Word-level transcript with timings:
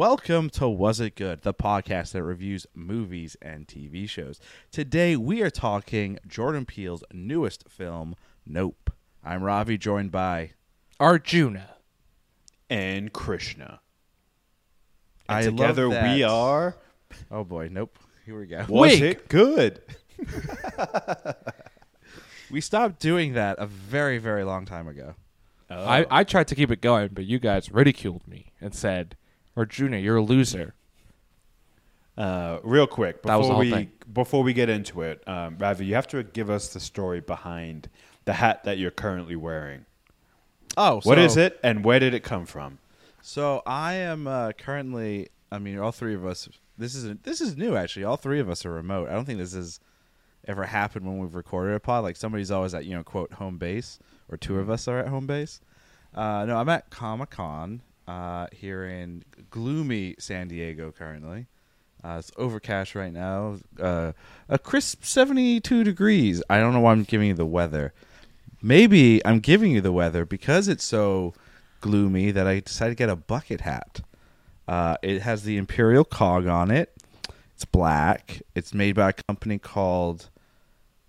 Welcome 0.00 0.48
to 0.52 0.66
Was 0.66 0.98
It 0.98 1.14
Good, 1.14 1.42
the 1.42 1.52
podcast 1.52 2.12
that 2.12 2.22
reviews 2.22 2.66
movies 2.74 3.36
and 3.42 3.68
TV 3.68 4.08
shows. 4.08 4.40
Today 4.72 5.14
we 5.14 5.42
are 5.42 5.50
talking 5.50 6.18
Jordan 6.26 6.64
Peele's 6.64 7.04
newest 7.12 7.68
film, 7.68 8.16
Nope. 8.46 8.90
I'm 9.22 9.42
Ravi, 9.42 9.76
joined 9.76 10.10
by 10.10 10.52
Arjuna. 10.98 11.76
and 12.70 13.12
Krishna. 13.12 13.82
And 15.28 15.36
I 15.36 15.42
love 15.42 15.56
together 15.58 15.90
we 15.90 16.22
are. 16.22 16.76
Oh 17.30 17.44
boy, 17.44 17.68
nope. 17.70 17.98
Here 18.24 18.40
we 18.40 18.46
go. 18.46 18.64
Was 18.70 18.98
Wink. 18.98 19.02
it 19.02 19.28
good? 19.28 19.82
We 22.50 22.62
stopped 22.62 23.00
doing 23.00 23.34
that 23.34 23.56
a 23.58 23.66
very, 23.66 24.16
very 24.16 24.44
long 24.44 24.64
time 24.64 24.88
ago. 24.88 25.14
Oh. 25.68 25.84
I, 25.84 26.06
I 26.10 26.24
tried 26.24 26.48
to 26.48 26.54
keep 26.54 26.70
it 26.70 26.80
going, 26.80 27.10
but 27.12 27.26
you 27.26 27.38
guys 27.38 27.70
ridiculed 27.70 28.26
me 28.26 28.52
and 28.62 28.74
said, 28.74 29.16
Arjuna, 29.56 29.98
you're 29.98 30.16
a 30.16 30.22
loser. 30.22 30.74
Uh, 32.16 32.58
real 32.62 32.86
quick 32.86 33.22
That 33.22 33.36
was 33.36 33.46
the 33.46 33.52
before 33.52 33.54
whole 33.54 33.60
we 33.60 33.70
thing. 33.70 33.92
before 34.12 34.42
we 34.42 34.52
get 34.52 34.68
into 34.68 35.02
it, 35.02 35.26
um, 35.26 35.56
Ravi, 35.58 35.86
you 35.86 35.94
have 35.94 36.08
to 36.08 36.22
give 36.22 36.50
us 36.50 36.72
the 36.72 36.80
story 36.80 37.20
behind 37.20 37.88
the 38.26 38.34
hat 38.34 38.64
that 38.64 38.78
you're 38.78 38.90
currently 38.90 39.36
wearing. 39.36 39.86
Oh, 40.76 41.00
What 41.04 41.18
is 41.18 41.36
it, 41.36 41.58
and 41.62 41.84
where 41.84 41.98
did 41.98 42.14
it 42.14 42.22
come 42.22 42.46
from? 42.46 42.78
So 43.22 43.62
I 43.66 43.94
am 43.94 44.26
uh, 44.26 44.52
currently. 44.52 45.28
I 45.50 45.58
mean, 45.58 45.78
all 45.78 45.92
three 45.92 46.14
of 46.14 46.24
us. 46.26 46.48
This 46.76 46.94
is 46.94 47.16
this 47.22 47.40
is 47.40 47.56
new 47.56 47.76
actually. 47.76 48.04
All 48.04 48.16
three 48.16 48.40
of 48.40 48.48
us 48.50 48.64
are 48.66 48.70
remote. 48.72 49.08
I 49.08 49.12
don't 49.12 49.24
think 49.24 49.38
this 49.38 49.54
has 49.54 49.80
ever 50.46 50.64
happened 50.64 51.06
when 51.06 51.18
we've 51.18 51.34
recorded 51.34 51.74
a 51.74 51.80
pod. 51.80 52.02
Like 52.04 52.16
somebody's 52.16 52.50
always 52.50 52.74
at 52.74 52.84
you 52.84 52.94
know 52.94 53.02
quote 53.04 53.34
home 53.34 53.56
base, 53.58 53.98
or 54.28 54.36
two 54.36 54.58
of 54.58 54.68
us 54.70 54.88
are 54.88 54.98
at 54.98 55.08
home 55.08 55.26
base. 55.26 55.60
Uh, 56.14 56.44
no, 56.46 56.56
I'm 56.56 56.68
at 56.68 56.90
Comic 56.90 57.30
Con 57.30 57.82
uh, 58.06 58.46
here 58.52 58.84
in 58.84 59.24
gloomy 59.50 60.16
San 60.18 60.48
Diego 60.48 60.92
currently. 60.92 61.46
Uh, 62.02 62.16
it's 62.18 62.32
overcast 62.36 62.94
right 62.94 63.12
now. 63.12 63.56
Uh, 63.78 64.12
a 64.48 64.58
crisp 64.58 65.04
72 65.04 65.84
degrees. 65.84 66.42
I 66.48 66.58
don't 66.58 66.72
know 66.72 66.80
why 66.80 66.92
I'm 66.92 67.04
giving 67.04 67.28
you 67.28 67.34
the 67.34 67.44
weather. 67.46 67.92
Maybe 68.62 69.24
I'm 69.26 69.40
giving 69.40 69.72
you 69.72 69.80
the 69.80 69.92
weather 69.92 70.24
because 70.24 70.68
it's 70.68 70.84
so 70.84 71.34
gloomy 71.80 72.30
that 72.30 72.46
I 72.46 72.60
decided 72.60 72.92
to 72.92 72.96
get 72.96 73.10
a 73.10 73.16
bucket 73.16 73.62
hat. 73.62 74.00
Uh, 74.66 74.96
it 75.02 75.22
has 75.22 75.42
the 75.42 75.56
Imperial 75.56 76.04
cog 76.04 76.46
on 76.46 76.70
it. 76.70 76.94
It's 77.54 77.64
black. 77.64 78.40
It's 78.54 78.72
made 78.72 78.94
by 78.94 79.10
a 79.10 79.12
company 79.12 79.58
called 79.58 80.30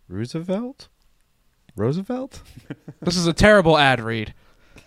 Roosevelt. 0.10 0.88
Roosevelt? 1.76 2.42
This 3.04 3.18
is 3.18 3.26
a 3.26 3.34
terrible 3.34 3.80
ad 3.80 4.00
read. 4.00 4.34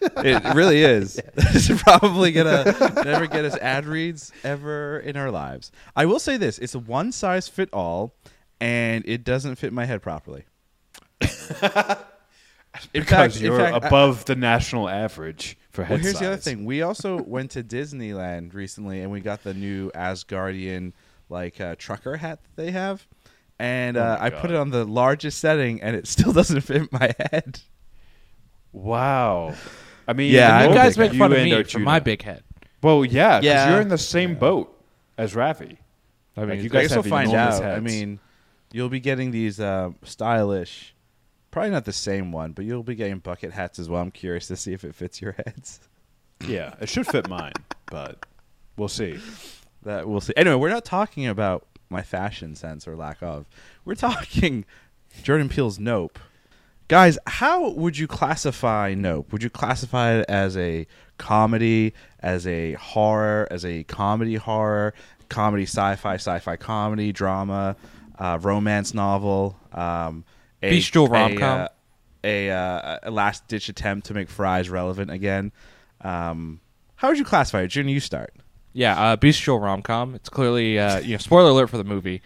It 0.00 0.54
really 0.54 0.82
is. 0.82 1.20
This 1.34 1.70
is 1.70 1.82
probably 1.82 2.32
gonna 2.32 2.64
never 3.04 3.26
get 3.26 3.44
us 3.44 3.56
ad 3.56 3.86
reads 3.86 4.32
ever 4.42 4.98
in 5.00 5.16
our 5.16 5.30
lives. 5.30 5.72
I 5.96 6.06
will 6.06 6.18
say 6.20 6.36
this: 6.36 6.58
it's 6.58 6.74
a 6.74 6.78
one 6.78 7.12
size 7.12 7.48
fit 7.48 7.68
all, 7.72 8.14
and 8.60 9.04
it 9.06 9.24
doesn't 9.24 9.56
fit 9.56 9.72
my 9.72 9.84
head 9.84 10.02
properly. 10.02 10.44
in 11.20 11.28
Because 12.92 13.34
fact, 13.34 13.40
you're 13.40 13.58
fact, 13.58 13.84
I- 13.84 13.86
above 13.88 14.24
the 14.24 14.36
national 14.36 14.88
average 14.88 15.56
for 15.70 15.84
head 15.84 15.94
well, 15.94 16.02
here's 16.02 16.18
the 16.18 16.26
other 16.26 16.36
thing. 16.36 16.64
We 16.64 16.82
also 16.82 17.22
went 17.22 17.52
to 17.52 17.62
Disneyland 17.62 18.52
recently, 18.54 19.00
and 19.00 19.10
we 19.10 19.20
got 19.20 19.42
the 19.44 19.54
new 19.54 19.90
Asgardian 19.92 20.92
like 21.28 21.60
uh, 21.60 21.76
trucker 21.78 22.16
hat 22.16 22.40
that 22.42 22.62
they 22.62 22.70
have. 22.72 23.06
And 23.58 23.96
Oh 23.96 24.02
uh, 24.02 24.16
my 24.18 24.26
I 24.26 24.30
put 24.30 24.50
it 24.50 24.56
on 24.56 24.70
the 24.70 24.84
largest 24.84 25.38
setting, 25.38 25.80
and 25.80 25.94
it 25.96 26.06
still 26.08 26.32
doesn't 26.32 26.60
fit 26.62 26.92
my 26.92 27.14
head. 27.30 27.60
Wow. 28.72 29.54
I 30.06 30.12
mean, 30.12 30.32
Yeah, 30.32 30.60
you 30.60 30.66
I 30.66 30.68
You 30.68 30.74
guys 30.74 30.96
think 30.96 31.12
make 31.12 31.18
fun 31.18 31.32
of 31.32 31.38
and 31.38 31.44
me 31.44 31.50
for 31.52 31.56
Arjuna. 31.58 31.84
my 31.84 32.00
big 32.00 32.22
head. 32.22 32.42
Well, 32.82 33.04
yeah, 33.04 33.40
because 33.40 33.44
Yeah. 33.44 33.70
you're 33.70 33.80
in 33.80 33.88
the 33.88 33.98
same 33.98 34.34
boat 34.34 34.70
as 35.16 35.34
Ravi. 35.34 35.78
I 36.36 36.40
mean, 36.40 36.48
Like, 36.50 36.62
you 36.62 36.68
guys 36.68 36.82
guess 36.88 36.90
we'll 36.96 37.02
have 37.04 37.10
find 37.10 37.30
enormous 37.30 37.60
out. 37.60 37.76
I 37.76 37.80
mean, 37.80 38.18
you'll 38.72 38.88
be 38.88 39.00
getting 39.00 39.30
these 39.30 39.60
uh, 39.60 39.90
stylish, 40.02 40.94
probably 41.50 41.70
not 41.70 41.84
the 41.84 41.92
same 41.92 42.32
one, 42.32 42.52
but 42.52 42.64
you'll 42.64 42.82
be 42.82 42.94
getting 42.96 43.18
bucket 43.18 43.52
hats 43.52 43.78
as 43.78 43.88
well. 43.88 44.02
I'm 44.02 44.10
curious 44.10 44.48
to 44.48 44.56
see 44.56 44.72
if 44.72 44.84
it 44.84 44.94
fits 44.94 45.22
your 45.22 45.32
heads. 45.32 45.80
Yeah, 46.46 46.74
it 46.80 46.88
should 46.88 47.06
fit 47.06 47.28
mine, 47.28 47.52
but 47.86 48.26
we'll 48.76 48.88
see. 48.88 49.18
That 49.84 50.08
we'll 50.08 50.20
see. 50.20 50.32
Anyway, 50.36 50.56
we're 50.56 50.70
not 50.70 50.84
talking 50.84 51.26
about 51.26 51.66
my 51.90 52.02
fashion 52.02 52.56
sense 52.56 52.88
or 52.88 52.96
lack 52.96 53.22
of. 53.22 53.46
We're 53.84 53.94
talking 53.94 54.64
Jordan 55.22 55.48
Peele's 55.48 55.78
Nope. 55.78 56.18
Guys, 56.88 57.18
how 57.26 57.70
would 57.70 57.96
you 57.96 58.06
classify 58.06 58.94
Nope? 58.94 59.32
Would 59.32 59.42
you 59.42 59.50
classify 59.50 60.18
it 60.18 60.26
as 60.28 60.56
a 60.56 60.86
comedy, 61.16 61.94
as 62.20 62.46
a 62.46 62.74
horror, 62.74 63.48
as 63.50 63.64
a 63.64 63.84
comedy 63.84 64.34
horror, 64.34 64.92
comedy 65.30 65.62
sci-fi, 65.64 66.14
sci-fi 66.16 66.56
comedy, 66.56 67.10
drama, 67.10 67.76
uh, 68.18 68.38
romance 68.42 68.92
novel, 68.92 69.58
um, 69.72 70.24
a, 70.62 70.70
Bestial 70.70 71.06
a, 71.06 71.10
rom-com? 71.10 71.60
uh, 71.60 71.68
a, 72.22 72.50
uh, 72.50 72.98
a 73.04 73.10
last-ditch 73.10 73.68
attempt 73.70 74.06
to 74.08 74.14
make 74.14 74.28
Fry's 74.28 74.68
relevant 74.68 75.10
again? 75.10 75.52
Um, 76.02 76.60
how 76.96 77.08
would 77.08 77.18
you 77.18 77.24
classify 77.24 77.62
it? 77.62 77.68
June, 77.68 77.88
you 77.88 78.00
start. 78.00 78.34
yeah, 78.74 79.00
uh, 79.00 79.16
bestial 79.16 79.58
rom 79.58 79.80
com. 79.82 80.14
It's 80.14 80.28
clearly, 80.28 80.78
uh, 80.78 80.98
you 81.00 81.12
know, 81.12 81.18
spoiler 81.18 81.50
alert 81.50 81.70
for 81.70 81.78
the 81.78 81.84
movie. 81.84 82.20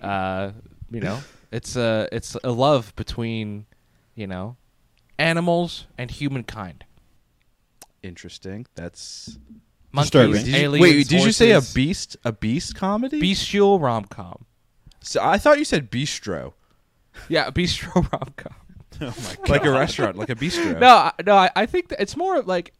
Uh, 0.00 0.52
you 0.90 1.00
know, 1.00 1.18
it's 1.50 1.74
a 1.76 2.08
it's 2.12 2.36
a 2.44 2.52
love 2.52 2.94
between, 2.96 3.66
you 4.16 4.26
know, 4.26 4.56
animals 5.18 5.86
and 5.96 6.10
humankind. 6.10 6.84
Interesting. 8.02 8.66
That's 8.74 9.38
Monkeys, 9.92 10.10
Disturbing. 10.10 10.44
Did 10.44 10.46
you- 10.48 10.56
aliens, 10.56 10.82
wait, 10.82 11.08
did 11.08 11.24
you 11.24 11.32
say 11.32 11.50
a 11.52 11.54
horses. 11.54 11.74
beast? 11.74 12.16
A 12.24 12.32
beast 12.32 12.74
comedy? 12.74 13.20
bestial 13.20 13.78
rom 13.78 14.04
com? 14.06 14.44
So 15.00 15.22
I 15.22 15.38
thought 15.38 15.58
you 15.58 15.64
said 15.64 15.90
bistro, 15.90 16.54
Yeah, 17.28 17.46
a 17.46 17.52
bistro 17.52 17.94
rom 18.12 18.34
com. 18.36 18.54
Oh 18.98 19.14
my 19.46 19.48
like 19.50 19.64
a 19.64 19.70
restaurant, 19.70 20.16
like 20.16 20.30
a 20.30 20.34
bistro. 20.34 20.80
No, 20.80 20.88
I- 20.88 21.12
no, 21.24 21.36
I, 21.36 21.50
I 21.54 21.66
think 21.66 21.88
that 21.88 22.00
it's 22.00 22.16
more 22.16 22.42
like. 22.42 22.72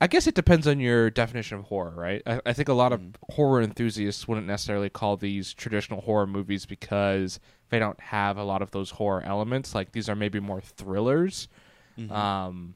I 0.00 0.06
guess 0.06 0.28
it 0.28 0.36
depends 0.36 0.68
on 0.68 0.78
your 0.78 1.10
definition 1.10 1.58
of 1.58 1.64
horror, 1.64 1.92
right? 1.96 2.22
I, 2.24 2.40
I 2.46 2.52
think 2.52 2.68
a 2.68 2.72
lot 2.72 2.92
of 2.92 3.00
mm. 3.00 3.14
horror 3.30 3.60
enthusiasts 3.60 4.28
wouldn't 4.28 4.46
necessarily 4.46 4.88
call 4.88 5.16
these 5.16 5.52
traditional 5.52 6.02
horror 6.02 6.26
movies 6.26 6.66
because 6.66 7.40
they 7.70 7.78
don't 7.78 8.00
have 8.00 8.36
a 8.36 8.44
lot 8.44 8.62
of 8.62 8.70
those 8.70 8.90
horror 8.90 9.22
elements. 9.22 9.74
Like 9.74 9.92
these 9.92 10.08
are 10.08 10.16
maybe 10.16 10.40
more 10.40 10.60
thrillers, 10.60 11.48
um, 12.10 12.74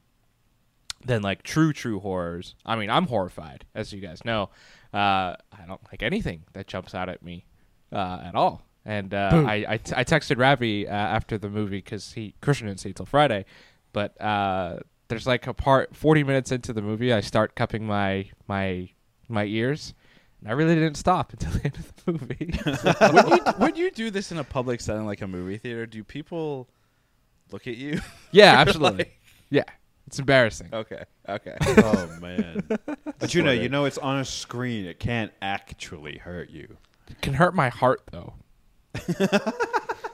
than 1.05 1.21
like 1.21 1.43
true 1.43 1.73
true 1.73 1.99
horrors. 1.99 2.55
I 2.65 2.75
mean, 2.75 2.89
I'm 2.89 3.07
horrified, 3.07 3.65
as 3.75 3.91
you 3.93 3.99
guys 4.01 4.23
know. 4.25 4.49
Uh, 4.93 5.35
I 5.51 5.65
don't 5.67 5.81
like 5.91 6.03
anything 6.03 6.43
that 6.53 6.67
jumps 6.67 6.93
out 6.93 7.09
at 7.09 7.23
me 7.23 7.45
uh, 7.91 8.21
at 8.23 8.35
all. 8.35 8.63
And 8.85 9.13
uh, 9.13 9.29
I, 9.47 9.65
I, 9.67 9.77
t- 9.77 9.93
I 9.95 10.03
texted 10.03 10.37
Ravi 10.39 10.87
uh, 10.87 10.91
after 10.91 11.37
the 11.37 11.49
movie 11.49 11.77
because 11.77 12.13
he 12.13 12.35
Christian 12.41 12.67
didn't 12.67 12.81
see 12.81 12.89
it 12.89 12.97
till 12.97 13.05
Friday, 13.05 13.45
but 13.93 14.19
uh, 14.21 14.79
there's 15.07 15.25
like 15.25 15.47
a 15.47 15.53
part 15.53 15.95
40 15.95 16.23
minutes 16.23 16.51
into 16.51 16.73
the 16.73 16.81
movie, 16.81 17.13
I 17.13 17.21
start 17.21 17.55
cupping 17.55 17.85
my 17.87 18.29
my 18.47 18.89
my 19.29 19.45
ears, 19.45 19.93
I 20.45 20.51
really 20.51 20.75
didn't 20.75 20.95
stop 20.95 21.31
until 21.33 21.51
the 21.51 21.63
end 21.65 21.77
of 21.77 22.05
the 22.05 22.11
movie. 22.11 22.53
would, 23.29 23.29
you, 23.47 23.53
would 23.59 23.77
you 23.77 23.91
do 23.91 24.11
this 24.11 24.31
in 24.31 24.37
a 24.37 24.43
public 24.43 24.81
setting, 24.81 25.05
like 25.05 25.21
a 25.21 25.27
movie 25.27 25.57
theater? 25.57 25.85
Do 25.85 26.03
people 26.03 26.67
look 27.51 27.67
at 27.67 27.77
you? 27.77 28.01
yeah, 28.31 28.53
absolutely. 28.57 29.07
yeah, 29.49 29.63
it's 30.07 30.19
embarrassing. 30.19 30.69
okay, 30.73 31.03
okay. 31.29 31.55
Oh 31.61 32.17
man. 32.21 32.63
But 33.19 33.33
you 33.33 33.41
know, 33.41 33.51
you 33.51 33.69
know, 33.69 33.85
it's 33.85 33.97
on 33.97 34.19
a 34.19 34.25
screen. 34.25 34.85
It 34.85 34.99
can't 34.99 35.31
actually 35.41 36.17
hurt 36.17 36.49
you. 36.49 36.77
It 37.09 37.21
can 37.21 37.33
hurt 37.33 37.55
my 37.55 37.69
heart 37.69 38.01
though. 38.11 38.33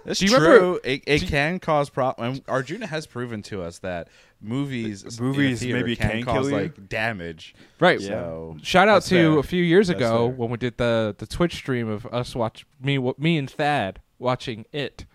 That's 0.06 0.20
Do 0.20 0.26
you 0.26 0.32
true. 0.38 0.48
remember- 0.48 0.80
it 0.84 1.04
it 1.06 1.22
can 1.24 1.60
cause 1.60 1.90
problems. 1.90 2.42
Arjuna 2.48 2.88
has 2.88 3.06
proven 3.06 3.42
to 3.44 3.62
us 3.62 3.80
that 3.80 4.08
movies, 4.42 5.20
Movies 5.20 5.62
in 5.62 5.70
a 5.70 5.72
theater 5.72 5.78
maybe 5.80 5.96
can, 5.96 6.10
can 6.12 6.24
cause 6.24 6.48
kill 6.48 6.50
you? 6.50 6.64
like 6.64 6.88
damage. 6.90 7.56
Right. 7.80 8.02
So 8.02 8.58
Shout 8.62 8.88
out 8.88 8.96
That's 8.96 9.10
to 9.10 9.16
fair. 9.34 9.40
a 9.40 9.44
few 9.44 9.64
years 9.64 9.88
That's 9.88 9.98
ago 10.00 10.28
fair. 10.28 10.36
when 10.36 10.50
we 10.50 10.58
did 10.58 10.78
the 10.78 11.16
the 11.18 11.28
Twitch 11.28 11.56
stream 11.56 11.88
of 11.90 12.06
us 12.08 12.36
watch 12.36 12.66
me 12.82 12.98
me 13.18 13.38
and 13.38 13.50
Thad 13.50 14.02
watching 14.18 14.66
it, 14.72 15.06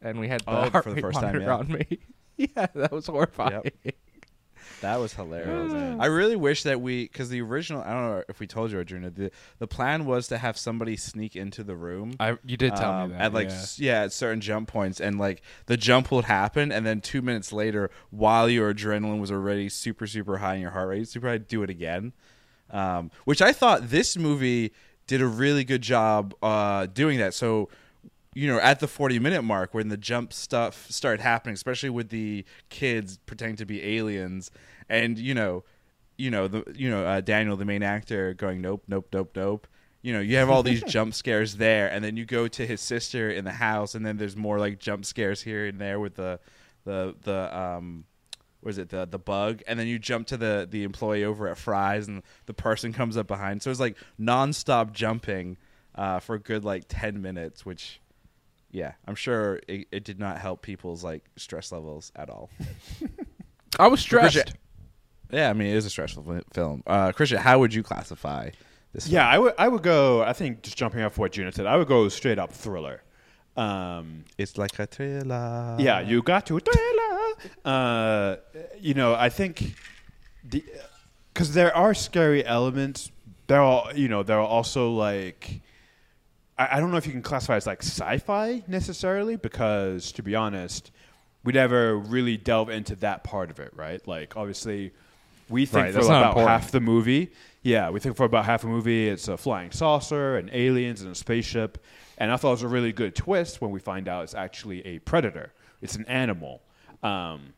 and 0.00 0.18
we 0.20 0.28
had 0.28 0.40
the 0.42 0.50
Oh, 0.50 0.70
heart 0.70 0.84
for 0.84 0.90
the 0.90 0.96
rate 0.96 1.02
first 1.02 1.20
time, 1.20 1.26
monitor 1.36 1.44
yeah. 1.46 1.56
on 1.56 1.68
me. 1.68 1.98
yeah, 2.36 2.66
that 2.74 2.92
was 2.92 3.06
horrifying. 3.06 3.62
That 4.80 5.00
was 5.00 5.14
hilarious. 5.14 5.72
I 5.98 6.06
really 6.06 6.36
wish 6.36 6.62
that 6.64 6.80
we, 6.80 7.04
because 7.04 7.28
the 7.28 7.40
original, 7.40 7.82
I 7.82 7.92
don't 7.92 8.02
know 8.02 8.22
if 8.28 8.40
we 8.40 8.46
told 8.46 8.70
you, 8.70 8.78
Arjuna, 8.78 9.10
the, 9.10 9.30
the 9.58 9.66
plan 9.66 10.04
was 10.04 10.28
to 10.28 10.38
have 10.38 10.58
somebody 10.58 10.96
sneak 10.96 11.34
into 11.36 11.64
the 11.64 11.76
room. 11.76 12.14
I 12.20 12.36
you 12.44 12.56
did 12.56 12.76
tell 12.76 12.92
um, 12.92 13.10
me 13.10 13.16
that 13.16 13.26
at 13.26 13.32
like 13.32 13.48
yeah. 13.48 13.54
s- 13.54 13.78
yeah. 13.78 14.02
at 14.02 14.12
certain 14.12 14.40
jump 14.40 14.68
points 14.68 15.00
and 15.00 15.18
like 15.18 15.42
the 15.66 15.76
jump 15.76 16.10
would 16.10 16.24
happen 16.24 16.72
and 16.72 16.86
then 16.86 17.00
two 17.00 17.22
minutes 17.22 17.52
later 17.52 17.90
while 18.10 18.48
your 18.48 18.72
adrenaline 18.72 19.20
was 19.20 19.30
already 19.30 19.68
super 19.68 20.06
super 20.06 20.38
high 20.38 20.54
and 20.54 20.62
your 20.62 20.70
heart 20.70 20.88
rate 20.88 21.08
super 21.08 21.28
high 21.28 21.38
do 21.38 21.62
it 21.62 21.70
again 21.70 22.12
um, 22.70 23.10
which 23.24 23.40
i 23.42 23.52
thought 23.52 23.90
this 23.90 24.16
movie 24.16 24.72
did 25.06 25.20
a 25.22 25.26
really 25.26 25.64
good 25.64 25.82
job 25.82 26.34
uh, 26.42 26.86
doing 26.86 27.18
that 27.18 27.34
so 27.34 27.68
you 28.36 28.46
know 28.46 28.60
at 28.60 28.80
the 28.80 28.86
40 28.86 29.18
minute 29.18 29.42
mark 29.42 29.72
when 29.72 29.88
the 29.88 29.96
jump 29.96 30.30
stuff 30.30 30.86
started 30.90 31.22
happening 31.22 31.54
especially 31.54 31.88
with 31.88 32.10
the 32.10 32.44
kids 32.68 33.18
pretending 33.24 33.56
to 33.56 33.64
be 33.64 33.96
aliens. 33.96 34.50
And 34.88 35.18
you 35.18 35.34
know 35.34 35.64
you 36.18 36.30
know 36.30 36.46
the 36.46 36.64
you 36.74 36.90
know 36.90 37.04
uh, 37.04 37.20
Daniel, 37.20 37.56
the 37.56 37.64
main 37.64 37.82
actor, 37.82 38.34
going 38.34 38.60
nope, 38.60 38.84
nope, 38.88 39.08
nope, 39.12 39.30
nope. 39.34 39.66
You 40.02 40.12
know, 40.12 40.20
you 40.20 40.36
have 40.36 40.50
all 40.50 40.62
these 40.62 40.82
jump 40.86 41.14
scares 41.14 41.56
there, 41.56 41.90
and 41.90 42.04
then 42.04 42.16
you 42.16 42.24
go 42.24 42.46
to 42.46 42.66
his 42.66 42.80
sister 42.80 43.30
in 43.30 43.44
the 43.44 43.52
house, 43.52 43.94
and 43.94 44.06
then 44.06 44.18
there's 44.18 44.36
more 44.36 44.58
like 44.58 44.78
jump 44.78 45.04
scares 45.04 45.42
here 45.42 45.66
and 45.66 45.80
there 45.80 45.98
with 45.98 46.14
the 46.14 46.38
the 46.84 47.14
the 47.22 47.58
um 47.58 48.04
was 48.62 48.78
it 48.78 48.90
the 48.90 49.06
the 49.06 49.18
bug? 49.18 49.62
And 49.66 49.78
then 49.78 49.86
you 49.86 49.98
jump 49.98 50.26
to 50.28 50.36
the 50.36 50.66
the 50.70 50.84
employee 50.84 51.24
over 51.24 51.48
at 51.48 51.58
Fry's 51.58 52.06
and 52.06 52.22
the 52.46 52.54
person 52.54 52.92
comes 52.92 53.16
up 53.16 53.26
behind. 53.26 53.62
So 53.62 53.70
it's 53.70 53.80
like 53.80 53.96
nonstop 54.20 54.92
jumping 54.92 55.56
uh, 55.94 56.20
for 56.20 56.34
a 56.34 56.38
good 56.38 56.64
like 56.64 56.84
10 56.88 57.22
minutes 57.22 57.64
which 57.64 58.00
yeah 58.76 58.92
i'm 59.08 59.14
sure 59.14 59.58
it, 59.66 59.88
it 59.90 60.04
did 60.04 60.18
not 60.18 60.38
help 60.38 60.60
people's 60.60 61.02
like 61.02 61.24
stress 61.36 61.72
levels 61.72 62.12
at 62.14 62.28
all 62.28 62.50
I 63.78 63.88
was 63.88 64.00
stressed. 64.00 64.52
Yeah 65.30 65.48
i 65.50 65.52
mean 65.54 65.68
it 65.68 65.76
is 65.76 65.86
a 65.86 65.90
stressful 65.90 66.24
film 66.52 66.82
uh 66.86 67.12
christian 67.12 67.38
how 67.38 67.58
would 67.58 67.72
you 67.72 67.82
classify 67.82 68.50
this 68.92 69.08
Yeah, 69.08 69.28
I 69.28 69.38
would 69.38 69.54
I 69.58 69.68
would 69.68 69.82
go. 69.82 70.22
I 70.22 70.32
think 70.32 70.62
just 70.62 70.76
jumping 70.78 71.02
off 71.02 71.18
what 71.18 71.32
Gina 71.32 71.52
said, 71.52 71.66
I 71.66 71.76
would 71.76 71.88
go 71.88 72.08
straight 72.08 72.38
up 72.38 72.50
thriller. 72.52 73.02
Um, 73.56 74.24
it's 74.38 74.56
like 74.56 74.78
a 74.78 74.86
thriller 74.86 75.76
yeah, 75.78 76.00
you 76.00 76.22
got 76.22 76.46
to 76.46 76.58
thriller. 76.58 77.34
Uh, 77.64 78.36
you 78.80 78.94
know, 78.94 79.14
I 79.14 79.28
think 79.28 79.74
the 80.44 80.64
because 81.32 81.52
there 81.52 81.76
are 81.76 81.92
scary 81.94 82.44
elements. 82.44 83.10
There 83.48 83.60
are 83.60 83.92
you 83.94 84.08
know 84.08 84.22
there 84.22 84.38
are 84.38 84.46
also 84.46 84.90
like 84.92 85.60
I, 86.58 86.76
I 86.76 86.80
don't 86.80 86.90
know 86.90 86.96
if 86.96 87.06
you 87.06 87.12
can 87.12 87.22
classify 87.22 87.54
it 87.54 87.58
as 87.58 87.66
like 87.66 87.82
sci-fi 87.82 88.62
necessarily 88.66 89.36
because 89.36 90.12
to 90.12 90.22
be 90.22 90.34
honest, 90.34 90.90
we 91.44 91.52
never 91.52 91.96
really 91.96 92.36
delve 92.36 92.70
into 92.70 92.96
that 92.96 93.24
part 93.24 93.50
of 93.50 93.60
it, 93.60 93.72
right? 93.74 94.06
Like 94.06 94.36
obviously, 94.36 94.92
we 95.48 95.64
think 95.66 95.84
Right, 95.86 95.92
for 95.94 96.00
about 96.00 96.28
important. 96.28 96.48
half 96.48 96.70
the 96.72 96.80
movie. 96.80 97.30
Yeah, 97.62 97.90
we 97.90 98.00
think 98.00 98.16
for 98.16 98.24
about 98.24 98.44
half 98.46 98.64
a 98.64 98.66
movie 98.66 99.08
it's 99.08 99.28
a 99.28 99.36
flying 99.36 99.70
saucer 99.70 100.36
and 100.36 100.50
aliens 100.52 101.02
and 101.02 101.12
a 101.12 101.14
spaceship. 101.14 101.78
And 102.18 102.32
I 102.32 102.36
thought 102.36 102.48
it 102.48 102.52
was 102.52 102.62
a 102.62 102.68
really 102.68 102.92
good 102.92 103.14
twist 103.14 103.60
when 103.60 103.70
we 103.70 103.78
find 103.78 104.08
out 104.08 104.24
it's 104.24 104.34
actually 104.34 104.84
a 104.86 104.98
predator. 105.00 105.52
It's 105.82 105.94
an 105.96 106.06
animal. 106.06 106.62
Um, 107.02 107.52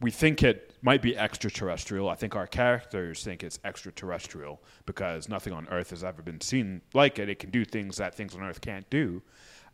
we 0.00 0.10
think 0.10 0.42
it 0.42 0.73
might 0.84 1.00
be 1.00 1.16
extraterrestrial. 1.16 2.10
I 2.10 2.14
think 2.14 2.36
our 2.36 2.46
characters 2.46 3.24
think 3.24 3.42
it's 3.42 3.58
extraterrestrial 3.64 4.62
because 4.84 5.30
nothing 5.30 5.54
on 5.54 5.66
Earth 5.70 5.90
has 5.90 6.04
ever 6.04 6.20
been 6.20 6.42
seen 6.42 6.82
like 6.92 7.18
it. 7.18 7.30
It 7.30 7.38
can 7.38 7.50
do 7.50 7.64
things 7.64 7.96
that 7.96 8.14
things 8.14 8.34
on 8.34 8.42
Earth 8.42 8.60
can't 8.60 8.88
do. 8.90 9.22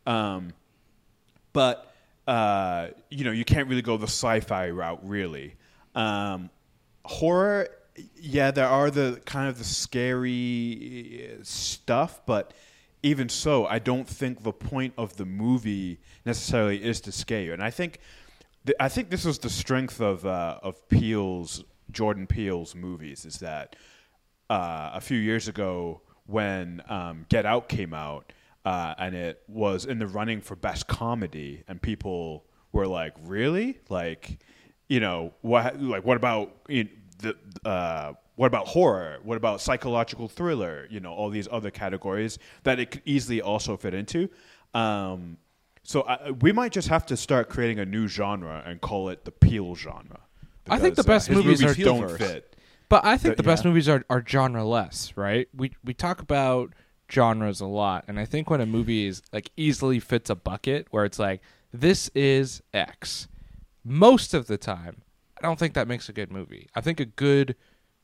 Um, 0.07 0.53
but 1.51 1.93
uh, 2.27 2.87
you 3.09 3.25
know, 3.25 3.31
you 3.31 3.43
can't 3.43 3.67
really 3.67 3.81
go 3.81 3.97
the 3.97 4.07
sci-fi 4.07 4.69
route, 4.69 5.01
really. 5.03 5.55
Um, 5.95 6.49
horror, 7.03 7.67
yeah, 8.15 8.51
there 8.51 8.67
are 8.67 8.89
the 8.89 9.21
kind 9.25 9.49
of 9.49 9.57
the 9.57 9.65
scary 9.65 11.29
uh, 11.33 11.43
stuff, 11.43 12.21
but 12.25 12.53
even 13.03 13.27
so, 13.27 13.65
I 13.65 13.79
don't 13.79 14.07
think 14.07 14.43
the 14.43 14.53
point 14.53 14.93
of 14.97 15.17
the 15.17 15.25
movie 15.25 15.99
necessarily 16.25 16.81
is 16.81 17.01
to 17.01 17.11
scare 17.11 17.41
you. 17.41 17.53
And 17.53 17.63
I 17.63 17.71
think, 17.71 17.99
I 18.79 18.89
think 18.89 19.09
this 19.09 19.25
was 19.25 19.39
the 19.39 19.49
strength 19.49 19.99
of 20.01 20.25
uh, 20.25 20.59
of 20.61 20.87
Peele's 20.89 21.63
Jordan 21.91 22.27
Peele's 22.27 22.75
movies 22.75 23.25
is 23.25 23.39
that 23.39 23.75
uh, 24.49 24.91
a 24.93 25.01
few 25.01 25.17
years 25.17 25.47
ago 25.47 26.01
when 26.25 26.81
um, 26.87 27.25
Get 27.29 27.45
Out 27.45 27.67
came 27.67 27.93
out 27.93 28.31
uh, 28.65 28.93
and 28.97 29.15
it 29.15 29.41
was 29.47 29.85
in 29.85 29.99
the 29.99 30.07
running 30.07 30.41
for 30.41 30.55
best 30.55 30.87
comedy, 30.87 31.63
and 31.67 31.81
people 31.81 32.45
were 32.71 32.87
like, 32.87 33.13
"Really? 33.23 33.79
Like, 33.89 34.39
you 34.87 34.99
know, 34.99 35.33
what? 35.41 35.81
Like, 35.81 36.05
what 36.05 36.17
about 36.17 36.55
you 36.67 36.85
know, 36.85 36.89
the?" 37.19 37.69
Uh, 37.69 38.13
what 38.35 38.47
about 38.47 38.67
horror? 38.67 39.19
What 39.23 39.37
about 39.37 39.61
psychological 39.61 40.27
thriller? 40.27 40.87
You 40.89 40.99
know, 40.99 41.13
all 41.13 41.29
these 41.29 41.47
other 41.51 41.69
categories 41.69 42.39
that 42.63 42.79
it 42.79 42.91
could 42.91 43.01
easily 43.05 43.41
also 43.41 43.77
fit 43.77 43.93
into. 43.93 44.29
Um, 44.73 45.37
so 45.83 46.03
I, 46.03 46.31
we 46.31 46.51
might 46.51 46.71
just 46.71 46.87
have 46.89 47.05
to 47.07 47.17
start 47.17 47.49
creating 47.49 47.79
a 47.79 47.85
new 47.85 48.07
genre 48.07 48.63
and 48.65 48.79
call 48.81 49.09
it 49.09 49.25
the 49.25 49.31
Peele 49.31 49.75
genre. 49.75 50.19
I 50.69 50.77
think 50.79 50.95
the 50.95 51.01
uh, 51.01 51.05
best 51.05 51.27
his 51.27 51.37
movies 51.37 51.63
are 51.63 51.73
don't 51.73 52.03
Peeleverse. 52.03 52.17
fit. 52.17 52.55
But 52.89 53.05
I 53.05 53.17
think 53.17 53.35
The- 53.37 53.43
the 53.43 53.47
best 53.47 53.63
yeah. 53.63 53.69
movies 53.69 53.89
are, 53.89 54.03
are 54.09 54.23
genre 54.25 54.63
less, 54.65 55.13
right? 55.15 55.47
We 55.55 55.71
we 55.83 55.93
talk 55.93 56.21
about 56.21 56.73
genres 57.11 57.61
a 57.61 57.65
lot, 57.65 58.05
and 58.07 58.19
I 58.19 58.25
think 58.25 58.49
when 58.49 58.61
a 58.61 58.65
movie 58.65 59.05
is 59.07 59.21
like 59.33 59.51
easily 59.57 59.99
fits 59.99 60.29
a 60.29 60.35
bucket 60.35 60.87
where 60.91 61.03
it's 61.05 61.17
like 61.19 61.41
this 61.73 62.09
is 62.13 62.61
X, 62.73 63.27
most 63.83 64.33
of 64.33 64.47
the 64.47 64.57
time, 64.57 65.01
I 65.37 65.41
don't 65.41 65.57
think 65.57 65.73
that 65.73 65.87
makes 65.87 66.09
a 66.09 66.13
good 66.13 66.31
movie. 66.31 66.67
I 66.75 66.81
think 66.81 66.99
a 66.99 67.05
good 67.05 67.55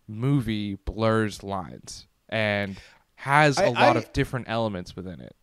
movie 0.07 0.75
blurs 0.75 1.43
lines 1.43 2.07
and 2.29 2.77
has 3.15 3.57
a 3.59 3.65
I- 3.65 3.69
lot 3.69 3.95
I- 3.97 3.99
of 3.99 4.13
different 4.13 4.47
elements 4.49 4.95
within 4.95 5.19
it. 5.19 5.35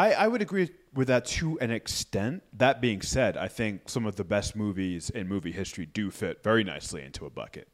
I, 0.00 0.12
I 0.12 0.28
would 0.28 0.40
agree 0.40 0.70
with 0.94 1.08
that 1.08 1.26
to 1.26 1.58
an 1.60 1.70
extent. 1.70 2.42
That 2.54 2.80
being 2.80 3.02
said, 3.02 3.36
I 3.36 3.48
think 3.48 3.88
some 3.88 4.06
of 4.06 4.16
the 4.16 4.24
best 4.24 4.56
movies 4.56 5.10
in 5.10 5.28
movie 5.28 5.52
history 5.52 5.84
do 5.84 6.10
fit 6.10 6.42
very 6.42 6.64
nicely 6.64 7.02
into 7.02 7.26
a 7.26 7.30
bucket. 7.30 7.68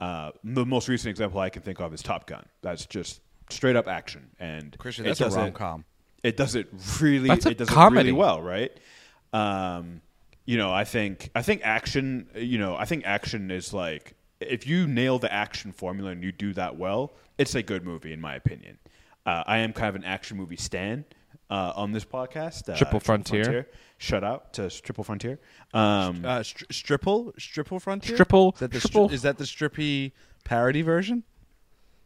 Uh, 0.00 0.30
the 0.44 0.64
most 0.64 0.88
recent 0.88 1.10
example 1.10 1.40
I 1.40 1.50
can 1.50 1.62
think 1.62 1.80
of 1.80 1.92
is 1.92 2.00
Top 2.00 2.26
Gun. 2.26 2.46
That's 2.62 2.86
just 2.86 3.20
straight 3.50 3.74
up 3.74 3.88
action, 3.88 4.30
and 4.38 4.76
Christian, 4.78 5.04
it 5.04 5.18
that's 5.18 5.20
a 5.20 5.30
rom-com. 5.30 5.84
It 6.22 6.36
does 6.36 6.54
it 6.54 6.68
really. 7.00 7.28
That's 7.28 7.46
a 7.46 7.50
it 7.50 7.58
does 7.58 7.68
it 7.68 7.72
comedy. 7.72 8.10
really 8.10 8.18
well, 8.18 8.40
right? 8.40 8.72
Um, 9.32 10.00
you 10.44 10.56
know, 10.56 10.72
I 10.72 10.84
think 10.84 11.30
I 11.34 11.42
think 11.42 11.62
action. 11.64 12.28
You 12.36 12.58
know, 12.58 12.76
I 12.76 12.84
think 12.84 13.04
action 13.04 13.50
is 13.50 13.72
like 13.72 14.14
if 14.40 14.66
you 14.66 14.86
nail 14.86 15.18
the 15.18 15.32
action 15.32 15.72
formula 15.72 16.12
and 16.12 16.22
you 16.22 16.30
do 16.30 16.52
that 16.52 16.76
well, 16.76 17.14
it's 17.36 17.54
a 17.56 17.62
good 17.62 17.84
movie 17.84 18.12
in 18.12 18.20
my 18.20 18.36
opinion. 18.36 18.78
Uh, 19.26 19.42
I 19.46 19.58
am 19.58 19.72
kind 19.72 19.88
of 19.88 19.96
an 19.96 20.04
action 20.04 20.36
movie 20.36 20.56
stan 20.56 21.04
uh, 21.54 21.72
on 21.76 21.92
this 21.92 22.04
podcast. 22.04 22.68
Uh, 22.68 22.76
Triple 22.76 23.00
Frontier. 23.00 23.68
Shout 23.98 24.24
out 24.24 24.52
to 24.54 24.68
Triple 24.68 25.04
Frontier. 25.04 25.38
Um, 25.72 26.24
uh, 26.24 26.40
stri- 26.40 26.72
stripple 26.72 27.32
stripple 27.38 27.78
frontier 27.80 28.16
Stripple- 28.16 28.52
is 28.54 28.58
that 28.60 28.70
the 28.72 28.80
Stripple- 28.80 29.10
is 29.12 29.22
that 29.22 29.38
the 29.38 29.44
strippy 29.44 30.12
parody 30.44 30.82
version 30.82 31.22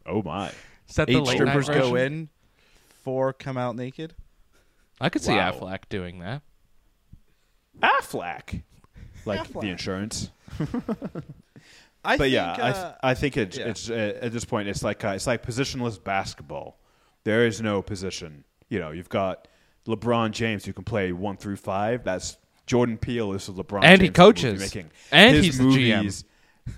oh 0.05 0.21
my! 0.23 0.51
Is 0.87 0.95
that 0.95 1.07
the 1.07 1.17
eight 1.17 1.23
late 1.23 1.35
strippers 1.35 1.67
night 1.67 1.77
go 1.77 1.95
in 1.95 2.29
four 3.03 3.33
come 3.33 3.57
out 3.57 3.75
naked 3.75 4.13
I 5.01 5.09
could 5.09 5.21
see 5.21 5.33
Wow. 5.33 5.51
Affleck 5.51 5.89
doing 5.89 6.19
that. 6.19 6.41
Affleck, 7.81 8.63
like 9.25 9.47
Affleck. 9.47 9.61
the 9.61 9.69
insurance. 9.69 10.29
I 12.03 12.17
but 12.17 12.19
think, 12.19 12.33
yeah, 12.33 12.51
I, 12.53 12.71
th- 12.71 12.75
uh, 12.75 12.93
I 13.03 13.13
think 13.13 13.37
it's 13.37 13.57
yeah. 13.57 13.65
it's 13.67 13.89
uh, 13.89 14.19
at 14.21 14.31
this 14.31 14.45
point 14.45 14.67
it's 14.67 14.83
like 14.83 15.03
uh, 15.03 15.09
it's 15.09 15.27
like 15.27 15.43
positionless 15.43 16.01
basketball. 16.01 16.79
There 17.23 17.45
is 17.45 17.61
no 17.61 17.81
position. 17.81 18.43
You 18.69 18.79
know, 18.79 18.91
you've 18.91 19.09
got 19.09 19.47
LeBron 19.87 20.31
James 20.31 20.63
who 20.65 20.73
can 20.73 20.83
play 20.83 21.11
one 21.11 21.37
through 21.37 21.55
five. 21.57 22.03
That's 22.03 22.37
Jordan 22.67 22.97
Peele 22.97 23.33
is 23.33 23.47
the 23.47 23.53
LeBron, 23.53 23.83
And 23.83 24.01
he 24.01 24.07
James 24.09 24.19
of 24.19 24.25
movie 24.25 24.31
coaches. 24.33 24.59
making. 24.61 24.91
And 25.11 25.35
His 25.35 25.45
he's 25.45 25.57
the 25.57 25.63
GM. 25.65 25.97
movies, 25.97 26.23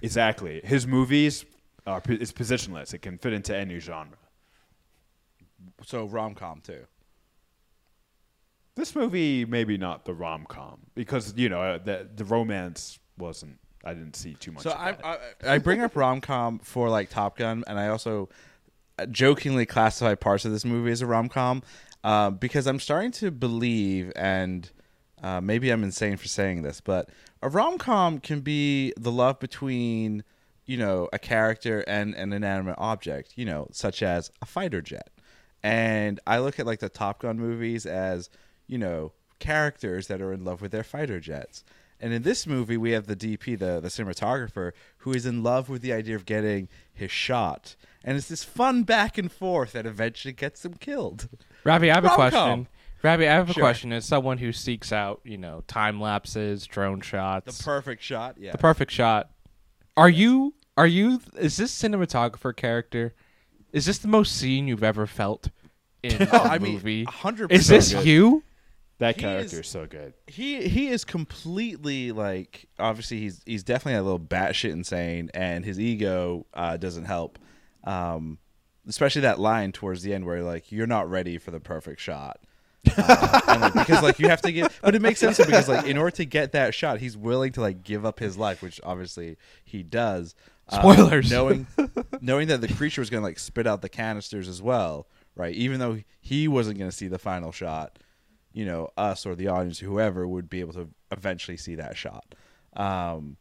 Exactly, 0.01 0.61
his 0.63 0.87
movies 0.87 1.43
are 1.85 1.99
p- 1.99 2.13
it's 2.15 2.31
positionless. 2.31 2.93
It 2.93 2.99
can 3.01 3.17
fit 3.17 3.33
into 3.33 3.53
any 3.55 3.77
genre. 3.79 4.17
so 5.83 6.05
rom-com 6.05 6.61
too 6.61 6.85
This 8.75 8.95
movie 8.95 9.43
maybe 9.45 9.77
not 9.77 10.05
the 10.05 10.13
rom 10.13 10.45
com 10.47 10.79
because 10.95 11.33
you 11.35 11.49
know 11.49 11.61
uh, 11.61 11.77
the 11.77 12.07
the 12.15 12.23
romance 12.23 12.99
wasn't. 13.17 13.57
I 13.83 13.93
didn't 13.95 14.15
see 14.15 14.35
too 14.35 14.51
much. 14.53 14.63
So 14.63 14.69
of 14.71 14.77
I, 14.79 14.91
that. 14.93 15.21
I 15.43 15.53
I 15.55 15.57
bring 15.57 15.81
up 15.81 15.95
rom 15.95 16.21
com 16.21 16.59
for 16.59 16.89
like 16.89 17.09
Top 17.09 17.35
Gun, 17.37 17.63
and 17.67 17.77
I 17.79 17.87
also 17.89 18.29
jokingly 19.09 19.65
classify 19.65 20.15
parts 20.15 20.45
of 20.45 20.51
this 20.51 20.65
movie 20.65 20.91
as 20.91 21.01
a 21.01 21.05
rom 21.05 21.29
com 21.29 21.63
uh, 22.03 22.29
because 22.29 22.67
I'm 22.67 22.79
starting 22.79 23.11
to 23.13 23.31
believe, 23.31 24.11
and 24.15 24.69
uh, 25.21 25.41
maybe 25.41 25.69
I'm 25.69 25.83
insane 25.83 26.17
for 26.17 26.27
saying 26.27 26.63
this, 26.63 26.81
but 26.81 27.09
a 27.41 27.49
rom 27.49 27.77
com 27.77 28.19
can 28.19 28.41
be 28.41 28.93
the 28.97 29.11
love 29.11 29.39
between 29.39 30.23
you 30.65 30.77
know 30.77 31.09
a 31.11 31.19
character 31.19 31.83
and 31.87 32.15
an 32.15 32.33
inanimate 32.33 32.75
object, 32.77 33.33
you 33.35 33.45
know, 33.45 33.67
such 33.71 34.01
as 34.01 34.31
a 34.41 34.45
fighter 34.45 34.81
jet. 34.81 35.09
And 35.63 36.19
I 36.25 36.39
look 36.39 36.59
at 36.59 36.65
like 36.65 36.79
the 36.79 36.89
Top 36.89 37.21
Gun 37.21 37.37
movies 37.37 37.85
as 37.85 38.29
you 38.67 38.77
know 38.77 39.13
characters 39.39 40.07
that 40.07 40.21
are 40.21 40.33
in 40.33 40.43
love 40.43 40.61
with 40.61 40.71
their 40.71 40.83
fighter 40.83 41.19
jets. 41.19 41.63
And 42.01 42.11
in 42.13 42.23
this 42.23 42.47
movie, 42.47 42.77
we 42.77 42.91
have 42.91 43.05
the 43.05 43.15
DP, 43.15 43.57
the, 43.59 43.79
the 43.79 43.87
cinematographer, 43.89 44.71
who 44.97 45.13
is 45.13 45.25
in 45.25 45.43
love 45.43 45.69
with 45.69 45.81
the 45.83 45.93
idea 45.93 46.15
of 46.15 46.25
getting 46.25 46.67
his 46.91 47.11
shot. 47.11 47.75
And 48.03 48.17
it's 48.17 48.27
this 48.27 48.43
fun 48.43 48.83
back 48.83 49.17
and 49.19 49.31
forth 49.31 49.73
that 49.73 49.85
eventually 49.85 50.33
gets 50.33 50.65
him 50.65 50.73
killed. 50.73 51.29
Robbie, 51.63 51.91
I 51.91 51.95
have 51.95 52.03
a 52.05 52.07
Rom-com. 52.07 52.29
question. 52.31 52.67
Robbie, 53.03 53.27
I 53.27 53.33
have 53.33 53.49
a 53.49 53.53
Sure. 53.53 53.61
question. 53.63 53.93
As 53.93 54.05
someone 54.05 54.39
who 54.39 54.51
seeks 54.51 54.91
out, 54.91 55.21
you 55.23 55.37
know, 55.37 55.63
time 55.67 56.01
lapses, 56.01 56.65
drone 56.65 57.01
shots, 57.01 57.55
The 57.57 57.63
perfect 57.63 58.01
shot, 58.01 58.35
yeah. 58.39 58.51
the 58.51 58.57
perfect 58.57 58.91
shot. 58.91 59.29
Are 59.95 60.09
you? 60.09 60.55
Are 60.77 60.87
you? 60.87 61.21
Is 61.37 61.57
this 61.57 61.71
cinematographer 61.79 62.55
character? 62.55 63.13
Is 63.73 63.85
this 63.85 63.99
the 63.99 64.07
most 64.07 64.35
seen 64.35 64.67
you've 64.67 64.83
ever 64.83 65.05
felt 65.05 65.49
in 66.03 66.17
Oh, 66.31 66.37
a 66.37 66.41
I 66.43 66.57
mean, 66.59 66.73
movie? 66.73 67.05
100% 67.05 67.51
is 67.51 67.67
this 67.67 67.93
good. 67.93 68.05
you? 68.05 68.43
That 69.01 69.15
He 69.17 69.21
character 69.21 69.57
is- 69.59 69.65
is 69.65 69.67
so 69.67 69.85
good. 69.85 70.13
he 70.27 70.67
he 70.67 70.87
is 70.87 71.03
completely 71.03 72.11
like 72.11 72.67
obviously 72.79 73.19
he's 73.19 73.41
he's 73.45 73.63
definitely 73.63 73.99
a 73.99 74.03
little 74.03 74.19
batshit 74.19 74.71
insane, 74.71 75.29
and 75.33 75.65
his 75.65 75.79
ego 75.79 76.45
uh, 76.53 76.77
doesn't 76.77 77.05
help. 77.05 77.37
Um, 77.83 78.37
especially 78.87 79.21
that 79.23 79.39
line 79.39 79.71
towards 79.71 80.01
the 80.03 80.13
end 80.13 80.25
where 80.25 80.43
like 80.43 80.71
you're 80.71 80.87
not 80.87 81.09
ready 81.09 81.37
for 81.37 81.51
the 81.51 81.59
perfect 81.59 81.99
shot. 81.99 82.39
Uh, 82.97 83.41
and, 83.47 83.61
like, 83.61 83.73
because 83.73 84.01
like 84.01 84.17
you 84.19 84.27
have 84.27 84.41
to 84.41 84.51
get, 84.51 84.71
but 84.81 84.95
it 84.95 85.01
makes 85.03 85.19
sense 85.19 85.37
because 85.37 85.67
like 85.69 85.85
in 85.85 85.97
order 85.97 86.11
to 86.15 86.25
get 86.25 86.51
that 86.53 86.73
shot, 86.73 86.99
he's 86.99 87.15
willing 87.15 87.51
to 87.51 87.61
like 87.61 87.83
give 87.83 88.05
up 88.05 88.19
his 88.19 88.37
life, 88.37 88.61
which 88.63 88.79
obviously 88.83 89.37
he 89.63 89.83
does. 89.83 90.33
Um, 90.69 90.79
Spoilers. 90.81 91.29
knowing 91.31 91.67
knowing 92.21 92.47
that 92.47 92.61
the 92.61 92.67
creature 92.73 93.01
was 93.01 93.09
going 93.09 93.21
to 93.21 93.27
like 93.27 93.39
spit 93.39 93.67
out 93.67 93.81
the 93.81 93.89
canisters 93.89 94.47
as 94.47 94.61
well, 94.61 95.07
right? 95.35 95.53
Even 95.53 95.79
though 95.79 95.99
he 96.19 96.47
wasn't 96.47 96.77
going 96.79 96.89
to 96.89 96.95
see 96.95 97.07
the 97.07 97.19
final 97.19 97.51
shot, 97.51 97.99
you 98.53 98.65
know, 98.65 98.89
us 98.97 99.25
or 99.25 99.35
the 99.35 99.47
audience, 99.47 99.79
whoever 99.79 100.27
would 100.27 100.49
be 100.49 100.59
able 100.59 100.73
to 100.73 100.89
eventually 101.11 101.57
see 101.57 101.75
that 101.75 101.97
shot. 101.97 102.35
Um, 102.73 103.37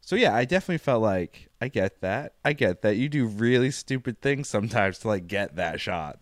so 0.00 0.16
yeah, 0.16 0.34
I 0.34 0.44
definitely 0.44 0.78
felt 0.78 1.02
like 1.02 1.48
I 1.60 1.68
get 1.68 2.00
that. 2.00 2.34
I 2.44 2.52
get 2.52 2.82
that 2.82 2.96
you 2.96 3.08
do 3.08 3.26
really 3.26 3.70
stupid 3.70 4.20
things 4.20 4.48
sometimes 4.48 4.98
to 5.00 5.08
like 5.08 5.26
get 5.26 5.56
that 5.56 5.80
shot. 5.80 6.20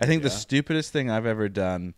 I 0.00 0.06
think 0.06 0.22
the 0.22 0.30
stupidest 0.30 0.92
thing 0.92 1.10
I've 1.10 1.26
ever 1.26 1.48
done 1.48 1.94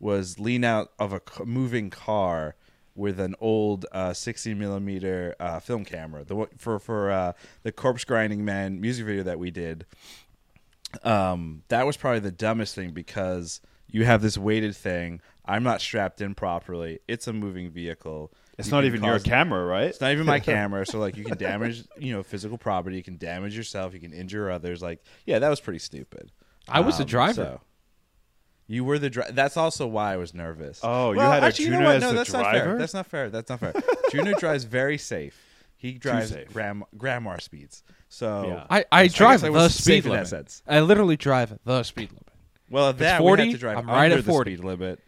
was 0.00 0.40
lean 0.40 0.64
out 0.64 0.90
of 0.98 1.12
a 1.12 1.20
moving 1.44 1.88
car 1.88 2.56
with 2.96 3.18
an 3.18 3.34
old 3.40 3.86
uh, 3.92 4.12
60 4.12 4.54
millimeter 4.54 5.34
uh, 5.40 5.60
film 5.60 5.84
camera. 5.84 6.24
The 6.24 6.48
for 6.56 6.78
for 6.78 7.10
uh, 7.10 7.32
the 7.62 7.72
Corpse 7.72 8.04
Grinding 8.04 8.44
Man 8.44 8.80
music 8.80 9.06
video 9.06 9.22
that 9.24 9.38
we 9.38 9.50
did. 9.50 9.86
Um, 11.02 11.62
that 11.68 11.86
was 11.86 11.96
probably 11.96 12.20
the 12.20 12.30
dumbest 12.30 12.74
thing 12.74 12.90
because 12.90 13.60
you 13.94 14.04
have 14.04 14.20
this 14.22 14.36
weighted 14.36 14.74
thing. 14.76 15.20
I'm 15.44 15.62
not 15.62 15.80
strapped 15.80 16.20
in 16.20 16.34
properly. 16.34 16.98
It's 17.06 17.28
a 17.28 17.32
moving 17.32 17.70
vehicle. 17.70 18.32
It's 18.58 18.68
You 18.68 18.72
not 18.74 18.84
even 18.84 19.02
your 19.04 19.14
cause- 19.14 19.22
camera, 19.22 19.64
right? 19.64 19.84
it's 19.88 20.00
not 20.00 20.12
even 20.12 20.26
my 20.26 20.40
camera, 20.52 20.84
so 20.86 20.98
like 20.98 21.16
you 21.16 21.24
can 21.24 21.36
damage, 21.38 21.84
you 21.98 22.12
know, 22.12 22.22
physical 22.22 22.58
property. 22.58 22.96
You 22.96 23.02
can 23.02 23.18
damage 23.18 23.56
yourself. 23.56 23.94
You 23.94 24.00
can 24.00 24.12
injure 24.12 24.50
others. 24.50 24.82
Like, 24.82 25.02
yeah, 25.26 25.38
that 25.38 25.48
was 25.48 25.60
pretty 25.60 25.78
stupid. 25.78 26.32
I 26.68 26.80
was 26.80 26.96
the 26.96 27.04
Um, 27.04 27.08
driver. 27.08 27.34
so- 27.34 27.60
You 28.66 28.84
were 28.84 28.98
the 28.98 29.10
driver. 29.10 29.32
That's 29.32 29.56
also 29.56 29.86
why 29.86 30.14
I 30.14 30.16
was 30.16 30.32
nervous. 30.34 30.80
Oh, 30.82 31.12
you 31.12 31.18
Well, 31.18 31.30
had 31.30 31.42
a 31.42 31.46
actually, 31.46 31.66
you 31.66 31.70
know 31.72 31.80
what? 31.84 31.96
as 31.96 32.02
No, 32.02 32.08
the 32.10 32.14
that's 32.16 32.32
not 32.32 32.50
fair. 32.52 32.78
That's 32.78 32.94
not 32.94 33.06
fair. 33.06 33.30
That's 33.30 33.50
not 33.50 33.60
fair. 33.60 33.74
Juno 34.10 34.32
drives 34.38 34.64
very 34.64 34.96
safe. 34.98 35.38
He 35.76 35.92
drives 35.92 36.30
safe. 36.30 36.50
gram 36.50 36.82
grandma 36.96 37.36
speeds. 37.38 37.82
So 38.08 38.46
Yeah. 38.48 38.66
I, 38.70 38.84
I 38.90 39.06
guess 39.06 39.14
drive 39.14 39.44
I 39.44 39.50
the 39.50 39.68
speed 39.68 39.82
safe 39.82 40.04
in 40.06 40.10
that 40.12 40.14
limit. 40.16 40.28
sense. 40.28 40.62
I 40.66 40.80
literally 40.80 41.16
drive 41.18 41.58
the 41.64 41.82
speed 41.82 42.10
limit. 42.12 42.28
Well, 42.70 42.88
at 42.90 42.98
that 42.98 43.20
40, 43.20 43.42
we 43.42 43.48
had 43.48 43.54
to 43.54 43.60
drive 43.60 43.78
I'm 43.78 43.86
right 43.86 44.10
at 44.12 44.16
the 44.16 44.22
40. 44.30 44.56
speed 44.56 44.64
limit. 44.64 45.00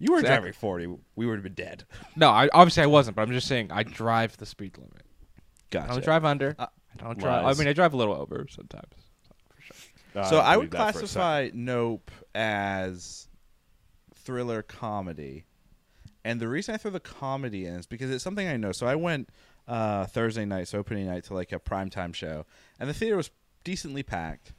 You 0.00 0.12
were 0.12 0.18
Exactly. 0.18 0.36
driving 0.36 0.52
forty. 0.54 0.86
We 1.16 1.24
would 1.26 1.36
have 1.36 1.44
been 1.44 1.54
dead. 1.54 1.84
No, 2.16 2.28
I, 2.28 2.48
obviously 2.52 2.82
I 2.82 2.86
wasn't, 2.86 3.16
but 3.16 3.22
I'm 3.22 3.32
just 3.32 3.46
saying 3.48 3.70
I 3.70 3.84
drive 3.84 4.36
the 4.36 4.44
speed 4.46 4.76
limit. 4.76 4.92
I 4.96 5.40
Gotcha. 5.70 5.92
don't 5.92 6.04
drive 6.04 6.24
under. 6.24 6.54
Uh, 6.58 6.66
I 6.92 7.02
don't 7.02 7.18
drive. 7.18 7.44
lies. 7.44 7.56
I 7.56 7.58
mean, 7.58 7.68
I 7.68 7.72
drive 7.72 7.94
a 7.94 7.96
little 7.96 8.14
over 8.14 8.46
sometimes. 8.50 8.92
So 10.28 10.38
I 10.38 10.56
would 10.56 10.70
believe 10.70 10.70
that 10.70 10.92
for 10.92 10.98
a 10.98 11.00
classify 11.00 11.50
Nope 11.54 12.10
as 12.36 13.28
thriller 14.14 14.62
comedy, 14.62 15.44
and 16.24 16.38
the 16.40 16.48
reason 16.48 16.74
I 16.74 16.78
throw 16.78 16.90
the 16.92 17.00
comedy 17.00 17.66
in 17.66 17.74
is 17.74 17.86
because 17.86 18.10
it's 18.10 18.22
something 18.22 18.46
I 18.46 18.56
know. 18.56 18.70
So 18.72 18.86
I 18.86 18.94
went 18.94 19.28
uh, 19.66 20.06
Thursday 20.06 20.44
night, 20.44 20.68
so 20.68 20.78
opening 20.78 21.06
night, 21.06 21.24
to 21.24 21.34
like 21.34 21.50
a 21.52 21.58
primetime 21.58 22.14
show, 22.14 22.46
and 22.78 22.88
the 22.88 22.94
theater 22.94 23.16
was 23.16 23.30
decently 23.64 24.02
packed. 24.04 24.52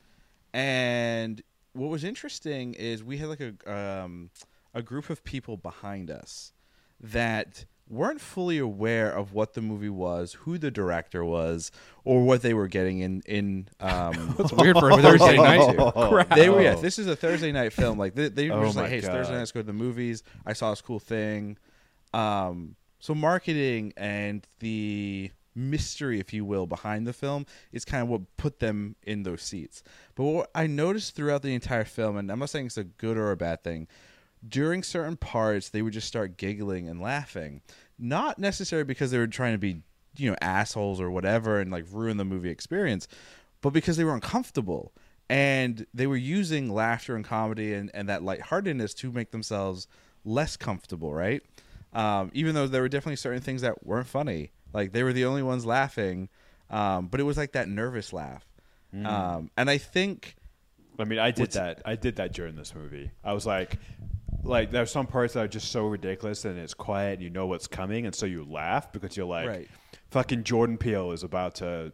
And 0.53 1.41
what 1.75 1.89
was 1.89 2.03
interesting 2.03 2.73
is 2.73 3.03
we 3.03 3.17
had 3.17 3.29
like 3.29 3.41
a 3.41 3.71
um, 3.71 4.29
a 4.73 4.81
group 4.81 5.09
of 5.09 5.23
people 5.23 5.57
behind 5.57 6.09
us 6.09 6.53
that 6.99 7.65
weren't 7.87 8.19
fully 8.19 8.57
aware 8.57 9.11
of 9.11 9.33
what 9.33 9.53
the 9.53 9.61
movie 9.61 9.89
was, 9.89 10.33
who 10.33 10.57
the 10.57 10.71
director 10.71 11.23
was, 11.23 11.71
or 12.03 12.23
what 12.23 12.41
they 12.41 12.53
were 12.53 12.67
getting 12.67 12.99
in 12.99 13.21
in 13.25 13.67
um, 13.79 14.35
It's 14.39 14.53
weird 14.53 14.77
for 14.77 14.89
a 14.89 14.97
Thursday 14.97 15.37
night. 15.37 15.77
Crap. 16.09 16.29
they 16.35 16.49
were 16.49 16.61
yeah. 16.61 16.75
Oh. 16.77 16.81
This 16.81 16.97
is 16.97 17.07
a 17.07 17.15
Thursday 17.15 17.51
night 17.51 17.73
film. 17.73 17.97
Like 17.97 18.15
they, 18.15 18.29
they 18.29 18.49
were 18.49 18.57
Oh 18.57 18.65
just 18.65 18.75
like, 18.77 18.85
my 18.85 18.89
"Hey, 18.89 18.97
it's 18.97 19.07
Thursday 19.07 19.33
night. 19.33 19.39
Let's 19.39 19.51
go 19.51 19.61
to 19.61 19.67
the 19.67 19.73
movies." 19.73 20.23
I 20.45 20.53
saw 20.53 20.71
this 20.71 20.81
cool 20.81 20.99
thing. 20.99 21.57
Um, 22.13 22.75
so 22.99 23.13
marketing 23.13 23.93
and 23.97 24.47
the 24.59 25.31
mystery, 25.55 26.19
if 26.19 26.33
you 26.33 26.45
will, 26.45 26.67
behind 26.67 27.07
the 27.07 27.13
film 27.13 27.45
is 27.71 27.85
kind 27.85 28.03
of 28.03 28.09
what 28.09 28.37
put 28.37 28.59
them 28.59 28.95
in 29.03 29.23
those 29.23 29.41
seats. 29.41 29.83
But 30.15 30.23
what 30.23 30.51
I 30.53 30.67
noticed 30.67 31.15
throughout 31.15 31.41
the 31.41 31.53
entire 31.53 31.85
film, 31.85 32.17
and 32.17 32.31
I'm 32.31 32.39
not 32.39 32.49
saying 32.49 32.67
it's 32.67 32.77
a 32.77 32.83
good 32.83 33.17
or 33.17 33.31
a 33.31 33.37
bad 33.37 33.63
thing, 33.63 33.87
during 34.47 34.83
certain 34.83 35.17
parts 35.17 35.69
they 35.69 35.81
would 35.81 35.93
just 35.93 36.07
start 36.07 36.37
giggling 36.37 36.87
and 36.87 37.01
laughing, 37.01 37.61
not 37.97 38.37
necessarily 38.37 38.83
because 38.83 39.11
they 39.11 39.17
were 39.17 39.27
trying 39.27 39.53
to 39.53 39.57
be 39.57 39.81
you 40.17 40.29
know 40.29 40.37
assholes 40.41 41.01
or 41.01 41.11
whatever 41.11 41.59
and 41.59 41.71
like 41.71 41.85
ruin 41.91 42.17
the 42.17 42.25
movie 42.25 42.49
experience, 42.49 43.07
but 43.61 43.71
because 43.71 43.97
they 43.97 44.03
were 44.03 44.13
uncomfortable 44.13 44.93
and 45.29 45.85
they 45.93 46.07
were 46.07 46.15
using 46.15 46.69
laughter 46.69 47.15
and 47.15 47.25
comedy 47.25 47.73
and, 47.73 47.89
and 47.93 48.07
that 48.09 48.23
lightheartedness 48.23 48.93
to 48.93 49.11
make 49.11 49.31
themselves 49.31 49.87
less 50.23 50.55
comfortable, 50.55 51.13
right? 51.13 51.41
Um, 51.93 52.29
even 52.33 52.55
though 52.55 52.67
there 52.67 52.81
were 52.81 52.89
definitely 52.89 53.15
certain 53.15 53.41
things 53.41 53.61
that 53.61 53.85
weren't 53.85 54.07
funny, 54.07 54.51
like 54.73 54.91
they 54.91 55.03
were 55.03 55.13
the 55.13 55.25
only 55.25 55.43
ones 55.43 55.65
laughing, 55.65 56.29
um, 56.69 57.07
but 57.07 57.19
it 57.19 57.23
was 57.23 57.37
like 57.37 57.53
that 57.53 57.67
nervous 57.69 58.11
laugh, 58.13 58.45
um, 59.03 59.49
and 59.57 59.69
I 59.69 59.77
think 59.77 60.35
I 60.99 61.03
mean, 61.03 61.19
I 61.19 61.31
did 61.31 61.51
that. 61.51 61.81
I 61.85 61.95
did 61.95 62.15
that 62.17 62.33
during 62.33 62.55
this 62.55 62.73
movie. 62.73 63.11
I 63.23 63.33
was 63.33 63.45
like, 63.45 63.77
like 64.43 64.71
there's 64.71 64.91
some 64.91 65.07
parts 65.07 65.33
that 65.33 65.43
are 65.43 65.47
just 65.47 65.71
so 65.71 65.85
ridiculous, 65.87 66.45
and 66.45 66.57
it's 66.57 66.73
quiet, 66.73 67.13
and 67.15 67.21
you 67.23 67.29
know 67.29 67.47
what's 67.47 67.67
coming, 67.67 68.05
and 68.05 68.15
so 68.15 68.25
you 68.25 68.45
laugh 68.45 68.91
because 68.93 69.15
you're 69.17 69.25
like, 69.25 69.47
Right. 69.47 69.67
fucking 70.11 70.43
Jordan 70.43 70.77
Peele 70.77 71.11
is 71.11 71.23
about 71.23 71.55
to 71.55 71.91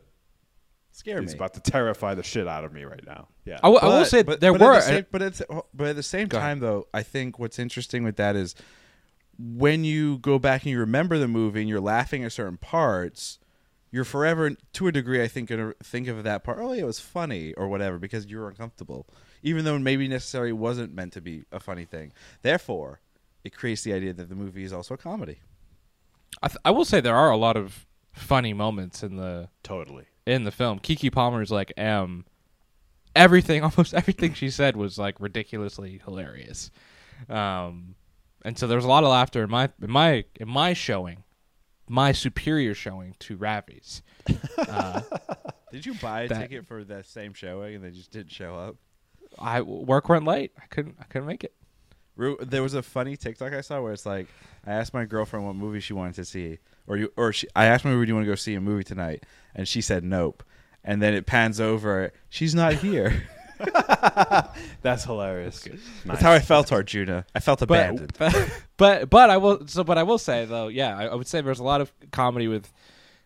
scare 0.92 1.22
is 1.24 1.32
me. 1.32 1.38
about 1.38 1.54
to 1.56 1.60
terrify 1.62 2.14
the 2.16 2.24
shit 2.24 2.48
out 2.48 2.64
of 2.64 2.74
me 2.74 2.84
right 2.84 3.06
now. 3.06 3.28
Yeah. 3.46 3.60
I 3.64 3.70
will 3.70 4.06
say 4.06 4.24
but- 4.24 4.40
there 4.42 4.52
but 4.52 4.62
were. 4.62 4.74
at 4.74 4.82
the 4.82 4.82
same, 4.82 5.06
but 5.12 5.22
it's 5.22 5.42
but 5.74 5.88
at 5.88 5.96
the 5.96 6.04
same 6.04 6.28
Go 6.28 6.38
ahead. 6.38 6.48
time 6.50 6.60
though 6.60 6.88
i 6.94 7.02
think 7.02 7.40
what's 7.40 7.58
interesting 7.58 8.04
with 8.04 8.18
that 8.18 8.36
is 8.36 8.54
when 9.58 9.84
you 9.84 10.18
go 10.20 10.38
back 10.38 10.64
and 10.64 10.72
you 10.72 10.80
remember 10.80 11.18
the 11.18 11.28
movie 11.28 11.62
and 11.62 11.70
you're 11.70 11.82
laughing 11.82 12.24
at 12.24 12.32
certain 12.32 12.58
parts 12.58 13.40
you're 13.92 14.04
forever 14.06 14.52
to 14.74 14.88
a 14.88 14.92
degree 14.92 15.24
i 15.24 15.28
think 15.28 15.50
gonna 15.50 15.74
think 15.84 16.08
of 16.08 16.24
that 16.24 16.44
part 16.44 16.60
oh 16.60 16.74
yeah 16.74 16.82
it 16.82 16.86
was 16.86 17.00
funny 17.00 17.54
or 17.54 17.68
whatever 17.68 17.98
because 17.98 18.26
you 18.28 18.38
were 18.38 18.50
uncomfortable 18.50 19.08
even 19.42 19.66
though 19.66 19.80
maybe 19.80 20.08
necessarily 20.08 20.52
wasn't 20.52 20.94
meant 20.94 21.14
to 21.14 21.22
be 21.22 21.44
a 21.52 21.60
funny 21.60 21.86
thing 21.86 22.12
therefore 22.42 23.00
it 23.44 23.56
creates 23.56 23.82
the 23.84 23.94
idea 23.94 24.14
that 24.14 24.30
the 24.30 24.36
movie 24.36 24.64
is 24.64 24.74
also 24.74 24.94
a 24.94 24.98
comedy 24.98 25.40
I, 26.42 26.48
th- 26.48 26.58
I 26.64 26.72
will 26.72 26.86
say 26.86 27.02
there 27.02 27.16
are 27.16 27.32
a 27.32 27.38
lot 27.38 27.58
of 27.58 27.86
funny 28.14 28.54
moments 28.54 29.04
in 29.04 29.18
the 29.18 29.50
totally. 29.64 30.06
in 30.26 30.44
the 30.44 30.52
film. 30.52 30.80
Keke 30.80 31.12
Palmer's 31.12 31.52
like 31.52 31.74
M. 31.78 32.26
Everything, 33.16 33.64
almost 33.64 33.94
everything 33.94 34.34
she 34.34 34.50
said 34.50 34.76
was 34.76 34.98
like 34.98 35.20
ridiculously 35.20 36.02
hilarious, 36.04 36.72
um, 37.30 37.96
and 38.44 38.58
so 38.58 38.68
there 38.68 38.78
was 38.78 38.86
a 38.86 38.90
lot 38.90 39.04
of 39.04 39.10
laughter 39.10 39.44
in 39.44 39.50
my 39.50 39.70
in 39.82 39.92
my 39.92 40.26
in 40.36 40.48
my 40.50 40.74
showing, 40.74 41.24
my 41.88 42.12
superior 42.12 42.74
showing 42.74 43.16
to 43.20 43.38
Ravi's. 43.38 44.02
Uh, 44.58 45.02
did 45.72 45.86
you 45.86 45.94
buy 45.96 46.22
a 46.22 46.28
That- 46.28 46.42
ticket 46.42 46.66
for 46.68 46.84
that 46.86 47.06
same 47.06 47.34
showing 47.34 47.76
and 47.76 47.84
they 47.84 47.90
just 47.92 48.12
didn't 48.12 48.32
show 48.32 48.56
up 48.56 48.76
I 49.40 49.62
work 49.62 50.08
went 50.10 50.26
late. 50.26 50.52
I 50.62 50.66
couldn't 50.68 50.96
I 51.00 51.04
couldn't 51.06 51.28
make 51.28 51.44
it. 51.44 51.54
Ru- 52.16 52.38
There 52.42 52.62
was 52.62 52.74
a 52.74 52.84
funny 52.84 53.16
TikTok 53.18 53.54
I 53.54 53.62
saw 53.62 53.82
where 53.82 53.94
it's 53.94 54.06
like, 54.06 54.28
I 54.68 54.74
asked 54.74 54.94
my 54.94 55.06
girlfriend 55.06 55.46
what 55.46 55.56
movie 55.56 55.80
she 55.80 55.94
wanted 55.94 56.16
to 56.16 56.26
see, 56.26 56.60
or 56.86 56.98
you, 56.98 57.12
or 57.18 57.32
she, 57.34 57.48
I 57.56 57.66
asked 57.66 57.86
my, 57.86 57.92
"Do 57.92 58.02
you 58.04 58.14
want 58.14 58.26
to 58.26 58.32
go 58.32 58.36
see 58.36 58.54
a 58.56 58.62
movie 58.62 58.84
tonight?" 58.84 59.24
And 59.56 59.66
she 59.68 59.82
said, 59.82 60.04
"Nope." 60.04 60.44
And 60.84 61.02
then 61.02 61.14
it 61.14 61.26
pans 61.26 61.60
over. 61.62 62.12
She's 62.30 62.54
not 62.54 62.74
here. 62.74 63.24
That's 64.82 65.04
hilarious. 65.04 65.68
That's 66.06 66.22
how 66.22 66.32
I 66.32 66.40
felt 66.40 66.68
toward 66.68 66.88
Juna. 66.88 67.26
I 67.36 67.40
felt 67.40 67.62
abandoned. 67.62 68.14
But, 68.18 68.52
but 68.78 69.10
but 69.10 69.30
I 69.30 69.38
will 69.38 69.68
so 69.68 69.84
but 69.84 69.98
I 69.98 70.04
will 70.04 70.18
say 70.18 70.46
though, 70.46 70.68
yeah, 70.68 70.98
I, 70.98 71.06
I 71.08 71.16
would 71.16 71.28
say 71.28 71.42
there's 71.42 71.60
a 71.60 71.64
lot 71.64 71.82
of 71.82 71.92
comedy 72.12 72.48
with 72.48 72.72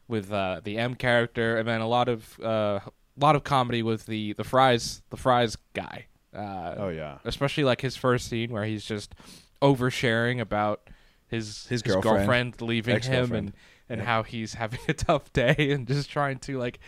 with 0.08 0.32
uh, 0.32 0.62
the 0.64 0.78
M 0.78 0.96
character, 0.96 1.58
and 1.58 1.68
then 1.68 1.82
a 1.82 1.88
lot 1.88 2.08
of 2.10 2.40
uh, 2.40 2.80
lot 3.18 3.36
of 3.36 3.44
comedy 3.44 3.82
with 3.84 4.06
the 4.06 4.34
the 4.34 4.44
Fry's 4.44 5.02
the 5.10 5.18
Fry's 5.18 5.58
guy. 5.74 6.06
Uh, 6.36 6.76
Oh 6.78 6.90
yeah. 6.90 7.20
especially 7.24 7.64
like 7.64 7.80
his 7.80 7.96
first 7.96 8.28
scene 8.28 8.52
where 8.52 8.66
he's 8.66 8.84
just 8.84 9.16
oversharing 9.62 10.42
about 10.42 10.90
his 11.30 11.66
His 11.68 11.82
girlfriend. 11.82 12.62
leaving 12.62 12.92
him 12.92 12.98
Ex-girlfriend. 12.98 13.34
and 13.48 13.54
and 13.88 14.00
Yeah. 14.02 14.06
how 14.06 14.24
he's 14.24 14.54
having 14.56 14.80
a 14.88 14.94
tough 14.94 15.32
day 15.32 15.56
and 15.72 15.88
just 15.88 16.10
trying 16.10 16.40
to 16.40 16.58
like 16.58 16.80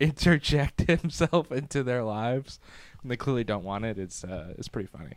interject 0.00 0.80
himself 0.88 1.52
into 1.52 1.82
their 1.82 2.02
lives. 2.02 2.58
And 3.02 3.10
they 3.10 3.16
clearly 3.16 3.44
don't 3.44 3.64
want 3.64 3.84
it. 3.84 3.98
It's 3.98 4.24
uh, 4.24 4.54
it's 4.58 4.68
pretty 4.68 4.88
funny. 4.88 5.14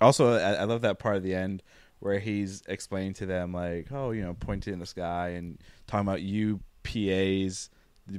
Also, 0.00 0.34
I, 0.34 0.52
I 0.54 0.64
love 0.64 0.82
that 0.82 0.98
part 0.98 1.16
of 1.16 1.22
the 1.22 1.34
end 1.34 1.62
where 1.98 2.20
he's 2.20 2.62
explaining 2.68 3.14
to 3.14 3.26
them 3.26 3.52
like, 3.52 3.90
oh, 3.90 4.12
you 4.12 4.22
know, 4.22 4.36
pointing 4.38 4.72
in 4.72 4.78
the 4.78 4.86
sky 4.86 5.30
and 5.30 5.58
talking 5.88 6.06
about 6.06 6.20
UPAs 6.20 7.70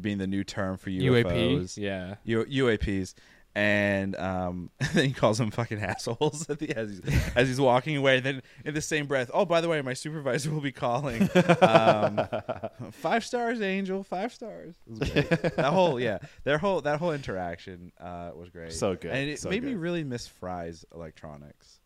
being 0.01 0.17
the 0.17 0.27
new 0.27 0.43
term 0.43 0.77
for 0.77 0.89
UAP, 0.89 1.25
UFOs. 1.25 1.77
yeah. 1.77 2.15
U- 2.23 2.45
UAPs, 2.45 3.13
And 3.55 4.15
um, 4.15 4.69
then 4.93 5.05
he 5.05 5.11
calls 5.11 5.37
them 5.37 5.51
fucking 5.51 5.81
assholes 5.81 6.49
at 6.49 6.59
the, 6.59 6.75
as, 6.75 6.89
he's, 6.89 7.01
as 7.35 7.47
he's 7.47 7.59
walking 7.59 7.97
away. 7.97 8.17
And 8.17 8.25
then 8.25 8.41
in 8.63 8.73
the 8.73 8.81
same 8.81 9.07
breath, 9.07 9.31
oh, 9.33 9.45
by 9.45 9.59
the 9.61 9.67
way, 9.67 9.81
my 9.81 9.93
supervisor 9.93 10.51
will 10.51 10.61
be 10.61 10.71
calling. 10.71 11.29
Um, 11.61 12.27
five 12.91 13.25
stars, 13.25 13.61
Angel. 13.61 14.03
Five 14.03 14.33
stars. 14.33 14.75
It 14.85 14.99
was 14.99 15.09
great. 15.09 15.29
that 15.55 15.73
whole 15.73 15.99
yeah, 15.99 16.19
their 16.43 16.57
whole 16.57 16.81
that 16.81 16.99
whole 16.99 17.11
interaction 17.11 17.91
uh, 17.99 18.31
was 18.35 18.49
great. 18.49 18.71
So 18.71 18.95
good, 18.95 19.11
and 19.11 19.29
it 19.29 19.39
so 19.39 19.49
made 19.49 19.63
me 19.63 19.73
really 19.73 20.03
miss 20.03 20.27
Fry's 20.27 20.85
Electronics. 20.93 21.79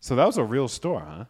So 0.00 0.16
that 0.16 0.26
was 0.26 0.38
a 0.38 0.44
real 0.44 0.68
store, 0.68 1.04
huh? 1.06 1.24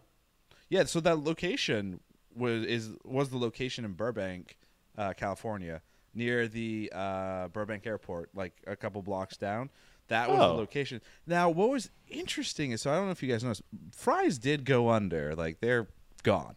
Yeah, 0.68 0.84
so 0.84 1.00
that 1.00 1.18
location 1.20 2.00
was 2.34 2.64
is 2.64 2.90
was 3.04 3.30
the 3.30 3.38
location 3.38 3.84
in 3.84 3.92
Burbank, 3.92 4.58
uh, 4.96 5.12
California, 5.14 5.82
near 6.16 6.48
the 6.48 6.90
uh, 6.94 7.48
Burbank 7.48 7.86
Airport, 7.86 8.30
like 8.34 8.54
a 8.66 8.74
couple 8.74 9.02
blocks 9.02 9.36
down. 9.36 9.70
That 10.08 10.30
was 10.30 10.38
Oh. 10.40 10.48
the 10.48 10.54
location. 10.54 11.00
Now, 11.26 11.50
what 11.50 11.68
was 11.70 11.90
interesting 12.08 12.70
is 12.72 12.80
so 12.82 12.90
I 12.92 12.96
don't 12.96 13.06
know 13.06 13.10
if 13.12 13.22
you 13.22 13.28
guys 13.30 13.42
noticed, 13.44 13.62
Fry's 13.92 14.38
did 14.38 14.64
go 14.64 14.88
under, 14.90 15.34
like 15.34 15.60
they're 15.60 15.88
gone. 16.22 16.54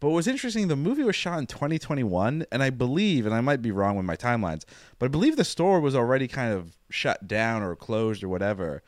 But 0.00 0.08
what 0.10 0.16
was 0.16 0.26
interesting, 0.28 0.68
the 0.68 0.76
movie 0.76 1.02
was 1.02 1.16
shot 1.16 1.38
in 1.38 1.46
2021, 1.46 2.44
and 2.52 2.62
I 2.62 2.68
believe, 2.68 3.24
and 3.24 3.34
I 3.34 3.40
might 3.40 3.62
be 3.62 3.70
wrong 3.70 3.96
with 3.96 4.04
my 4.04 4.16
timelines, 4.16 4.64
but 4.98 5.06
I 5.06 5.08
believe 5.08 5.36
the 5.36 5.44
store 5.44 5.80
was 5.80 5.94
already 5.96 6.28
kind 6.28 6.52
of 6.52 6.76
shut 6.90 7.26
down 7.26 7.62
or 7.62 7.74
closed 7.74 8.22
or 8.22 8.28
whatever. 8.28 8.82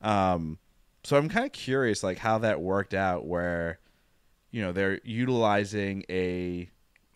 Um, 0.00 0.58
so 1.02 1.16
I'm 1.16 1.28
kind 1.28 1.44
of 1.46 1.50
curious, 1.52 2.04
like 2.04 2.18
how 2.18 2.38
that 2.38 2.60
worked 2.60 2.94
out, 2.94 3.26
where 3.26 3.80
you 4.52 4.62
know 4.62 4.70
they're 4.70 5.00
utilizing 5.02 6.04
a 6.08 6.68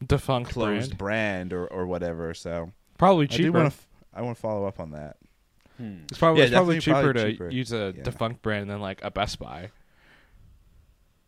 Defunct 0.06 0.50
closed 0.50 0.96
brand. 0.98 1.50
brand, 1.50 1.52
or, 1.52 1.66
or 1.66 1.86
whatever. 1.86 2.34
So 2.34 2.72
Probably 2.98 3.24
I 3.24 3.28
do 3.28 3.36
cheaper. 3.36 3.58
want 3.58 3.72
to. 3.72 3.78
I 4.14 4.22
want 4.22 4.36
to 4.36 4.40
follow 4.40 4.66
up 4.66 4.78
on 4.80 4.92
that. 4.92 5.16
it's 5.78 6.18
probably, 6.18 6.40
Yeah, 6.42 6.46
it's 6.46 6.54
probably 6.54 6.78
cheaper 6.78 7.12
definitely 7.12 7.22
to 7.22 7.30
cheaper. 7.32 7.50
use 7.50 7.72
a 7.72 7.92
Yeah. 7.96 8.02
defunct 8.04 8.42
brand 8.42 8.70
than 8.70 8.80
like 8.80 9.02
a 9.02 9.10
Best 9.10 9.38
Buy. 9.40 9.70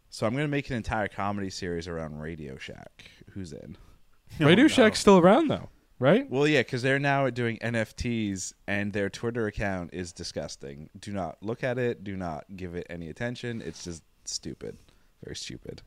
So 0.09 0.27
I'm 0.27 0.33
gonna 0.35 0.49
make 0.49 0.71
an 0.71 0.77
entire 0.77 1.09
comedy 1.09 1.51
series 1.51 1.89
around 1.89 2.21
Radio 2.21 2.57
Shack. 2.57 3.05
Who's 3.33 3.53
in? 3.53 3.77
Radio 4.41 4.65
no. 4.65 4.69
Shack's 4.69 5.01
still 5.01 5.19
around 5.19 5.49
though, 5.49 5.69
right? 5.99 6.31
Well, 6.31 6.47
yeah, 6.47 6.61
because 6.61 6.83
they're 6.83 6.99
now 6.99 7.29
doing 7.31 7.59
NFTs, 7.59 8.53
and 8.67 8.93
their 8.93 9.11
Twitter 9.11 9.47
account 9.47 9.91
is 9.93 10.13
disgusting. 10.13 10.89
Do 10.99 11.13
not 11.13 11.43
look 11.43 11.63
at 11.65 11.79
it. 11.79 12.03
Do 12.05 12.17
not 12.17 12.45
give 12.57 12.75
it 12.75 12.87
any 12.89 13.09
attention. 13.11 13.61
It's 13.63 13.85
just 13.85 14.03
stupid, 14.25 14.79
very 15.25 15.37
stupid. 15.37 15.83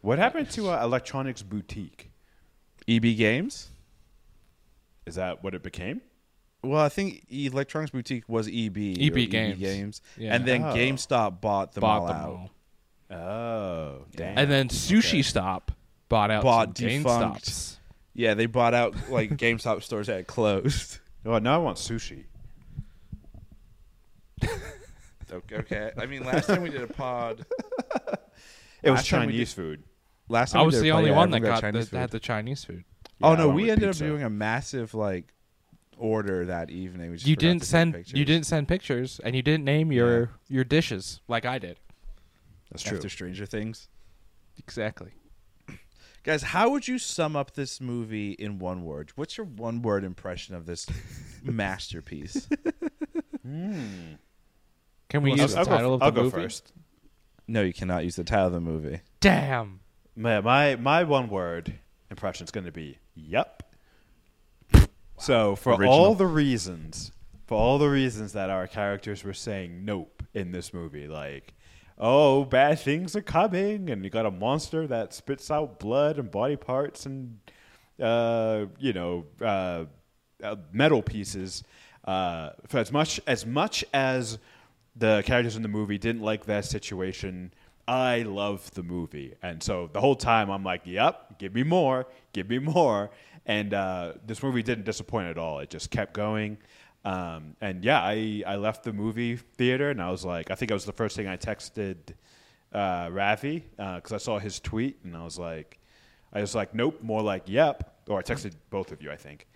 What 0.00 0.18
happened 0.18 0.50
to 0.52 0.70
uh, 0.70 0.82
Electronics 0.82 1.42
Boutique? 1.42 2.10
EB 2.88 3.02
Games. 3.16 3.68
Is 5.06 5.14
that 5.16 5.42
what 5.44 5.54
it 5.54 5.62
became? 5.62 6.00
Well, 6.62 6.80
I 6.80 6.88
think 6.88 7.24
Electronics 7.30 7.90
Boutique 7.92 8.24
was 8.28 8.48
EB. 8.48 8.76
EB 8.98 9.12
or 9.16 9.26
Games. 9.26 9.58
Games. 9.58 10.02
Yeah. 10.16 10.34
And 10.34 10.44
then 10.44 10.62
Oh. 10.64 10.74
GameStop 10.74 11.40
bought 11.40 11.72
them 11.72 11.82
Bought 11.82 12.00
all 12.00 12.06
them 12.08 12.16
out. 12.16 12.28
all. 12.28 12.50
Oh, 13.16 14.04
damn. 14.16 14.36
And 14.38 14.50
then 14.50 14.68
Sushi 14.68 15.08
Okay. 15.08 15.22
Stop 15.22 15.72
bought 16.08 16.30
out 16.30 16.42
Bought 16.42 16.76
some 16.76 16.88
defunct. 16.88 17.44
GameStops. 17.46 17.76
Yeah, 18.14 18.34
they 18.34 18.46
bought 18.46 18.74
out 18.74 18.94
like 19.10 19.30
GameStop 19.36 19.82
stores 19.82 20.08
that 20.08 20.16
had 20.16 20.26
closed. 20.26 20.98
oh, 21.24 21.38
now 21.38 21.54
I 21.54 21.58
want 21.58 21.78
sushi. 21.78 22.24
Okay, 25.30 25.56
okay. 25.56 25.90
I 25.98 26.06
mean, 26.06 26.24
last 26.24 26.46
time 26.46 26.62
we 26.62 26.70
did 26.70 26.80
a 26.80 26.86
pod, 26.86 27.44
It 28.82 28.90
was 28.90 29.00
Last 29.00 29.08
time 29.10 29.26
we 29.26 29.32
Chinese 29.34 29.52
food. 29.52 29.82
Last 30.28 30.52
time 30.52 30.60
I 30.60 30.62
we 30.62 30.66
was 30.66 30.74
did 30.76 30.84
the 30.84 30.92
only 30.92 31.10
one 31.10 31.30
that 31.30 31.36
everyone 31.38 31.54
got 31.54 31.56
the, 31.56 31.72
Chinese 31.72 31.90
that 31.90 31.98
had 31.98 32.10
food. 32.10 32.16
the 32.16 32.20
Chinese 32.20 32.64
food. 32.64 32.84
Oh 33.22 33.28
Yeah, 33.28 33.34
I 33.34 33.36
no, 33.38 33.48
we 33.50 33.70
ended 33.70 33.88
pizza. 33.88 34.04
up 34.04 34.08
doing 34.10 34.22
a 34.22 34.30
massive 34.30 34.94
like 34.94 35.32
order 35.96 36.46
that 36.46 36.70
evening. 36.70 37.16
You 37.20 37.34
didn't 37.36 37.64
send 37.64 37.94
pictures. 37.94 38.18
you 38.18 38.24
didn't 38.24 38.46
send 38.46 38.68
pictures, 38.68 39.20
and 39.24 39.34
you 39.34 39.42
didn't 39.42 39.64
name 39.64 39.90
your 39.92 40.30
your 40.48 40.64
dishes 40.64 41.20
like 41.28 41.44
I 41.44 41.58
did. 41.58 41.78
That's 42.70 42.82
true. 42.82 42.96
after 42.98 43.08
Stranger 43.08 43.46
Things. 43.46 43.88
Exactly. 44.58 45.12
Guys, 46.24 46.42
how 46.42 46.68
would 46.70 46.86
you 46.86 46.98
sum 46.98 47.34
up 47.36 47.54
this 47.54 47.80
movie 47.80 48.32
in 48.32 48.58
one 48.58 48.84
word? 48.84 49.12
What's 49.16 49.36
your 49.38 49.46
one 49.46 49.80
word 49.82 50.04
impression 50.04 50.54
of 50.54 50.66
this 50.66 50.86
masterpiece? 51.42 52.46
Can 53.42 55.22
we 55.22 55.30
Well, 55.30 55.38
use 55.40 55.54
I'll, 55.54 55.64
the 55.64 55.70
I'll 55.70 55.76
title 55.76 55.90
go, 55.90 55.94
of 55.94 56.02
I'll 56.02 56.10
the 56.10 56.16
go 56.16 56.22
movie? 56.24 56.36
first. 56.42 56.72
No, 57.46 57.62
you 57.62 57.72
cannot 57.72 58.04
use 58.04 58.16
the 58.16 58.24
title 58.24 58.48
of 58.48 58.52
the 58.52 58.60
movie. 58.60 59.00
Damn. 59.20 59.80
My 60.18 60.40
my, 60.40 60.74
my 60.74 61.04
one 61.04 61.28
word 61.28 61.78
impression 62.10 62.44
is 62.44 62.50
going 62.50 62.66
to 62.66 62.72
be 62.72 62.98
yep. 63.14 63.62
So 65.16 65.54
for 65.54 65.74
Original. 65.74 65.92
all 65.92 66.14
the 66.16 66.26
reasons, 66.26 67.12
for 67.46 67.56
all 67.56 67.78
the 67.78 67.88
reasons 67.88 68.32
that 68.32 68.50
our 68.50 68.66
characters 68.66 69.22
were 69.22 69.32
saying 69.32 69.84
nope 69.84 70.24
in 70.34 70.50
this 70.50 70.74
movie, 70.74 71.06
like 71.06 71.54
oh 71.98 72.44
bad 72.44 72.80
things 72.80 73.14
are 73.14 73.22
coming, 73.22 73.90
and 73.90 74.02
you 74.02 74.10
got 74.10 74.26
a 74.26 74.30
monster 74.32 74.88
that 74.88 75.14
spits 75.14 75.52
out 75.52 75.78
blood 75.78 76.18
and 76.18 76.32
body 76.32 76.56
parts 76.56 77.06
and 77.06 77.38
uh, 78.02 78.66
you 78.80 78.92
know 78.92 79.24
uh, 79.40 79.84
uh, 80.42 80.56
metal 80.72 81.00
pieces. 81.00 81.62
Uh, 82.04 82.50
for 82.66 82.78
as 82.78 82.90
much 82.90 83.20
as 83.28 83.46
much 83.46 83.84
as 83.94 84.38
the 84.96 85.22
characters 85.24 85.54
in 85.54 85.62
the 85.62 85.68
movie 85.68 85.98
didn't 85.98 86.22
like 86.22 86.46
that 86.46 86.64
situation, 86.64 87.52
I 87.88 88.22
love 88.22 88.70
the 88.72 88.82
movie, 88.82 89.34
and 89.42 89.62
so 89.62 89.88
the 89.92 90.00
whole 90.00 90.14
time 90.14 90.50
I'm 90.50 90.62
like, 90.62 90.82
"Yep, 90.84 91.38
give 91.38 91.54
me 91.54 91.62
more, 91.62 92.06
give 92.32 92.48
me 92.48 92.58
more." 92.58 93.10
And 93.46 93.72
uh, 93.72 94.12
this 94.26 94.42
movie 94.42 94.62
didn't 94.62 94.84
disappoint 94.84 95.28
at 95.28 95.38
all. 95.38 95.60
It 95.60 95.70
just 95.70 95.90
kept 95.90 96.12
going. 96.12 96.58
Um, 97.04 97.56
and 97.62 97.82
yeah, 97.82 98.00
I, 98.02 98.42
I 98.46 98.56
left 98.56 98.84
the 98.84 98.92
movie 98.92 99.36
theater 99.36 99.88
and 99.88 100.02
I 100.02 100.10
was 100.10 100.22
like, 100.22 100.50
I 100.50 100.54
think 100.54 100.70
it 100.70 100.74
was 100.74 100.84
the 100.84 100.92
first 100.92 101.16
thing 101.16 101.26
I 101.26 101.38
texted 101.38 101.96
uh, 102.72 103.08
Ravi 103.10 103.64
because 103.76 104.12
I 104.12 104.18
saw 104.18 104.38
his 104.38 104.60
tweet 104.60 104.98
and 105.04 105.16
I 105.16 105.24
was 105.24 105.38
like, 105.38 105.78
I 106.34 106.42
was 106.42 106.54
like, 106.54 106.74
nope, 106.74 107.02
more 107.02 107.22
like, 107.22 107.44
yep. 107.46 107.94
Or 108.08 108.18
I 108.18 108.22
texted 108.22 108.52
both 108.68 108.92
of 108.92 109.00
you, 109.02 109.10
I 109.10 109.16
think. 109.16 109.46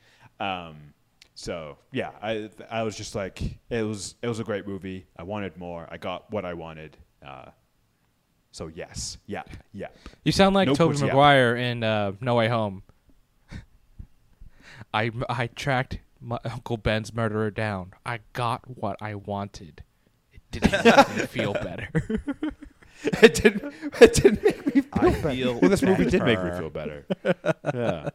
Um, 0.40 0.94
so 1.34 1.76
yeah, 1.92 2.10
I 2.22 2.50
I 2.70 2.82
was 2.82 2.96
just 2.96 3.14
like, 3.14 3.42
it 3.68 3.82
was 3.82 4.14
it 4.22 4.28
was 4.28 4.40
a 4.40 4.44
great 4.44 4.66
movie. 4.66 5.06
I 5.16 5.22
wanted 5.22 5.56
more. 5.58 5.86
I 5.90 5.98
got 5.98 6.30
what 6.30 6.46
I 6.46 6.54
wanted. 6.54 6.96
Uh, 7.24 7.46
so 8.52 8.68
yes, 8.68 9.18
yeah, 9.26 9.42
yep. 9.72 9.96
You 10.24 10.32
sound 10.32 10.54
like 10.54 10.68
Nope 10.68 10.76
Tobey 10.76 10.92
was 10.92 11.00
yep. 11.00 11.08
Maguire 11.08 11.56
in 11.56 11.82
uh, 11.82 12.12
No 12.20 12.36
Way 12.36 12.48
Home. 12.48 12.82
I 14.94 15.10
I 15.28 15.48
tracked 15.48 15.98
my 16.20 16.38
Uncle 16.44 16.76
Ben's 16.76 17.12
murderer 17.12 17.50
down. 17.50 17.94
I 18.06 18.20
got 18.32 18.62
what 18.76 18.96
I 19.00 19.14
wanted. 19.14 19.82
It 20.32 20.40
didn't 20.50 20.84
make 20.84 21.16
me 21.16 21.26
feel 21.26 21.52
better. 21.54 21.88
it 23.04 23.34
didn't 23.34 23.74
it 24.00 24.14
didn't 24.14 24.44
make 24.44 24.66
me 24.74 24.82
feel 24.82 24.90
I 24.92 25.10
better. 25.10 25.30
feel 25.30 25.58
well, 25.60 25.70
this 25.70 25.82
movie 25.82 26.04
did 26.08 26.22
make 26.22 26.42
me 26.42 26.50
feel 26.50 26.70
better. 26.70 27.06
yeah. 27.74 28.10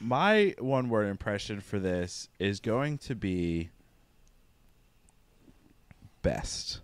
My 0.00 0.54
one 0.58 0.88
word 0.88 1.06
impression 1.06 1.60
for 1.60 1.78
this 1.78 2.28
is 2.40 2.58
going 2.58 2.98
to 2.98 3.14
be 3.14 3.70
best. 6.22 6.80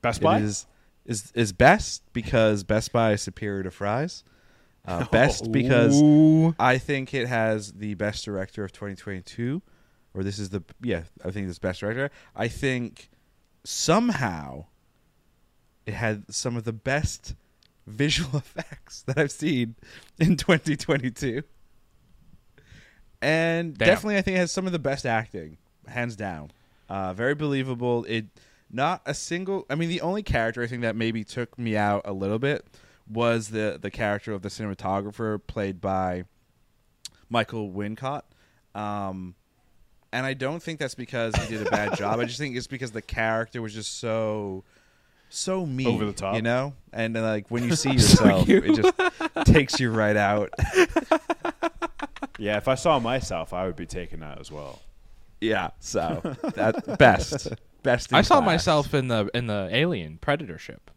Best 0.00 0.20
It 0.20 0.24
Buy. 0.24 0.38
is 0.38 0.66
is 1.04 1.32
is 1.34 1.52
best 1.52 2.02
because 2.12 2.64
Best 2.64 2.92
Buy 2.92 3.12
is 3.12 3.22
superior 3.22 3.62
to 3.62 3.70
Fry's. 3.70 4.24
Uh, 4.86 5.04
best 5.10 5.52
because. 5.52 6.00
I 6.58 6.78
think 6.78 7.14
it 7.14 7.28
has 7.28 7.72
the 7.72 7.94
best 7.94 8.24
director 8.24 8.64
of 8.64 8.72
2022, 8.72 9.62
or 10.14 10.22
this 10.22 10.38
is 10.38 10.50
the 10.50 10.62
yeah 10.80 11.02
I 11.24 11.30
think 11.30 11.46
this 11.46 11.58
best 11.58 11.80
director. 11.80 12.10
I 12.34 12.48
think 12.48 13.10
somehow 13.64 14.66
it 15.86 15.94
had 15.94 16.32
some 16.32 16.56
of 16.56 16.64
the 16.64 16.72
best 16.72 17.34
visual 17.86 18.36
effects 18.38 19.02
that 19.02 19.18
I've 19.18 19.32
seen 19.32 19.76
in 20.18 20.36
2022, 20.36 21.42
and 23.20 23.76
Damn. 23.76 23.86
definitely 23.86 24.18
I 24.18 24.22
think 24.22 24.36
it 24.36 24.40
has 24.40 24.52
some 24.52 24.66
of 24.66 24.72
the 24.72 24.78
best 24.78 25.06
acting, 25.06 25.58
hands 25.86 26.16
down. 26.16 26.50
Uh, 26.88 27.14
very 27.14 27.34
believable. 27.34 28.04
It 28.04 28.26
not 28.72 29.02
a 29.06 29.14
single. 29.14 29.66
I 29.70 29.74
mean, 29.74 29.88
the 29.88 30.00
only 30.00 30.22
character 30.22 30.62
I 30.62 30.66
think 30.66 30.82
that 30.82 30.96
maybe 30.96 31.22
took 31.24 31.58
me 31.58 31.76
out 31.76 32.02
a 32.04 32.12
little 32.12 32.38
bit 32.38 32.64
was 33.08 33.48
the 33.50 33.78
the 33.80 33.90
character 33.90 34.32
of 34.32 34.42
the 34.42 34.48
cinematographer 34.48 35.40
played 35.46 35.80
by 35.80 36.24
Michael 37.28 37.70
Wincott. 37.70 38.22
Um, 38.74 39.34
and 40.12 40.24
I 40.26 40.34
don't 40.34 40.62
think 40.62 40.78
that's 40.78 40.94
because 40.94 41.34
he 41.36 41.56
did 41.56 41.66
a 41.66 41.70
bad 41.70 41.96
job. 41.96 42.18
I 42.20 42.24
just 42.24 42.38
think 42.38 42.56
it's 42.56 42.66
because 42.66 42.90
the 42.92 43.02
character 43.02 43.60
was 43.62 43.74
just 43.74 43.98
so 43.98 44.64
so 45.28 45.64
mean, 45.64 45.86
Over 45.88 46.04
the 46.06 46.12
top. 46.12 46.34
you 46.36 46.42
know. 46.42 46.74
And 46.92 47.16
uh, 47.16 47.22
like 47.22 47.50
when 47.50 47.64
you 47.64 47.74
see 47.74 47.90
yourself, 47.94 48.46
you. 48.48 48.58
it 48.58 48.74
just 48.76 49.46
takes 49.46 49.80
you 49.80 49.90
right 49.90 50.16
out. 50.16 50.50
Yeah, 52.38 52.56
if 52.56 52.66
I 52.66 52.74
saw 52.74 52.98
myself, 52.98 53.52
I 53.52 53.66
would 53.66 53.76
be 53.76 53.86
taking 53.86 54.20
that 54.20 54.40
as 54.40 54.50
well. 54.50 54.80
yeah. 55.40 55.70
So 55.80 56.20
that 56.54 56.98
best, 56.98 57.48
best. 57.82 58.10
in 58.12 58.16
I 58.16 58.22
saw 58.22 58.36
class. 58.36 58.46
myself 58.46 58.94
in 58.94 59.08
the 59.08 59.30
in 59.34 59.46
the 59.46 59.68
Alien 59.72 60.18
Predator 60.18 60.58
ship. 60.58 60.90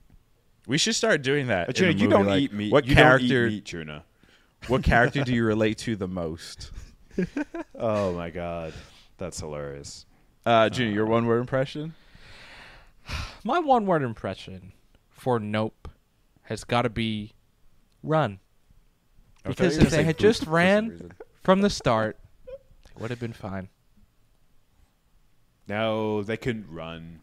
We 0.67 0.77
should 0.77 0.95
start 0.95 1.21
doing 1.21 1.47
that. 1.47 1.67
But 1.67 1.79
in 1.79 1.85
you, 1.85 1.89
a 1.91 1.93
you 1.93 2.09
don't 2.09 2.25
like, 2.25 2.41
eat 2.41 2.53
meat. 2.53 2.71
What 2.71 2.85
you 2.85 2.95
character? 2.95 3.27
don't 3.43 3.51
eat 3.51 3.55
meat, 3.55 3.65
tuna. 3.65 4.03
What 4.67 4.83
character 4.83 5.23
do 5.23 5.33
you 5.33 5.45
relate 5.53 5.77
to 5.79 5.95
the 5.95 6.07
most? 6.07 6.71
Oh 7.77 8.13
my 8.13 8.29
god, 8.29 8.73
that's 9.17 9.39
hilarious. 9.39 10.05
Uh, 10.45 10.69
Junior, 10.69 10.93
your 10.93 11.05
one 11.05 11.25
word 11.25 11.39
impression? 11.39 11.93
My 13.43 13.59
one 13.59 13.85
word 13.85 14.01
impression 14.01 14.73
for 15.09 15.39
Nope 15.39 15.87
has 16.43 16.63
got 16.63 16.83
to 16.83 16.89
be 16.89 17.33
run. 18.03 18.39
Because 19.43 19.77
if 19.77 19.89
they 19.91 20.03
had 20.03 20.17
just 20.17 20.45
ran 20.47 21.11
from 21.41 21.61
the 21.61 21.69
start, 21.69 22.17
it 22.47 22.99
would 22.99 23.11
have 23.11 23.19
been 23.19 23.33
fine. 23.33 23.69
No, 25.67 26.23
they 26.23 26.37
couldn't 26.37 26.67
run. 26.69 27.21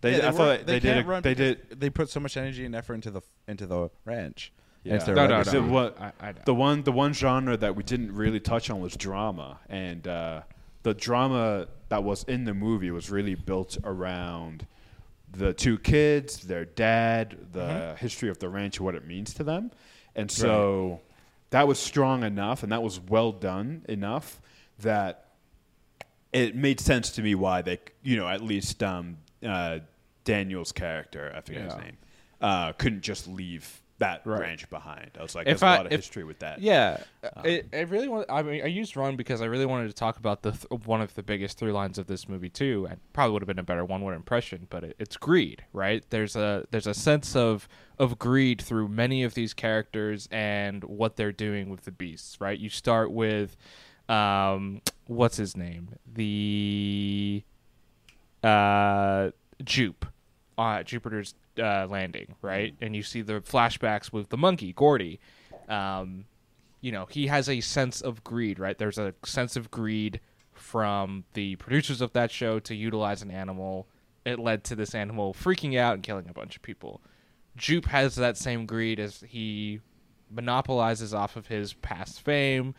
They, 0.00 0.18
Yeah, 0.18 0.26
I 0.28 0.30
were- 0.30 0.36
thought 0.36 0.66
they, 0.66 0.74
did. 0.80 0.82
can't 0.94 1.06
A, 1.06 1.08
run 1.08 1.22
they 1.22 1.34
because 1.34 1.56
did. 1.68 1.80
They 1.80 1.90
put 1.90 2.08
so 2.08 2.20
much 2.20 2.36
energy 2.36 2.64
and 2.64 2.74
effort 2.74 2.94
into 2.94 3.10
the 3.10 3.22
into 3.48 3.66
the 3.66 3.90
ranch. 4.04 4.52
Yeah. 4.84 4.94
It's 4.94 5.04
their 5.04 5.14
No, 5.16 5.26
no, 5.26 5.38
legacy. 5.38 5.50
So 5.52 5.62
what- 5.66 6.00
I, 6.00 6.12
I 6.20 6.32
know. 6.32 6.38
The 6.44 6.54
one, 6.54 6.82
the 6.84 6.92
one 6.92 7.12
genre 7.12 7.56
that 7.56 7.74
we 7.74 7.82
didn't 7.82 8.14
really 8.14 8.40
touch 8.40 8.70
on 8.70 8.80
was 8.80 8.96
drama, 8.96 9.58
and 9.68 10.06
uh, 10.06 10.42
the 10.84 10.94
drama 10.94 11.66
that 11.88 12.04
was 12.04 12.22
in 12.24 12.44
the 12.44 12.54
movie 12.54 12.90
was 12.90 13.10
really 13.10 13.34
built 13.34 13.76
around 13.84 14.66
the 15.32 15.52
two 15.52 15.78
kids, 15.78 16.40
their 16.40 16.64
dad, 16.64 17.36
the 17.52 17.60
Mm-hmm. 17.60 17.96
history 17.96 18.28
of 18.28 18.38
the 18.38 18.48
ranch, 18.48 18.80
what 18.80 18.94
it 18.94 19.06
means 19.06 19.34
to 19.34 19.44
them, 19.44 19.70
and 20.14 20.30
so 20.30 21.00
that 21.50 21.66
was 21.66 21.78
strong 21.78 22.22
enough, 22.22 22.62
and 22.62 22.70
that 22.72 22.82
was 22.82 23.00
well 23.00 23.32
done 23.32 23.84
enough 23.88 24.40
that 24.78 25.24
it 26.32 26.54
made 26.56 26.80
sense 26.80 27.10
to 27.12 27.22
me 27.22 27.34
why 27.34 27.62
they, 27.62 27.78
you 28.02 28.16
know, 28.16 28.28
at 28.28 28.42
least 28.42 28.82
um, 28.82 29.18
uh, 29.46 29.78
Daniel's 30.24 30.72
character, 30.72 31.32
I 31.34 31.40
forget 31.40 31.62
Yeah. 31.62 31.74
his 31.74 31.76
name, 31.84 31.96
uh, 32.40 32.72
couldn't 32.72 33.02
just 33.02 33.26
leave 33.28 33.80
that 33.98 34.24
Right. 34.24 34.40
ranch 34.42 34.70
behind. 34.70 35.10
I 35.18 35.22
was 35.22 35.34
like, 35.34 35.48
If 35.48 35.58
there's 35.58 35.62
a 35.62 35.66
I- 35.66 35.76
lot 35.78 35.86
of 35.86 35.92
if- 35.92 35.98
history 35.98 36.22
with 36.22 36.38
that. 36.38 36.60
Yeah, 36.60 36.98
Um, 37.34 37.44
it, 37.46 37.68
I 37.72 37.80
really 37.80 38.06
want. 38.06 38.26
I 38.30 38.42
mean, 38.42 38.62
I 38.62 38.66
used 38.66 38.96
run 38.96 39.16
because 39.16 39.40
I 39.42 39.46
really 39.46 39.66
wanted 39.66 39.88
to 39.88 39.92
talk 39.92 40.18
about 40.18 40.42
the 40.42 40.52
th- 40.52 40.70
one 40.86 41.00
of 41.00 41.12
the 41.16 41.22
biggest 41.24 41.58
through 41.58 41.72
lines 41.72 41.98
of 41.98 42.06
this 42.06 42.28
movie 42.28 42.48
too, 42.48 42.86
and 42.88 43.00
probably 43.12 43.32
would 43.32 43.42
have 43.42 43.48
been 43.48 43.58
a 43.58 43.64
better 43.64 43.84
one 43.84 44.02
word 44.02 44.14
impression. 44.14 44.68
But 44.70 44.84
it, 44.84 44.96
it's 45.00 45.16
greed, 45.16 45.64
right? 45.72 46.04
There's 46.10 46.36
a 46.36 46.64
there's 46.70 46.86
a 46.86 46.94
sense 46.94 47.34
of 47.34 47.66
of 47.98 48.20
greed 48.20 48.62
through 48.62 48.86
many 48.86 49.24
of 49.24 49.34
these 49.34 49.52
characters 49.52 50.28
and 50.30 50.84
what 50.84 51.16
they're 51.16 51.32
doing 51.32 51.68
with 51.68 51.84
the 51.84 51.90
beasts, 51.90 52.40
right? 52.40 52.56
You 52.56 52.68
start 52.68 53.10
with, 53.10 53.56
um, 54.08 54.80
what's 55.08 55.36
his 55.36 55.56
name? 55.56 55.88
The 56.06 57.42
uh, 58.44 59.30
Jupe, 59.64 60.06
uh, 60.56 60.84
Jupiter's 60.84 61.34
uh, 61.58 61.86
landing, 61.88 62.36
right? 62.40 62.74
And 62.80 62.94
you 62.94 63.02
see 63.02 63.22
the 63.22 63.40
flashbacks 63.40 64.12
with 64.12 64.28
the 64.28 64.36
monkey, 64.36 64.72
Gordy. 64.72 65.18
Um, 65.68 66.26
you 66.80 66.92
know, 66.92 67.06
he 67.06 67.26
has 67.26 67.48
a 67.48 67.60
sense 67.60 68.00
of 68.00 68.22
greed, 68.22 68.60
right? 68.60 68.78
There's 68.78 68.98
a 68.98 69.14
sense 69.24 69.56
of 69.56 69.70
greed 69.70 70.20
from 70.52 71.24
the 71.34 71.56
producers 71.56 72.00
of 72.00 72.12
that 72.12 72.30
show 72.30 72.60
to 72.60 72.74
utilize 72.74 73.22
an 73.22 73.30
animal. 73.30 73.88
It 74.24 74.38
led 74.38 74.62
to 74.64 74.76
this 74.76 74.94
animal 74.94 75.34
freaking 75.34 75.78
out 75.78 75.94
and 75.94 76.02
killing 76.02 76.28
a 76.28 76.32
bunch 76.32 76.54
of 76.54 76.62
people. 76.62 77.00
Jupe 77.56 77.86
has 77.86 78.14
that 78.16 78.36
same 78.36 78.66
greed 78.66 79.00
as 79.00 79.24
he 79.26 79.80
monopolizes 80.30 81.14
off 81.14 81.36
of 81.36 81.46
his 81.46 81.72
past 81.72 82.20
fame, 82.20 82.74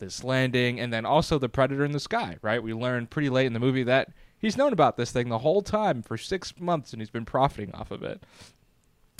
this 0.00 0.24
landing, 0.24 0.80
and 0.80 0.92
then 0.92 1.06
also 1.06 1.38
the 1.38 1.48
predator 1.48 1.84
in 1.84 1.92
the 1.92 2.00
sky, 2.00 2.36
right? 2.42 2.62
We 2.62 2.74
learn 2.74 3.06
pretty 3.06 3.30
late 3.30 3.46
in 3.46 3.52
the 3.52 3.60
movie 3.60 3.84
that 3.84 4.10
he's 4.40 4.56
known 4.56 4.72
about 4.72 4.96
this 4.96 5.12
thing 5.12 5.28
the 5.28 5.38
whole 5.38 5.62
time 5.62 6.02
for 6.02 6.16
six 6.16 6.54
months 6.58 6.92
and 6.92 7.00
he's 7.00 7.10
been 7.10 7.24
profiting 7.24 7.72
off 7.74 7.90
of 7.90 8.02
it. 8.02 8.24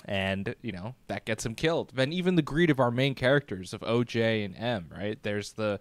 And, 0.07 0.55
you 0.63 0.73
know, 0.73 0.95
that 1.09 1.27
gets 1.27 1.45
him 1.45 1.55
killed. 1.55 1.93
Then 1.95 2.13
even 2.13 2.35
the 2.35 2.43
greed 2.43 2.71
of 2.71 2.81
our 2.81 2.91
main 2.91 3.15
characters 3.15 3.75
of 3.75 3.83
OJ 3.83 4.45
and 4.45 4.57
M, 4.57 4.91
right? 4.91 5.23
There's 5.23 5.53
the 5.53 5.79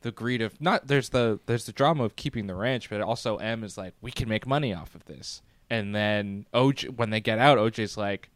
the 0.00 0.12
greed 0.12 0.40
of 0.40 0.60
not 0.60 0.86
there's 0.86 1.08
the 1.08 1.40
there's 1.46 1.66
the 1.66 1.72
drama 1.72 2.04
of 2.04 2.16
keeping 2.16 2.46
the 2.46 2.54
ranch, 2.54 2.88
but 2.88 3.00
also 3.02 3.36
M 3.36 3.62
is 3.62 3.76
like, 3.76 3.94
we 4.00 4.10
can 4.10 4.28
make 4.28 4.46
money 4.46 4.72
off 4.72 4.94
of 4.94 5.04
this. 5.04 5.42
And 5.68 5.94
then 5.94 6.46
OJ 6.54 6.96
when 6.96 7.10
they 7.10 7.20
get 7.20 7.38
out, 7.38 7.58
OJ's 7.58 7.98
like, 7.98 8.30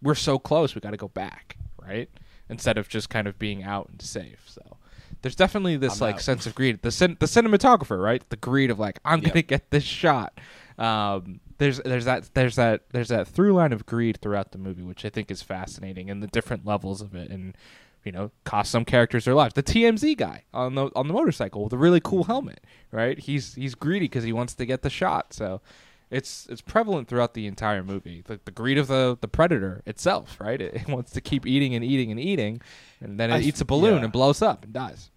we're 0.00 0.14
so 0.14 0.38
close, 0.38 0.76
we 0.76 0.80
got 0.80 0.92
to 0.92 0.96
go 0.96 1.08
back, 1.08 1.56
right? 1.82 2.08
Instead 2.48 2.78
of 2.78 2.88
just 2.88 3.10
kind 3.10 3.26
of 3.26 3.38
being 3.38 3.64
out 3.64 3.88
and 3.88 4.00
safe. 4.00 4.44
So 4.46 4.76
there's 5.22 5.36
definitely 5.36 5.76
this 5.76 6.00
I'm 6.00 6.06
like 6.06 6.14
out. 6.16 6.20
sense 6.22 6.46
of 6.46 6.54
greed. 6.54 6.82
The 6.82 6.90
cin- 6.90 7.16
the 7.20 7.26
cinematographer, 7.26 8.02
right? 8.02 8.22
The 8.28 8.36
greed 8.36 8.70
of 8.70 8.78
like 8.78 8.98
I'm 9.04 9.20
gonna 9.20 9.42
get 9.42 9.70
this 9.70 9.84
shot. 9.84 10.38
Um, 10.78 11.40
there's 11.58 11.78
there's 11.80 12.06
that 12.06 12.30
there's 12.34 12.56
that 12.56 12.82
there's 12.90 13.08
that 13.08 13.28
through 13.28 13.52
line 13.52 13.72
of 13.72 13.84
greed 13.86 14.20
throughout 14.20 14.52
the 14.52 14.58
movie, 14.58 14.82
which 14.82 15.04
I 15.04 15.10
think 15.10 15.30
is 15.30 15.42
fascinating, 15.42 16.10
and 16.10 16.22
the 16.22 16.26
different 16.26 16.64
levels 16.64 17.00
of 17.00 17.14
it, 17.14 17.30
and 17.30 17.56
you 18.04 18.12
know, 18.12 18.30
cost 18.44 18.70
some 18.70 18.84
characters 18.84 19.26
their 19.26 19.34
lives. 19.34 19.54
The 19.54 19.62
TMZ 19.62 20.16
guy 20.16 20.44
on 20.54 20.74
the 20.74 20.90
on 20.96 21.06
the 21.06 21.12
motorcycle 21.14 21.62
with 21.62 21.72
a 21.72 21.78
really 21.78 22.00
cool 22.00 22.24
helmet, 22.24 22.64
right? 22.92 23.18
He's 23.18 23.54
he's 23.54 23.74
greedy 23.74 24.06
because 24.06 24.24
he 24.24 24.32
wants 24.32 24.54
to 24.54 24.64
get 24.64 24.82
the 24.82 24.90
shot. 24.90 25.34
So 25.34 25.60
it's 26.10 26.46
it's 26.50 26.60
prevalent 26.60 27.08
throughout 27.08 27.34
the 27.34 27.46
entire 27.46 27.82
movie. 27.82 28.22
The, 28.26 28.40
the 28.44 28.50
greed 28.50 28.78
of 28.78 28.88
the 28.88 29.16
the 29.20 29.28
predator 29.28 29.82
itself, 29.86 30.38
right? 30.40 30.60
It, 30.60 30.74
it 30.82 30.88
wants 30.88 31.12
to 31.12 31.20
keep 31.20 31.46
eating 31.46 31.74
and 31.74 31.84
eating 31.84 32.10
and 32.10 32.18
eating, 32.20 32.60
and 33.00 33.18
then 33.18 33.30
it 33.30 33.34
I- 33.36 33.40
eats 33.40 33.60
a 33.60 33.64
balloon 33.64 33.98
yeah. 33.98 34.04
and 34.04 34.12
blows 34.12 34.42
up 34.42 34.64
and 34.64 34.72
dies. 34.72 35.10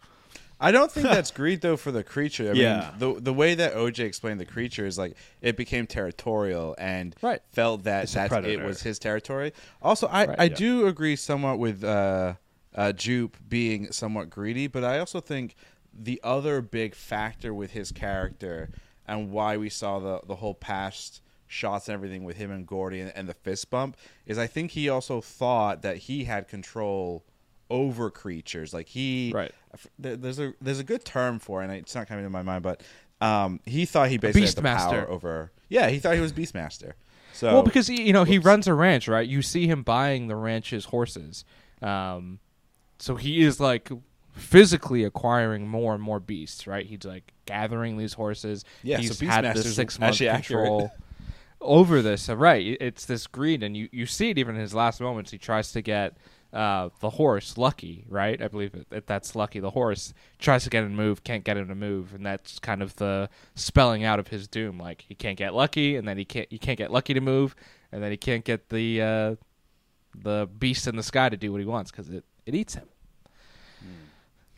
I 0.60 0.71
don't 0.71 0.89
think 0.89 1.08
that's 1.10 1.32
greed 1.32 1.60
though 1.62 1.75
for 1.75 1.91
the 1.91 2.03
creature. 2.03 2.51
I 2.51 2.53
Yeah. 2.53 2.91
mean, 2.99 3.15
the 3.15 3.21
the 3.21 3.34
way 3.34 3.56
that 3.56 3.73
OJ 3.73 3.99
explained 4.06 4.39
the 4.39 4.45
creature 4.45 4.86
is 4.86 4.97
like 4.97 5.15
it 5.41 5.58
became 5.58 5.88
territorial 5.88 6.75
and 6.77 7.15
Right. 7.21 7.41
felt 7.51 7.84
that 7.84 8.03
It's 8.03 8.13
that 8.13 8.45
it 8.45 8.62
was 8.63 8.84
his 8.84 8.99
territory. 8.99 9.51
Also, 9.82 10.08
I 10.08 10.25
Right, 10.25 10.39
I 10.39 10.43
yeah. 10.45 10.56
do 10.56 10.88
agree 10.88 11.15
somewhat 11.17 11.60
with 11.60 11.84
uh, 11.84 12.36
uh, 12.75 12.91
Jupe 12.93 13.36
being 13.49 13.91
somewhat 13.91 14.29
greedy, 14.29 14.67
but 14.67 14.84
I 14.86 14.99
also 14.99 15.19
think 15.19 15.56
the 15.93 16.19
other 16.23 16.62
big 16.62 16.95
factor 16.95 17.53
with 17.53 17.71
his 17.71 17.91
character 17.91 18.69
and 19.08 19.32
why 19.32 19.58
we 19.58 19.70
saw 19.70 20.00
the 20.00 20.22
the 20.28 20.36
whole 20.36 20.54
past 20.54 21.22
shots 21.48 21.88
and 21.88 21.94
everything 21.94 22.24
with 22.24 22.36
him 22.38 22.50
and 22.52 22.66
Gordy 22.66 23.00
and, 23.00 23.12
and 23.16 23.28
the 23.30 23.34
fist 23.34 23.70
bump 23.70 23.96
is 24.26 24.38
I 24.39 24.48
think 24.48 24.72
he 24.72 24.89
also 24.89 25.22
thought 25.22 25.82
that 25.84 25.98
he 25.98 26.24
had 26.24 26.48
control 26.48 27.24
over 27.70 28.10
creatures. 28.10 28.74
Like 28.74 28.88
he 28.88 29.32
Right. 29.34 29.52
I 29.72 29.76
f- 29.76 29.88
there- 30.00 30.16
there's 30.16 30.39
a 30.39 30.54
there's 30.62 30.80
a 30.80 30.84
good 30.84 31.06
term 31.06 31.39
for 31.39 31.62
it, 31.62 31.66
and 31.66 31.74
it's 31.74 31.94
not 31.96 32.08
coming 32.08 32.24
to 32.24 32.30
my 32.30 32.42
mind, 32.44 32.63
but 32.63 32.82
um, 33.22 33.60
he 33.66 33.86
thought 33.86 34.10
he 34.10 34.18
basically 34.18 34.48
had 34.48 34.56
the 34.56 34.62
Beastmaster. 34.62 34.89
power 35.06 35.10
over. 35.10 35.52
Yeah, 35.70 35.89
he 35.89 36.00
thought 36.00 36.16
he 36.16 36.20
was 36.22 36.34
Beastmaster. 36.34 36.94
So 37.34 37.52
well, 37.54 37.63
because 37.63 37.88
he, 37.88 38.02
you 38.04 38.13
know 38.13 38.26
he 38.26 38.38
runs 38.38 38.68
a 38.68 38.74
ranch, 38.74 39.08
right? 39.08 39.28
You 39.28 39.42
see 39.42 39.66
him 39.68 39.82
buying 39.84 40.28
the 40.28 40.36
ranch's 40.36 40.86
horses, 40.86 41.46
um, 41.82 42.39
so 43.00 43.16
he 43.16 43.42
is 43.42 43.60
like 43.60 43.89
physically 44.34 45.04
acquiring 45.04 45.67
more 45.67 45.93
and 45.93 46.04
more 46.04 46.19
beasts, 46.19 46.67
right? 46.67 46.86
He's 46.86 47.06
like 47.06 47.32
gathering 47.46 47.98
these 47.98 48.13
horses. 48.13 48.65
Yeah, 48.82 48.98
he's 48.98 49.17
so 49.17 49.26
had 49.26 49.46
this 49.56 49.76
six 49.76 50.00
month 50.00 50.17
control 50.17 50.91
over 51.62 52.02
this. 52.02 52.28
Right, 52.30 52.78
it's 52.82 53.06
this 53.06 53.28
greed, 53.28 53.63
and 53.63 53.78
you 53.78 53.89
you 53.91 54.06
see 54.06 54.32
it 54.32 54.38
even 54.38 54.56
in 54.56 54.62
his 54.62 54.74
last 54.74 55.00
moments. 55.00 55.32
He 55.32 55.38
tries 55.38 55.72
to 55.74 55.82
get. 55.82 56.17
Uh, 56.52 56.89
the 57.00 57.10
horse, 57.10 57.58
Lucky, 57.58 58.06
right? 58.08 58.39
I 58.39 58.48
believe 58.48 58.76
it, 58.76 58.88
that 58.91 59.08
that's 59.08 59.36
Lucky. 59.36 59.60
The 59.60 59.72
horse 59.72 60.13
tries 60.38 60.63
to 60.65 60.69
get 60.69 60.84
him 60.84 60.91
to 60.91 60.96
move, 60.96 61.24
can't 61.24 61.43
get 61.43 61.58
him 61.58 61.67
to 61.67 61.74
move, 61.74 62.13
and 62.13 62.24
that's 62.24 62.60
kind 62.60 62.84
of 62.84 62.96
the 62.98 63.28
spelling 63.56 64.04
out 64.04 64.19
of 64.19 64.28
his 64.28 64.48
doom. 64.48 64.78
Like 64.78 65.04
he 65.08 65.15
can't 65.15 65.36
get 65.36 65.56
Lucky, 65.56 65.96
and 65.96 66.08
then 66.08 66.15
he 66.15 66.26
can't 66.26 66.48
he 66.52 66.60
can't 66.60 66.78
get 66.78 66.91
Lucky 66.91 67.15
to 67.15 67.22
move, 67.22 67.56
and 67.91 68.04
then 68.04 68.12
he 68.12 68.17
can't 68.17 68.46
get 68.46 68.69
the 68.69 69.02
uh, 69.02 69.36
the 70.15 70.48
beast 70.60 70.88
in 70.88 70.96
the 70.96 71.02
sky 71.02 71.28
to 71.28 71.38
do 71.38 71.52
what 71.52 71.60
he 71.60 71.65
wants 71.65 71.89
because 71.89 72.10
it, 72.10 72.24
it 72.46 72.54
eats 72.54 72.76
him. 72.76 72.88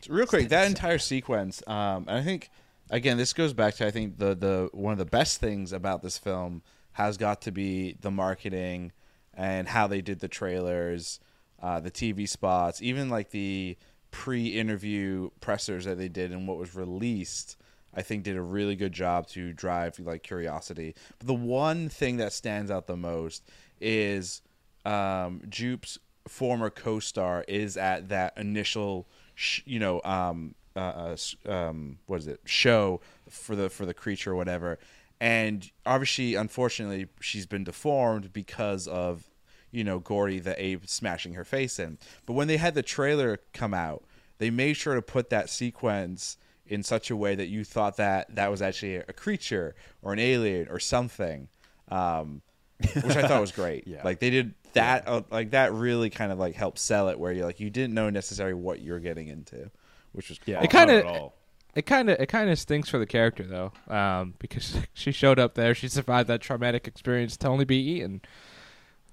Real 0.08 0.26
quick, 0.26 0.48
that 0.48 0.66
entire 0.66 0.98
sequence, 0.98 1.62
um, 1.66 2.06
and 2.08 2.18
I 2.18 2.22
think 2.22 2.50
again, 2.90 3.16
this 3.16 3.32
goes 3.32 3.52
back 3.52 3.74
to 3.76 3.86
I 3.86 3.90
think 3.90 4.18
the 4.18 4.34
the 4.34 4.68
one 4.72 4.92
of 4.92 4.98
the 4.98 5.04
best 5.04 5.40
things 5.40 5.72
about 5.72 6.02
this 6.02 6.18
film 6.18 6.62
has 6.92 7.16
got 7.16 7.42
to 7.42 7.52
be 7.52 7.96
the 8.00 8.10
marketing 8.10 8.92
and 9.34 9.68
how 9.68 9.86
they 9.86 10.00
did 10.00 10.20
the 10.20 10.28
trailers, 10.28 11.20
uh, 11.62 11.78
the 11.78 11.90
TV 11.90 12.28
spots, 12.28 12.80
even 12.80 13.10
like 13.10 13.30
the 13.30 13.76
pre-interview 14.10 15.28
pressers 15.40 15.84
that 15.84 15.98
they 15.98 16.08
did 16.08 16.32
and 16.32 16.48
what 16.48 16.56
was 16.56 16.74
released. 16.74 17.56
I 17.94 18.02
think 18.02 18.24
did 18.24 18.36
a 18.36 18.42
really 18.42 18.76
good 18.76 18.92
job 18.92 19.26
to 19.28 19.52
drive 19.52 19.98
like 19.98 20.22
curiosity. 20.22 20.94
But 21.18 21.26
the 21.26 21.34
one 21.34 21.88
thing 21.88 22.18
that 22.18 22.32
stands 22.32 22.70
out 22.70 22.86
the 22.86 22.96
most 22.96 23.42
is 23.80 24.42
um, 24.84 25.42
Jupe's 25.48 25.98
former 26.28 26.70
co-star 26.70 27.44
is 27.48 27.76
at 27.76 28.08
that 28.08 28.36
initial, 28.36 29.08
sh- 29.36 29.62
you 29.64 29.78
know, 29.78 30.00
um, 30.04 30.56
uh, 30.74 31.14
uh, 31.46 31.50
um, 31.50 31.98
what 32.06 32.18
is 32.18 32.26
it, 32.26 32.40
show 32.44 33.00
for 33.30 33.54
the 33.54 33.70
for 33.70 33.86
the 33.86 33.94
creature 33.94 34.32
or 34.32 34.34
whatever, 34.34 34.80
and 35.20 35.70
obviously, 35.84 36.34
unfortunately, 36.34 37.06
she's 37.20 37.46
been 37.46 37.62
deformed 37.62 38.32
because 38.32 38.88
of 38.88 39.30
you 39.70 39.84
know 39.84 40.00
Gordy 40.00 40.40
the 40.40 40.60
ape 40.60 40.88
smashing 40.88 41.34
her 41.34 41.44
face 41.44 41.78
in. 41.78 41.98
But 42.26 42.32
when 42.32 42.48
they 42.48 42.56
had 42.56 42.74
the 42.74 42.82
trailer 42.82 43.38
come 43.52 43.72
out, 43.72 44.02
they 44.38 44.50
made 44.50 44.74
sure 44.74 44.96
to 44.96 45.02
put 45.02 45.30
that 45.30 45.48
sequence 45.48 46.36
in 46.66 46.82
such 46.82 47.10
a 47.10 47.16
way 47.16 47.36
that 47.36 47.46
you 47.46 47.62
thought 47.62 47.96
that 47.96 48.34
that 48.34 48.50
was 48.50 48.60
actually 48.60 48.96
a 48.96 49.12
creature 49.12 49.76
or 50.02 50.12
an 50.12 50.18
alien 50.18 50.66
or 50.68 50.80
something. 50.80 51.48
Um, 51.88 52.42
which 52.80 53.16
I 53.16 53.26
thought 53.26 53.40
was 53.40 53.52
great. 53.52 53.84
Yeah. 53.86 54.02
Like 54.04 54.20
they 54.20 54.30
did 54.30 54.54
that, 54.74 55.06
uh, 55.08 55.22
like 55.30 55.50
that 55.52 55.72
really 55.72 56.10
kind 56.10 56.30
of 56.32 56.38
like 56.38 56.54
helped 56.54 56.78
sell 56.78 57.08
it, 57.08 57.18
where 57.18 57.32
you're 57.32 57.46
like 57.46 57.60
you 57.60 57.70
didn't 57.70 57.94
know 57.94 58.10
necessarily 58.10 58.54
what 58.54 58.80
you're 58.80 59.00
getting 59.00 59.28
into, 59.28 59.70
which 60.12 60.28
was 60.28 60.38
Yeah, 60.46 60.62
It 60.62 60.70
kinda- 60.70 61.02
not 61.02 61.14
at 61.14 61.20
all. 61.20 61.34
it 61.74 61.86
kind 61.86 62.10
of 62.10 62.20
it 62.20 62.26
kind 62.26 62.50
of 62.50 62.58
stinks 62.58 62.88
for 62.88 62.98
the 62.98 63.06
character 63.06 63.42
though, 63.44 63.72
um, 63.94 64.34
because 64.38 64.76
she 64.94 65.12
showed 65.12 65.38
up 65.38 65.54
there, 65.54 65.74
she 65.74 65.88
survived 65.88 66.28
that 66.28 66.40
traumatic 66.40 66.86
experience 66.86 67.36
to 67.38 67.48
only 67.48 67.64
be 67.64 67.76
eaten 67.76 68.20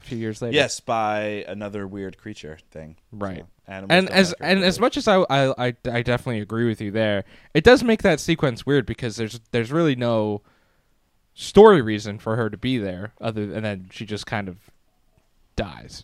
a 0.01 0.05
few 0.05 0.17
years 0.17 0.41
later. 0.41 0.55
Yes, 0.55 0.79
by 0.81 1.45
another 1.47 1.87
weird 1.87 2.17
creature 2.17 2.57
thing. 2.71 2.97
Right. 3.11 3.45
So, 3.67 3.85
and 3.89 4.09
as 4.09 4.31
like 4.31 4.39
her 4.39 4.45
and 4.45 4.63
as 4.65 4.77
much 4.79 4.97
as 4.97 5.07
I, 5.07 5.21
I 5.29 5.67
I 5.67 5.73
I 5.89 6.01
definitely 6.01 6.41
agree 6.41 6.67
with 6.67 6.81
you 6.81 6.91
there, 6.91 7.23
it 7.53 7.63
does 7.63 7.81
make 7.83 8.01
that 8.01 8.19
sequence 8.19 8.65
weird 8.65 8.85
because 8.85 9.15
there's 9.15 9.39
there's 9.51 9.71
really 9.71 9.95
no 9.95 10.41
story 11.33 11.81
reason 11.81 12.19
for 12.19 12.35
her 12.35 12.49
to 12.49 12.57
be 12.57 12.77
there 12.77 13.13
other 13.19 13.41
and 13.53 13.65
then 13.65 13.87
she 13.91 14.05
just 14.05 14.25
kind 14.25 14.47
of 14.47 14.57
dies. 15.55 16.03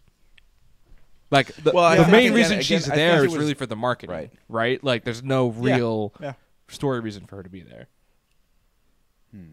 Like 1.32 1.54
the, 1.56 1.72
Well, 1.72 2.04
the 2.04 2.12
main 2.12 2.28
again- 2.28 2.34
reason 2.34 2.54
again, 2.54 2.63
she's 2.63 2.84
I 2.89 2.96
think 2.96 2.96
there 2.96 3.24
it 3.24 3.28
is 3.28 3.32
was- 3.34 3.38
really 3.38 3.54
for 3.54 3.65
the 3.68 3.76
marketing, 3.76 4.15
Right. 4.15 4.32
right? 4.48 4.84
Like 4.84 5.04
there's 5.04 5.24
no 5.24 5.50
real 5.50 6.13
yeah. 6.20 6.34
story 6.68 7.00
reason 7.00 7.26
for 7.28 7.36
her 7.38 7.44
to 7.44 7.50
be 7.50 7.62
there. 7.62 7.88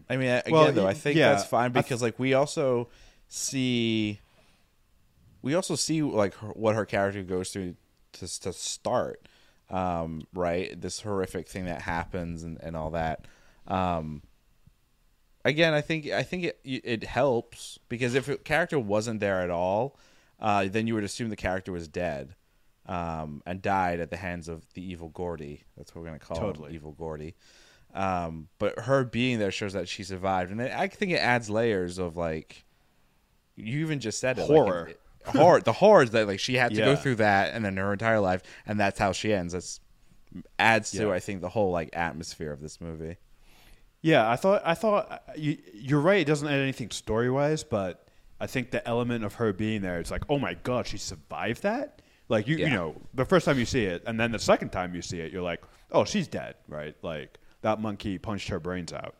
I 0.09 0.17
mean, 0.17 0.29
again, 0.29 0.43
Well, 0.51 0.71
though, 0.71 0.87
i 0.87 0.95
think 0.95 1.17
yeah, 1.17 1.33
that's 1.33 1.45
fine 1.45 1.69
I 1.69 1.73
th- 1.73 1.85
because 1.85 2.01
like 2.01 2.17
we 2.17 2.33
also 2.33 2.87
see, 3.27 4.19
we 5.43 5.53
also 5.53 5.75
see 5.75 6.01
like 6.01 6.33
her, 6.35 6.47
what 6.47 6.73
her 6.75 6.83
character 6.83 7.21
goes 7.21 7.51
through 7.51 7.75
to 8.13 8.39
to 8.41 8.53
start, 8.53 9.27
um, 9.69 10.23
right? 10.33 10.79
This 10.81 11.01
horrific 11.01 11.47
thing 11.47 11.65
that 11.65 11.83
happens 11.83 12.41
and 12.41 12.57
and 12.63 12.75
all 12.75 12.89
that. 12.91 13.25
Um, 13.67 14.23
again, 15.47 15.73
I 15.73 15.81
think 15.81 16.07
I 16.07 16.23
think 16.23 16.43
it 16.45 16.59
it 16.63 17.03
helps 17.03 17.79
because 17.89 18.15
if 18.15 18.27
a 18.27 18.37
character 18.37 18.77
wasn't 18.79 19.19
there 19.19 19.41
at 19.41 19.49
all, 19.49 19.97
uh, 20.39 20.65
then 20.69 20.87
you 20.87 20.93
would 20.95 21.03
assume 21.03 21.29
the 21.29 21.35
character 21.35 21.71
was 21.71 21.87
dead. 21.87 22.35
Um, 22.85 23.43
and 23.45 23.61
died 23.61 23.99
at 23.99 24.11
the 24.11 24.15
hands 24.15 24.47
of 24.47 24.63
the 24.73 24.81
evil 24.81 25.09
Gordy. 25.09 25.63
That's 25.75 25.93
what 25.93 26.01
we're 26.01 26.07
gonna 26.07 26.19
call 26.19 26.37
Totally. 26.37 26.69
him, 26.69 26.75
evil 26.75 26.93
Gordy. 26.93 27.35
Um, 27.93 28.47
but 28.59 28.79
her 28.79 29.03
being 29.03 29.39
there 29.39 29.51
shows 29.51 29.73
that 29.73 29.89
she 29.89 30.03
survived, 30.05 30.51
and 30.51 30.61
I 30.61 30.87
think 30.87 31.11
it 31.11 31.17
adds 31.17 31.49
layers 31.49 31.97
of 31.97 32.15
like 32.15 32.63
you 33.57 33.79
even 33.81 33.99
just 33.99 34.19
said 34.19 34.37
it 34.37 34.43
like, 34.43 34.49
Horror. 34.51 34.87
it- 34.87 35.01
horror. 35.25 35.59
The 35.59 35.73
horrors 35.73 36.11
that 36.11 36.27
like 36.27 36.39
she 36.39 36.53
had 36.55 36.73
to 36.75 36.77
go 36.77 36.95
through 36.95 37.15
that, 37.15 37.53
and 37.53 37.65
then 37.65 37.75
her 37.75 37.91
entire 37.91 38.21
life, 38.21 38.41
and 38.65 38.79
that's 38.79 38.97
how 38.97 39.11
she 39.11 39.33
ends. 39.33 39.51
That's 39.51 39.81
adds 40.57 40.91
to 40.91 41.07
Yeah. 41.07 41.11
I 41.11 41.19
think 41.19 41.41
the 41.41 41.49
whole 41.49 41.71
like 41.71 41.89
atmosphere 41.91 42.53
of 42.53 42.61
this 42.61 42.79
movie. 42.79 43.17
Yeah, 44.07 44.29
I 44.29 44.37
thought 44.37 44.61
I 44.63 44.73
thought 44.73 45.11
uh, 45.11 45.17
you, 45.35 45.57
you're 45.73 45.99
right. 45.99 46.21
It 46.21 46.27
doesn't 46.27 46.47
add 46.47 46.61
anything 46.61 46.91
story 46.91 47.29
wise, 47.29 47.65
but 47.65 48.07
I 48.39 48.47
think 48.47 48.71
the 48.71 48.87
element 48.87 49.25
of 49.25 49.33
her 49.35 49.51
being 49.51 49.81
there, 49.81 49.99
it's 49.99 50.11
like, 50.11 50.23
oh 50.29 50.39
my 50.39 50.53
god, 50.53 50.87
she 50.87 50.97
survived 50.97 51.63
that. 51.63 52.01
Like 52.29 52.47
you, 52.47 52.55
Yeah. 52.55 52.67
you 52.67 52.73
know, 52.73 53.01
the 53.13 53.25
first 53.25 53.45
time 53.45 53.59
you 53.59 53.65
see 53.65 53.83
it, 53.83 54.03
and 54.07 54.17
then 54.17 54.31
the 54.31 54.39
second 54.39 54.69
time 54.69 54.95
you 54.95 55.01
see 55.01 55.19
it, 55.19 55.33
you're 55.33 55.41
like, 55.41 55.61
oh, 55.91 56.05
she's 56.05 56.27
dead, 56.29 56.55
right? 56.69 56.95
Like 57.01 57.37
that 57.63 57.81
monkey 57.81 58.17
punched 58.17 58.47
her 58.47 58.61
brains 58.61 58.93
out. 58.93 59.15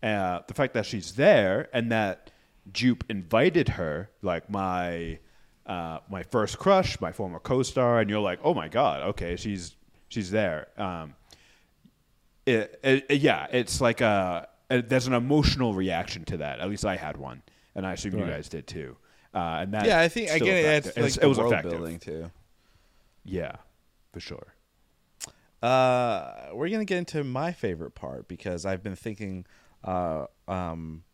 Uh, 0.00 0.40
the 0.46 0.54
fact 0.54 0.74
that 0.74 0.86
she's 0.86 1.12
there 1.16 1.68
and 1.72 1.90
that 1.90 2.30
Jupe 2.72 3.02
invited 3.08 3.68
her, 3.70 4.10
like 4.22 4.48
my 4.48 5.18
uh, 5.66 5.98
my 6.08 6.22
first 6.22 6.58
crush, 6.60 7.00
my 7.00 7.10
former 7.10 7.40
co-star, 7.40 7.98
and 7.98 8.08
you're 8.08 8.20
like, 8.20 8.38
oh 8.44 8.54
my 8.54 8.68
god, 8.68 9.02
okay, 9.10 9.34
she's 9.34 9.74
she's 10.08 10.30
there. 10.30 10.68
Um, 10.76 11.14
it, 12.46 12.78
it, 12.82 13.06
it- 13.08 13.20
yeah, 13.20 13.46
it's 13.50 13.80
like 13.80 14.00
a, 14.00 14.48
a 14.70 14.82
there's 14.82 15.06
an 15.06 15.14
emotional 15.14 15.74
reaction 15.74 16.24
to 16.26 16.36
that. 16.38 16.60
At 16.60 16.68
least 16.68 16.84
I 16.84 16.96
had 16.96 17.16
one, 17.16 17.42
and 17.74 17.86
I 17.86 17.92
assume 17.94 18.18
you 18.18 18.24
guys 18.26 18.48
did 18.48 18.66
too. 18.66 18.96
Uh, 19.34 19.58
and 19.62 19.74
that 19.74 19.86
yeah, 19.86 19.98
I 20.00 20.08
think 20.08 20.28
still 20.28 20.42
again 20.42 20.56
it 20.64 20.66
adds 20.68 20.86
like 20.88 20.96
It's- 20.96 21.16
it 21.18 21.26
was 21.26 21.38
world 21.38 21.52
effective. 21.52 21.72
building 21.72 21.98
too. 21.98 22.30
Yeah, 23.24 23.56
for 24.12 24.20
sure. 24.20 24.54
Uh, 25.62 26.48
we're 26.52 26.68
gonna 26.68 26.84
get 26.84 26.98
into 26.98 27.24
my 27.24 27.52
favorite 27.52 27.94
part 27.94 28.28
because 28.28 28.66
I've 28.66 28.82
been 28.82 28.96
thinking, 28.96 29.46
uh, 29.82 30.26
um, 30.46 31.04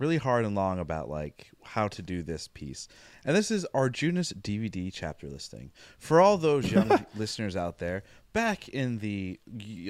really 0.00 0.16
hard 0.16 0.44
and 0.44 0.56
long 0.56 0.80
about 0.80 1.08
like 1.08 1.50
how 1.62 1.86
to 1.86 2.02
do 2.02 2.22
this 2.24 2.48
piece, 2.48 2.88
and 3.24 3.36
this 3.36 3.52
is 3.52 3.64
Arjuna's 3.72 4.32
DVD 4.32 4.90
chapter 4.92 5.28
listing 5.28 5.70
for 6.00 6.20
all 6.20 6.36
those 6.38 6.72
young 6.72 7.06
listeners 7.16 7.54
out 7.54 7.78
there. 7.78 8.02
Back 8.32 8.68
in 8.68 8.98
the 8.98 9.38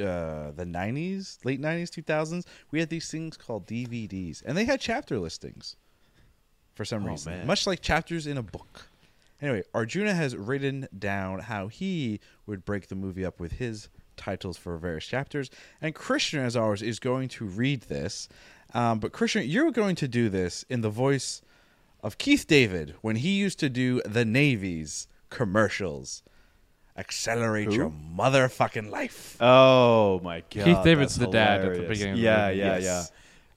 uh, 0.03 0.51
the 0.51 0.67
nineties, 0.67 1.39
late 1.45 1.61
nineties, 1.61 1.89
two 1.91 2.03
thousands, 2.03 2.45
we 2.71 2.81
had 2.81 2.91
these 2.91 3.11
things 3.11 3.37
called 3.39 3.67
DVDs, 3.67 4.43
and 4.45 4.57
they 4.59 4.65
had 4.67 4.81
chapter 4.81 5.19
listings 5.19 5.77
for 6.75 6.85
some 6.85 7.05
Oh, 7.07 7.11
reason, 7.11 7.33
man. 7.33 7.47
much 7.47 7.67
like 7.67 7.81
chapters 7.81 8.27
in 8.27 8.37
a 8.37 8.43
book. 8.43 8.89
Anyway, 9.43 9.63
Arjuna 9.73 10.13
has 10.15 10.37
written 10.37 10.87
down 10.99 11.39
how 11.41 11.69
he 11.69 12.21
would 12.47 12.65
break 12.67 12.89
the 12.89 12.95
movie 12.95 13.25
up 13.25 13.41
with 13.41 13.53
his 13.53 13.89
titles 14.21 14.57
for 14.57 14.77
various 14.77 15.07
chapters, 15.07 15.51
and 15.81 15.95
Krishna, 15.95 16.43
as 16.43 16.57
ours, 16.57 16.83
is 16.83 16.99
going 17.01 17.29
to 17.31 17.45
read 17.47 17.83
this. 17.83 18.29
Um, 18.75 18.99
but 19.01 19.13
Krishna, 19.13 19.43
you're 19.43 19.73
going 19.73 19.97
to 19.97 20.07
do 20.07 20.29
this 20.29 20.65
in 20.69 20.83
the 20.83 20.91
voice 20.91 21.43
of 22.03 22.19
Keith 22.19 22.47
David 22.47 22.95
when 23.01 23.17
he 23.17 23.31
used 23.31 23.59
to 23.61 23.69
do 23.69 24.01
the 24.05 24.25
Navy's 24.25 25.09
commercials. 25.31 26.23
Accelerate 26.97 27.71
your 27.71 27.91
motherfucking 27.91 28.91
life. 28.91 29.37
Oh 29.41 30.21
my 30.23 30.41
god, 30.41 30.65
Keith 30.65 30.83
David's 30.85 31.17
that's 31.17 31.27
the 31.27 31.33
dad 31.33 31.61
at 31.61 31.63
the 31.63 31.71
hilarious. 31.71 31.89
beginning 31.89 32.13
of 32.15 32.19
the 32.19 32.25
Yeah, 32.25 32.51
yeah, 32.51 32.79
Yes. 32.79 32.83
yeah. 32.83 33.05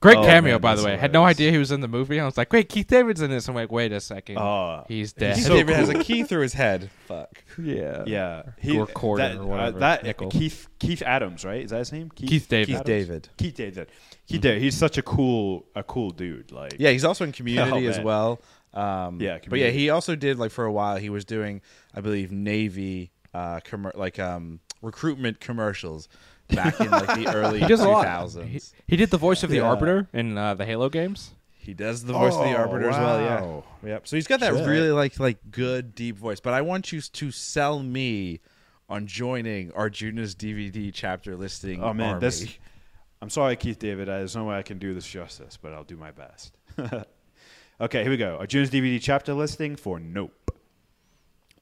Great 0.00 0.18
Oh, 0.18 0.22
cameo, 0.22 0.52
man, 0.54 0.60
by 0.60 0.74
the 0.74 0.82
that's 0.82 0.86
way. 0.86 0.96
Had 0.98 1.12
no 1.14 1.24
idea 1.24 1.50
he 1.50 1.56
was 1.56 1.72
in 1.72 1.80
the 1.80 1.88
movie. 1.88 2.20
I 2.20 2.26
was 2.26 2.36
like, 2.36 2.52
wait, 2.52 2.68
Keith 2.68 2.88
David's 2.88 3.22
in 3.22 3.30
this. 3.30 3.48
I'm 3.48 3.54
like, 3.54 3.72
wait 3.72 3.90
a 3.90 4.00
second. 4.00 4.36
Oh, 4.38 4.84
he's 4.86 5.14
dead. 5.14 5.36
Keith 5.36 5.46
so 5.46 5.54
David 5.54 5.76
has 5.76 5.88
cool. 5.90 6.00
a 6.00 6.04
key 6.04 6.22
through 6.24 6.42
his 6.42 6.52
head. 6.52 6.90
Fuck. 7.06 7.42
yeah. 7.58 8.04
Yeah, 8.06 8.42
he, 8.60 8.76
Or 8.78 8.86
Corder 8.86 9.22
that, 9.28 9.36
or 9.38 9.46
whatever, 9.46 9.76
Uh, 9.76 9.80
that 9.80 10.02
Nickel. 10.04 10.28
Keith 10.30 10.68
Keith 10.78 11.00
Adams, 11.00 11.44
right? 11.44 11.64
Is 11.64 11.70
that 11.70 11.78
his 11.78 11.92
name? 11.92 12.10
Keith 12.14 12.48
David. 12.48 12.66
Keith 12.66 12.74
Adams? 12.76 12.86
David. 12.86 13.28
Keith 13.38 13.54
David. 13.54 13.88
Keith 14.28 14.40
David. 14.42 14.60
He's 14.62 14.76
such 14.76 14.98
a 14.98 15.02
cool 15.02 15.64
a 15.74 15.82
cool 15.82 16.10
dude. 16.10 16.52
Like 16.52 16.76
Yeah, 16.78 16.90
he's 16.90 17.04
also 17.04 17.24
in 17.24 17.32
Community 17.32 17.86
Oh, 17.86 17.90
as 17.90 17.98
well. 18.00 18.42
Um, 18.74 19.20
Yeah, 19.22 19.38
but 19.48 19.58
yeah, 19.58 19.70
he 19.70 19.88
also 19.88 20.16
did 20.16 20.38
like 20.38 20.50
for 20.50 20.64
a 20.66 20.72
while. 20.72 20.96
He 20.96 21.08
was 21.08 21.24
doing, 21.24 21.62
I 21.94 22.00
believe, 22.02 22.30
Navy 22.30 23.10
uh, 23.32 23.60
commer- 23.60 23.96
like 23.96 24.18
um, 24.18 24.60
recruitment 24.82 25.40
commercials 25.40 26.08
back 26.48 26.80
in 26.80 26.90
like 26.90 27.18
the 27.24 27.26
early 27.34 27.60
He 27.60 27.66
does 27.66 27.80
a 27.80 27.88
lot. 27.88 28.30
He, 28.44 28.60
he 28.86 28.96
did 28.96 29.10
the 29.10 29.16
voice 29.18 29.42
of 29.42 29.50
the 29.50 29.56
Yeah. 29.56 29.62
Arbiter 29.68 30.08
in 30.12 30.36
uh, 30.38 30.54
the 30.54 30.64
Halo 30.64 30.88
games. 30.88 31.32
He 31.56 31.72
does 31.74 32.04
the 32.04 32.12
voice 32.12 32.34
of 32.34 32.40
the 32.44 32.52
Oh, 32.52 32.56
Arbiter 32.62 32.90
as 32.90 32.96
well. 32.98 33.64
Yeah. 33.82 33.88
Yep. 33.90 34.06
So 34.08 34.16
he's 34.16 34.26
got 34.26 34.40
that 34.40 34.54
Shit. 34.54 34.66
really 34.68 34.90
like 34.90 35.18
like 35.18 35.38
good 35.50 35.94
deep 35.94 36.16
voice. 36.18 36.38
But 36.40 36.52
I 36.54 36.60
want 36.60 36.92
you 36.92 37.00
to 37.00 37.30
sell 37.30 37.82
me 37.82 38.40
on 38.88 39.06
joining 39.06 39.72
Arjuna's 39.72 40.34
DVD 40.34 40.90
chapter 40.92 41.36
listing. 41.36 41.82
Oh 41.82 41.94
man, 41.94 42.08
army. 42.14 42.20
this. 42.20 42.46
I'm 43.22 43.30
sorry, 43.30 43.56
Keith 43.56 43.78
David. 43.78 44.10
I- 44.10 44.18
There's 44.18 44.36
no 44.36 44.44
way 44.44 44.56
I 44.56 44.62
can 44.62 44.78
do 44.78 44.92
this 44.92 45.06
justice, 45.06 45.56
but 45.60 45.72
I'll 45.72 45.84
do 45.84 45.96
my 45.96 46.10
best. 46.10 46.58
okay, 47.80 48.02
here 48.02 48.10
we 48.10 48.18
go. 48.18 48.36
Arjuna's 48.38 48.68
DVD 48.70 49.00
chapter 49.00 49.32
listing 49.32 49.76
for 49.76 49.98
Nope. 49.98 50.50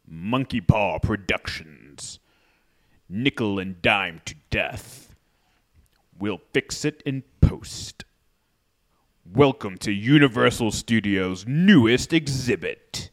Monkey 0.06 0.60
Paw 0.60 0.98
Productions. 0.98 1.78
Nickel 3.14 3.58
and 3.58 3.82
dime 3.82 4.22
to 4.24 4.34
death. 4.48 5.14
We'll 6.18 6.40
fix 6.54 6.82
it 6.86 7.02
in 7.04 7.24
post. 7.42 8.06
Welcome 9.30 9.76
to 9.78 9.92
Universal 9.92 10.70
Studios' 10.70 11.46
newest 11.46 12.14
exhibit. 12.14 13.10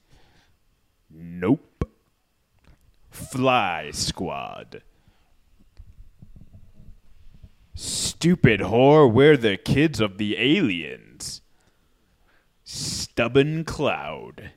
Nope. 1.10 1.90
Fly 3.12 3.92
Squad. 3.92 4.84
Stupid 7.76 8.62
whore, 8.62 9.12
we're 9.12 9.36
the 9.36 9.58
kids 9.58 10.00
of 10.00 10.18
the 10.18 10.38
aliens. 10.38 11.42
Stubborn 12.64 13.66
cloud. 13.66 14.52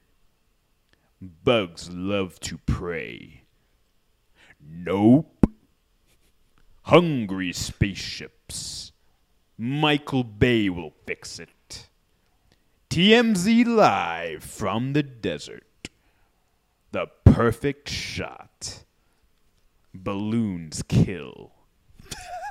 Bugs 1.21 1.91
love 1.91 2.39
to 2.41 2.59
prey. 2.59 3.43
Nope. 4.65 5.32
Hungry 6.83 7.53
spaceships. 7.53 8.93
Michael 9.57 10.25
Bay 10.25 10.69
will 10.69 10.93
fix 11.07 11.39
it. 11.39 11.89
TMZ 12.91 13.65
live 13.67 14.43
from 14.43 14.93
the 14.93 15.03
desert. 15.03 15.89
The 16.91 17.07
perfect 17.25 17.89
shot. 17.89 18.85
Balloons 19.95 20.83
kill. 20.89 21.53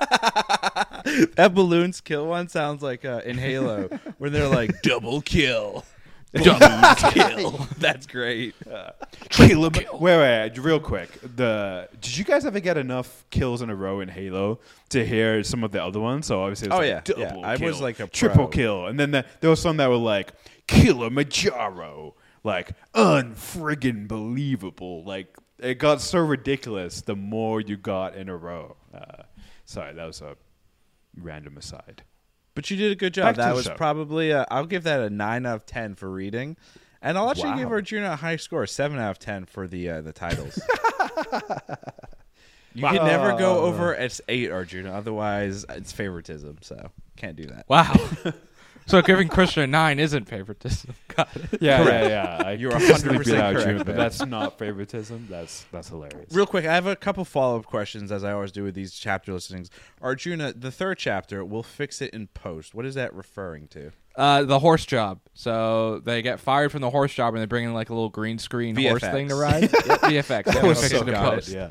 that 0.00 1.52
balloons 1.54 2.00
kill 2.00 2.26
one 2.26 2.48
sounds 2.48 2.82
like 2.82 3.04
uh, 3.04 3.20
in 3.24 3.38
Halo 3.38 3.88
where 4.18 4.30
they're 4.30 4.48
like 4.48 4.82
double 4.82 5.20
kill. 5.20 5.84
Double 6.34 7.10
kill. 7.10 7.50
That's 7.78 8.06
great. 8.06 8.54
Kill 9.28 9.66
him. 9.66 9.72
Wait, 9.92 10.16
wait, 10.18 10.58
real 10.58 10.80
quick. 10.80 11.10
The 11.36 11.88
did 12.00 12.16
you 12.16 12.24
guys 12.24 12.46
ever 12.46 12.58
get 12.60 12.78
enough 12.78 13.24
kills 13.30 13.60
in 13.60 13.68
a 13.68 13.74
row 13.74 14.00
in 14.00 14.08
Halo 14.08 14.60
to 14.90 15.04
hear 15.04 15.42
some 15.44 15.62
of 15.62 15.72
the 15.72 15.84
other 15.84 16.00
ones? 16.00 16.26
So 16.26 16.40
obviously, 16.42 16.68
it's 16.68 16.74
Oh, 16.74 16.78
like 16.78 16.86
yeah, 16.88 17.00
double 17.04 17.40
yeah. 17.42 17.46
I 17.48 17.56
was 17.56 17.80
like 17.80 18.00
a 18.00 18.06
triple 18.06 18.46
pro. 18.46 18.48
kill, 18.48 18.86
and 18.86 18.98
then 18.98 19.10
the, 19.10 19.24
there 19.40 19.50
was 19.50 19.60
some 19.60 19.76
that 19.76 19.90
were 19.90 19.96
like 19.96 20.32
Killimanjaro, 20.68 22.14
like 22.44 22.72
unfriggin' 22.94 24.08
believable. 24.08 25.04
Like 25.04 25.36
it 25.58 25.74
got 25.74 26.00
so 26.00 26.18
ridiculous 26.20 27.02
the 27.02 27.14
more 27.16 27.60
you 27.60 27.76
got 27.76 28.14
in 28.16 28.28
a 28.28 28.36
row. 28.36 28.76
Uh, 28.94 29.24
Sorry, 29.64 29.94
that 29.94 30.04
was 30.06 30.20
a 30.20 30.36
random 31.16 31.56
aside. 31.56 32.02
But 32.54 32.70
you 32.70 32.76
did 32.76 32.92
a 32.92 32.94
good 32.96 33.14
job. 33.14 33.24
Back 33.24 33.36
that 33.36 33.54
was 33.54 33.64
show. 33.64 33.74
probably 33.74 34.30
a, 34.30 34.46
I'll 34.50 34.66
give 34.66 34.82
that 34.84 35.00
a 35.00 35.08
nine 35.10 35.46
out 35.46 35.56
of 35.56 35.66
ten 35.66 35.94
for 35.94 36.10
reading, 36.10 36.56
and 37.00 37.16
I'll 37.16 37.30
actually 37.30 37.56
give 37.56 37.68
Wow. 37.68 37.76
Arjuna 37.76 38.12
a 38.12 38.16
high 38.16 38.36
score, 38.36 38.66
seven 38.66 38.98
out 38.98 39.10
of 39.12 39.18
ten 39.18 39.44
for 39.46 39.66
the 39.66 39.88
uh, 39.88 40.00
the 40.02 40.12
titles. 40.12 40.58
you 42.74 42.82
Wow. 42.84 42.92
can 42.92 43.06
never 43.06 43.36
go 43.38 43.60
over 43.60 43.94
it's 43.94 44.20
eight 44.28 44.50
Arjuna, 44.50 44.92
otherwise 44.92 45.64
it's 45.70 45.92
favoritism. 45.92 46.58
So 46.62 46.90
can't 47.16 47.36
do 47.36 47.46
that. 47.46 47.64
Wow. 47.68 47.94
so 48.86 49.02
giving 49.02 49.28
Krishna 49.28 49.62
a 49.64 49.66
nine 49.66 49.98
isn't 49.98 50.28
favoritism. 50.28 50.94
Got 51.16 51.28
it. 51.36 51.60
Yeah, 51.62 51.82
Correct. 51.84 52.08
yeah, 52.08 52.42
yeah. 52.42 52.50
You're 52.50 52.72
100% 52.72 53.62
correct, 53.62 53.84
but 53.84 53.96
that's 53.96 54.24
not 54.24 54.58
favoritism. 54.58 55.26
That's 55.30 55.64
that's 55.72 55.88
hilarious. 55.88 56.32
Real 56.32 56.46
quick, 56.46 56.64
I 56.64 56.74
have 56.74 56.86
a 56.86 56.96
couple 56.96 57.24
follow 57.24 57.58
up 57.58 57.66
questions 57.66 58.10
as 58.10 58.24
I 58.24 58.32
always 58.32 58.52
do 58.52 58.64
with 58.64 58.74
these 58.74 58.94
chapter 58.94 59.32
listings. 59.32 59.70
Arjuna, 60.00 60.52
the 60.54 60.70
third 60.70 60.98
chapter, 60.98 61.44
we'll 61.44 61.62
fix 61.62 62.00
it 62.00 62.12
in 62.14 62.28
post. 62.28 62.74
What 62.74 62.86
is 62.86 62.94
that 62.94 63.12
referring 63.14 63.68
to? 63.68 63.92
Uh, 64.14 64.42
the 64.42 64.58
horse 64.58 64.84
job. 64.84 65.20
So 65.32 66.00
they 66.00 66.20
get 66.20 66.38
fired 66.38 66.70
from 66.70 66.82
the 66.82 66.90
horse 66.90 67.14
job 67.14 67.32
and 67.34 67.40
they 67.42 67.46
bring 67.46 67.64
in 67.64 67.72
like 67.72 67.88
a 67.88 67.94
little 67.94 68.10
green 68.10 68.38
screen 68.38 68.76
horse 68.76 69.00
thing 69.02 69.28
to 69.28 69.34
ride. 69.34 69.62
yeah, 69.62 69.68
VFX. 69.96 70.44
That 70.44 70.54
Yeah, 70.56 70.62
was 70.66 70.80
fix 70.80 70.90
so 70.90 70.96
it 70.98 71.00
in 71.00 71.06
good. 71.06 71.14
post. 71.16 71.48
Yeah. 71.48 71.70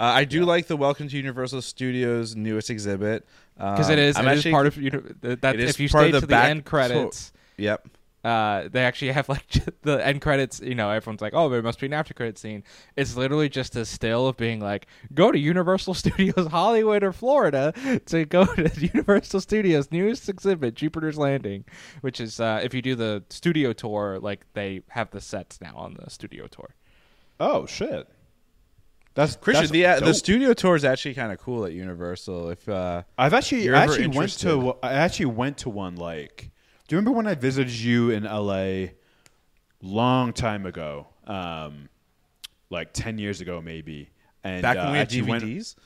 Uh, 0.00 0.04
I 0.04 0.24
do 0.24 0.44
like 0.44 0.66
the 0.66 0.76
Welcome 0.76 1.08
to 1.08 1.16
Universal 1.16 1.62
Studios 1.62 2.34
newest 2.34 2.68
exhibit 2.70 3.26
Because 3.56 3.86
Um, 3.86 3.92
it 3.92 3.98
is, 4.00 4.16
I'm 4.16 4.26
it 4.26 4.32
is 4.32 4.38
actually- 4.40 4.50
part 4.52 4.66
of 4.66 4.76
you 4.76 4.90
know 4.90 5.02
that 5.22 5.60
if 5.60 5.78
you 5.78 5.88
stay 5.88 6.06
of 6.06 6.12
the 6.12 6.20
to 6.20 6.26
the 6.26 6.30
back- 6.30 6.50
end 6.50 6.64
credits, 6.64 7.32
Yep. 7.56 7.88
uh, 8.24 8.68
they 8.72 8.82
actually 8.84 9.12
have 9.12 9.28
like 9.28 9.46
the 9.82 10.04
end 10.04 10.20
credits. 10.20 10.60
You 10.60 10.74
know, 10.74 10.90
everyone's 10.90 11.20
like, 11.20 11.34
"Oh, 11.34 11.48
there 11.48 11.62
must 11.62 11.78
be 11.78 11.86
an 11.86 11.92
after 11.92 12.12
credit 12.14 12.36
scene." 12.38 12.64
It's 12.96 13.16
literally 13.16 13.48
just 13.48 13.76
a 13.76 13.84
still 13.84 14.26
of 14.26 14.36
being 14.36 14.58
like, 14.58 14.88
"Go 15.14 15.30
to 15.30 15.38
Universal 15.38 15.94
Studios 16.02 16.48
Hollywood 16.48 17.04
or 17.04 17.12
Florida 17.12 17.72
to 18.06 18.24
go 18.24 18.44
to 18.56 18.70
Universal 18.92 19.40
Studios 19.42 19.92
newest 19.92 20.28
exhibit, 20.28 20.74
Jupiter's 20.74 21.16
Landing," 21.16 21.64
which 22.00 22.20
is 22.20 22.40
uh, 22.40 22.60
if 22.64 22.74
you 22.74 22.82
do 22.82 22.96
the 22.96 23.22
studio 23.28 23.72
tour, 23.72 24.18
like 24.20 24.44
they 24.54 24.80
have 24.88 25.12
the 25.12 25.20
sets 25.20 25.60
now 25.60 25.74
on 25.76 25.94
the 25.94 26.10
studio 26.10 26.48
tour. 26.48 26.74
Oh 27.38 27.66
shit. 27.66 28.08
That's 29.14 29.36
Christian, 29.36 29.62
that's 29.62 29.70
the 29.72 29.86
uh, 29.86 30.00
the 30.00 30.12
studio 30.14 30.52
tour 30.54 30.74
is 30.76 30.84
actually 30.84 31.14
kind 31.14 31.30
of 31.32 31.38
cool 31.38 31.64
at 31.64 31.72
Universal. 31.72 32.50
If 32.50 32.68
uh, 32.68 33.02
I've 33.16 33.32
actually 33.34 33.64
You're 33.64 33.76
I 33.76 33.84
ever 33.84 33.92
actually 33.92 34.08
went 34.08 34.30
to 34.40 34.74
I 34.82 34.92
actually 34.94 35.26
went 35.26 35.58
to 35.58 35.70
one 35.70 35.96
like 35.96 36.50
do 36.88 36.94
you 36.94 36.98
remember 36.98 37.16
when 37.16 37.26
I 37.26 37.34
visited 37.34 37.72
you 37.72 38.10
in 38.10 38.24
LA 38.24 38.88
long 39.82 40.32
time 40.32 40.66
ago? 40.66 41.06
Um 41.26 41.88
like 42.70 42.92
10 42.92 43.18
years 43.18 43.40
ago 43.40 43.60
maybe. 43.62 44.10
And 44.42 44.62
back 44.62 44.76
uh, 44.76 44.82
when 44.84 44.92
we 44.92 44.98
had 44.98 45.06
actually 45.06 45.22
went- 45.22 45.44
DVDs, 45.44 45.76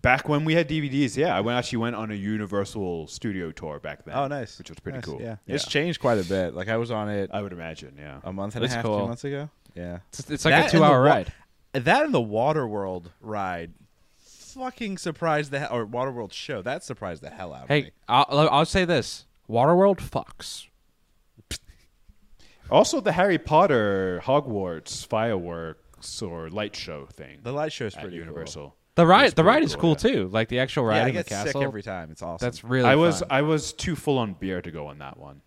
back 0.00 0.28
when 0.28 0.44
we 0.44 0.54
had 0.54 0.68
DVDs, 0.68 1.16
yeah, 1.16 1.36
I 1.36 1.40
went 1.40 1.58
actually 1.58 1.78
went 1.78 1.96
on 1.96 2.10
a 2.12 2.14
Universal 2.14 3.08
studio 3.08 3.50
tour 3.50 3.80
back 3.80 4.04
then. 4.04 4.14
oh 4.14 4.28
nice, 4.28 4.56
Which 4.58 4.70
was 4.70 4.78
pretty 4.78 4.98
Nice, 4.98 5.04
cool. 5.04 5.20
Yeah. 5.20 5.36
it's 5.48 5.66
changed 5.66 6.00
quite 6.00 6.18
a 6.18 6.24
bit. 6.24 6.54
Like 6.54 6.68
I 6.68 6.76
was 6.76 6.90
on 6.92 7.08
it 7.10 7.30
I 7.32 7.42
would 7.42 7.52
imagine, 7.52 7.96
yeah. 7.98 8.20
a 8.22 8.32
month 8.32 8.54
and 8.54 8.62
That's 8.62 8.74
a 8.74 8.76
half, 8.76 8.84
cool. 8.84 9.00
two 9.00 9.06
months 9.08 9.24
ago. 9.24 9.50
Yeah, 9.74 9.98
It's, 10.10 10.30
it's 10.30 10.44
like 10.44 10.52
That 10.54 10.68
a 10.68 10.70
two-hour 10.76 11.00
wa- 11.02 11.06
ride. 11.10 11.32
That 11.84 12.04
and 12.04 12.14
the 12.14 12.20
Waterworld 12.20 13.06
ride, 13.20 13.72
fucking 14.18 14.98
surprised 14.98 15.50
the 15.50 15.58
hell, 15.60 15.68
or 15.72 15.86
Waterworld 15.86 16.32
show 16.32 16.62
that 16.62 16.82
surprised 16.84 17.22
the 17.22 17.30
hell 17.30 17.52
out 17.52 17.64
of 17.64 17.68
Hey, 17.68 17.82
me. 17.82 17.90
I'll, 18.08 18.48
I'll 18.50 18.64
say 18.64 18.84
this: 18.84 19.26
Waterworld 19.48 19.98
fucks. 19.98 20.66
Also 22.70 23.00
the 23.00 23.12
Harry 23.12 23.38
Potter 23.38 24.20
Hogwarts 24.24 25.06
fireworks 25.06 26.20
or 26.20 26.50
light 26.50 26.74
show 26.74 27.06
thing 27.06 27.38
The 27.44 27.52
light 27.52 27.72
show 27.72 27.86
is 27.86 27.94
pretty 27.94 28.16
Universal. 28.16 28.74
The 28.96 29.06
ride, 29.06 29.26
It's 29.26 29.34
the 29.34 29.42
pretty 29.42 29.54
ride 29.56 29.62
is 29.62 29.74
cool, 29.76 29.94
cool 29.94 30.10
yeah. 30.10 30.16
too. 30.16 30.28
Like 30.28 30.48
the 30.48 30.58
actual 30.58 30.82
Cool. 30.82 30.88
ride 30.90 30.96
Yeah, 30.96 31.04
I 31.04 31.08
in 31.08 31.14
the 31.14 31.20
get 31.20 31.26
castle. 31.28 31.60
sick 31.60 31.62
every 31.62 31.82
time. 31.82 32.10
It's 32.10 32.22
awesome. 32.22 32.44
That's 32.44 32.64
really. 32.64 32.88
I 32.88 32.96
was 32.96 33.20
fun. 33.20 33.28
I 33.30 33.42
was 33.42 33.72
too 33.72 33.94
full 33.94 34.18
on 34.18 34.32
beer 34.34 34.60
to 34.62 34.70
go 34.70 34.86
on 34.88 34.98
that 34.98 35.16
one. 35.18 35.42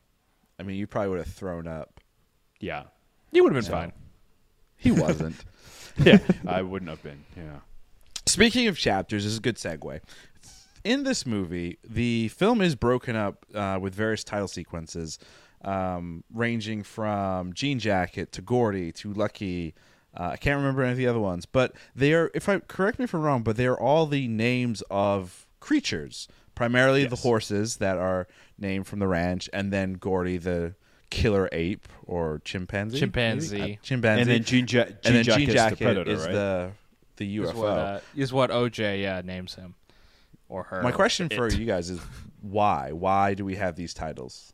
I 0.60 0.64
mean, 0.64 0.78
you 0.78 0.88
probably 0.88 1.10
would 1.10 1.18
have 1.20 1.28
thrown 1.28 1.68
up. 1.68 2.00
Yeah. 2.60 2.84
you 3.32 3.44
would 3.44 3.54
have 3.54 3.64
been 3.66 3.72
fine. 3.72 3.92
He 4.78 4.92
wasn't. 4.92 5.36
Yeah, 6.04 6.20
I 6.48 6.62
wouldn't 6.62 6.90
have 6.90 7.04
been. 7.04 7.24
Yeah. 7.36 7.60
Speaking 8.26 8.68
of 8.68 8.78
chapters, 8.78 9.24
this 9.24 9.34
is 9.34 9.40
a 9.40 9.42
good 9.42 9.56
segue. 9.58 10.02
In 10.84 11.04
this 11.04 11.26
movie, 11.26 11.78
the 11.84 12.30
film 12.30 12.62
is 12.62 12.76
broken 12.76 13.16
up 13.16 13.46
uh, 13.54 13.80
with 13.82 13.94
various 13.94 14.24
title 14.24 14.48
sequences, 14.48 15.20
um, 15.64 16.24
ranging 16.34 16.84
from 16.84 17.54
Jean 17.54 17.80
Jacket 17.80 18.32
to 18.34 18.42
Gordy 18.42 18.92
to 18.94 19.12
Lucky. 19.14 19.74
Uh, 20.16 20.30
I 20.34 20.38
can't 20.38 20.58
remember 20.58 20.84
any 20.84 20.92
of 20.92 20.98
the 20.98 21.08
other 21.08 21.20
ones, 21.20 21.46
but 21.46 21.74
they 21.96 22.14
are. 22.14 22.32
If 22.34 22.48
I 22.48 22.60
correct 22.60 23.00
me 23.00 23.06
if 23.06 23.14
I'm 23.14 23.22
wrong, 23.22 23.44
but 23.44 23.58
they 23.58 23.68
are 23.68 23.80
all 23.80 24.06
the 24.06 24.28
names 24.28 24.82
of 24.90 25.48
creatures, 25.60 26.28
primarily 26.56 27.06
the 27.06 27.18
horses 27.18 27.78
that 27.78 27.98
are 27.98 28.28
named 28.58 28.88
from 28.88 29.00
the 29.00 29.08
ranch, 29.08 29.50
and 29.52 29.74
then 29.74 29.94
Gordy 29.94 30.38
the 30.38 30.76
killer 31.10 31.50
ape 31.52 31.88
or 32.06 32.42
chimpanzee. 32.46 33.00
Chimpanzee. 33.00 33.74
Uh, 33.74 33.76
chimpanzee. 33.84 34.22
And 34.22 34.30
then 34.30 34.44
Jean, 34.44 34.66
ja- 34.68 34.86
Jean 34.86 34.98
and 35.06 35.16
then 35.16 35.24
Jean 35.24 35.50
Jacket 35.50 35.80
the 35.80 35.86
predator, 35.86 36.12
is 36.12 36.24
right? 36.26 36.32
the 36.32 36.72
the 37.18 37.38
UFO. 37.40 37.44
Is 37.50 37.54
what, 37.56 37.70
uh, 37.70 38.00
is 38.16 38.34
what 38.34 38.50
OJ 38.52 39.02
yeah 39.02 39.22
names 39.24 39.56
him 39.56 39.76
or 40.48 40.64
her. 40.64 40.82
My 40.82 40.92
question 40.92 41.30
for 41.30 41.50
you 41.50 41.66
guys 41.66 41.90
is 41.90 42.00
why? 42.42 42.92
Why 42.92 43.34
do 43.34 43.44
we 43.46 43.56
have 43.56 43.76
these 43.76 43.94
titles? 43.94 44.54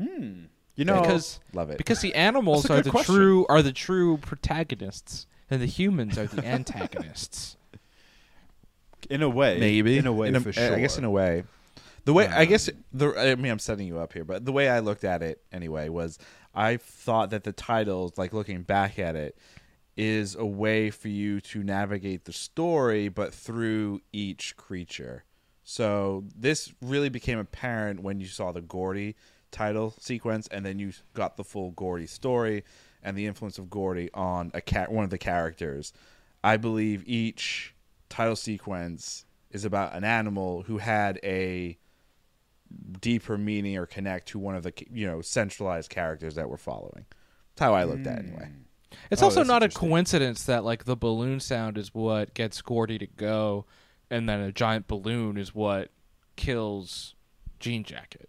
Hmm. 0.00 0.44
You 0.74 0.84
know, 0.86 1.00
because 1.02 1.38
Love 1.52 1.70
it. 1.70 1.78
because 1.78 2.00
the 2.00 2.14
animals 2.16 2.68
are 2.70 2.80
the 2.80 2.90
question. 2.90 3.14
true 3.14 3.46
are 3.48 3.62
the 3.62 3.72
true 3.72 4.16
protagonists 4.18 5.26
and 5.50 5.60
the 5.60 5.66
humans 5.66 6.16
are 6.18 6.26
the 6.26 6.44
antagonists. 6.46 7.56
in 9.10 9.22
a 9.22 9.28
way, 9.28 9.58
Maybe 9.60 9.98
in 9.98 10.06
a 10.06 10.12
way, 10.12 10.32
for 10.32 10.52
sure. 10.52 10.74
I 10.74 10.80
guess 10.80 10.96
in 10.96 11.04
a 11.04 11.10
way. 11.10 11.44
The 12.04 12.12
way 12.12 12.26
I 12.26 12.42
Um, 12.42 12.48
guess 12.48 12.70
the 12.92 13.14
I 13.16 13.34
mean 13.36 13.52
I'm 13.52 13.58
setting 13.58 13.86
you 13.86 13.98
up 13.98 14.12
here, 14.12 14.24
but 14.24 14.44
the 14.44 14.52
way 14.52 14.68
I 14.68 14.80
looked 14.80 15.04
at 15.04 15.22
it 15.22 15.42
anyway 15.52 15.88
was 15.88 16.18
I 16.54 16.76
thought 16.76 17.30
that 17.30 17.44
the 17.44 17.52
titles, 17.52 18.18
like 18.18 18.32
looking 18.32 18.62
back 18.62 18.98
at 18.98 19.16
it, 19.16 19.38
is 19.96 20.34
a 20.34 20.44
way 20.44 20.90
for 20.90 21.08
you 21.08 21.40
to 21.40 21.62
navigate 21.62 22.24
the 22.24 22.32
story, 22.32 23.08
but 23.08 23.32
through 23.32 24.00
each 24.12 24.56
creature. 24.56 25.24
So 25.64 26.24
this 26.34 26.72
really 26.82 27.08
became 27.08 27.38
apparent 27.38 28.00
when 28.00 28.20
you 28.20 28.26
saw 28.26 28.52
the 28.52 28.60
Gordy 28.62 29.14
title 29.50 29.94
sequence, 30.00 30.48
and 30.48 30.66
then 30.66 30.78
you 30.78 30.92
got 31.14 31.36
the 31.36 31.44
full 31.44 31.70
Gordy 31.72 32.06
story 32.06 32.64
and 33.02 33.16
the 33.16 33.26
influence 33.26 33.58
of 33.58 33.70
Gordy 33.70 34.10
on 34.12 34.50
a 34.54 34.60
cat, 34.60 34.90
one 34.90 35.04
of 35.04 35.10
the 35.10 35.18
characters. 35.18 35.92
I 36.42 36.56
believe 36.56 37.04
each 37.06 37.74
title 38.08 38.36
sequence 38.36 39.24
is 39.50 39.64
about 39.64 39.94
an 39.94 40.04
animal 40.04 40.62
who 40.62 40.78
had 40.78 41.20
a 41.22 41.78
deeper 43.00 43.36
meaning 43.38 43.76
or 43.76 43.86
connect 43.86 44.28
to 44.28 44.38
one 44.38 44.54
of 44.54 44.62
the 44.62 44.72
you 44.90 45.06
know 45.06 45.20
centralized 45.20 45.90
characters 45.90 46.34
that 46.36 46.48
we're 46.48 46.56
following. 46.56 47.06
That's 47.54 47.66
how 47.66 47.74
I 47.74 47.84
looked 47.84 48.06
at 48.06 48.18
it 48.20 48.22
hmm. 48.24 48.28
anyway. 48.28 48.48
It's 49.10 49.22
Oh, 49.22 49.26
also 49.26 49.42
not 49.42 49.62
a 49.62 49.68
coincidence 49.68 50.44
that 50.44 50.64
like 50.64 50.84
the 50.84 50.96
balloon 50.96 51.40
sound 51.40 51.78
is 51.78 51.94
what 51.94 52.34
gets 52.34 52.60
Gordy 52.60 52.98
to 52.98 53.06
go, 53.06 53.66
and 54.10 54.28
then 54.28 54.40
a 54.40 54.52
giant 54.52 54.86
balloon 54.86 55.36
is 55.36 55.54
what 55.54 55.90
kills 56.36 57.14
Jean 57.58 57.84
Jacket. 57.84 58.28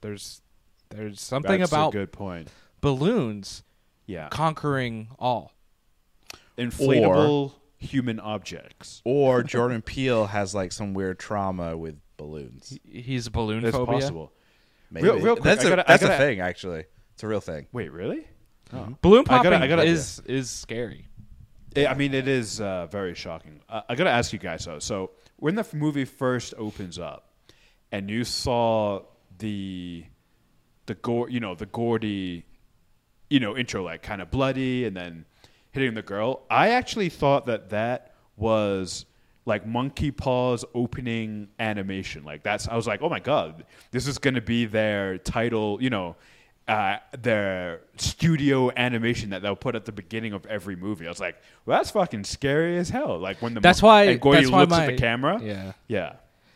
There's 0.00 0.42
there's 0.90 1.20
something 1.20 1.60
That's 1.60 1.70
about 1.70 1.94
a 1.94 1.98
good 1.98 2.12
point. 2.12 2.48
balloons 2.80 3.62
Yeah, 4.06 4.28
conquering 4.30 5.08
all. 5.18 5.52
inflatable 6.58 7.52
human 7.78 8.20
objects. 8.20 9.00
Or 9.04 9.42
Jordan 9.42 9.82
Peele 9.82 10.26
has 10.26 10.54
like 10.54 10.72
some 10.72 10.94
weird 10.94 11.18
trauma 11.18 11.76
with 11.76 11.98
balloons. 12.24 12.78
He's 12.84 13.26
a 13.26 13.30
balloon 13.30 13.62
That's 13.62 13.76
phobia. 13.76 13.94
possible. 14.00 14.32
Maybe. 14.90 15.06
Real- 15.06 15.20
real 15.20 15.34
quick, 15.36 15.44
that's 15.44 15.64
I 15.64 15.68
a 15.68 15.70
gotta- 15.70 15.84
that's 15.88 16.02
gotta- 16.02 16.14
a 16.14 16.18
thing 16.18 16.40
actually. 16.40 16.84
It's 17.14 17.22
a 17.22 17.28
real 17.28 17.40
thing. 17.40 17.66
Wait, 17.72 17.90
really? 17.92 18.26
Balloon 18.70 18.94
I 19.02 19.02
gotta- 19.02 19.24
popping 19.26 19.52
I 19.62 19.66
gotta- 19.66 19.84
is 19.84 20.20
is 20.26 20.50
scary. 20.50 21.06
I 21.76 21.86
I 21.86 21.94
mean, 21.94 22.14
it 22.14 22.26
is 22.28 22.60
uh, 22.60 22.86
very 22.86 23.14
shocking. 23.14 23.60
I, 23.68 23.82
I 23.90 23.94
got 23.94 24.04
to 24.04 24.10
ask 24.10 24.32
you 24.32 24.38
guys 24.38 24.64
though. 24.64 24.78
So, 24.80 25.12
when 25.36 25.54
the 25.54 25.66
movie 25.72 26.04
first 26.04 26.52
opens 26.58 26.98
up, 26.98 27.32
and 27.92 28.10
you 28.10 28.24
saw 28.24 29.02
the 29.38 30.04
the 30.86 30.94
gore, 30.96 31.28
you 31.30 31.38
know, 31.40 31.54
the 31.54 31.66
Gordy, 31.66 32.44
you 33.28 33.38
know, 33.40 33.56
intro 33.56 33.84
like 33.84 34.02
kind 34.02 34.20
of 34.20 34.30
bloody, 34.30 34.84
and 34.84 34.96
then 34.96 35.24
hitting 35.72 35.94
the 35.94 36.02
girl. 36.02 36.44
I 36.50 36.70
actually 36.70 37.08
thought 37.08 37.46
that 37.46 37.70
that 37.70 38.14
was 38.36 39.06
like 39.50 39.66
Monkey 39.66 40.10
Paw's 40.10 40.64
opening 40.74 41.48
animation. 41.58 42.24
Like 42.24 42.42
that's, 42.42 42.66
I 42.68 42.76
was 42.76 42.86
like, 42.86 43.02
oh 43.02 43.10
my 43.10 43.20
god, 43.20 43.64
this 43.90 44.06
is 44.06 44.16
going 44.16 44.34
to 44.36 44.40
be 44.40 44.64
their 44.64 45.18
title, 45.18 45.78
you 45.82 45.90
know. 45.90 46.16
Uh, 46.68 46.98
their 47.20 47.80
studio 47.96 48.70
animation 48.76 49.30
that 49.30 49.42
they'll 49.42 49.56
put 49.56 49.74
at 49.74 49.84
the 49.86 49.90
beginning 49.92 50.32
of 50.32 50.46
every 50.46 50.76
movie. 50.76 51.04
I 51.04 51.08
was 51.08 51.18
like, 51.18 51.36
"Well, 51.66 51.76
that's 51.76 51.90
fucking 51.90 52.22
scary 52.22 52.78
as 52.78 52.88
hell." 52.90 53.18
Like 53.18 53.42
when 53.42 53.54
the 53.54 53.60
That's 53.60 53.82
mon- 53.82 53.88
why- 53.88 54.02
and 54.04 54.20
Gordy 54.20 54.40
that's 54.42 54.50
why 54.52 54.60
looks 54.60 54.70
my- 54.70 54.84
at 54.84 54.86
the 54.92 54.96
camera. 54.96 55.40
Yeah. 55.42 55.72
yeah. 55.88 56.12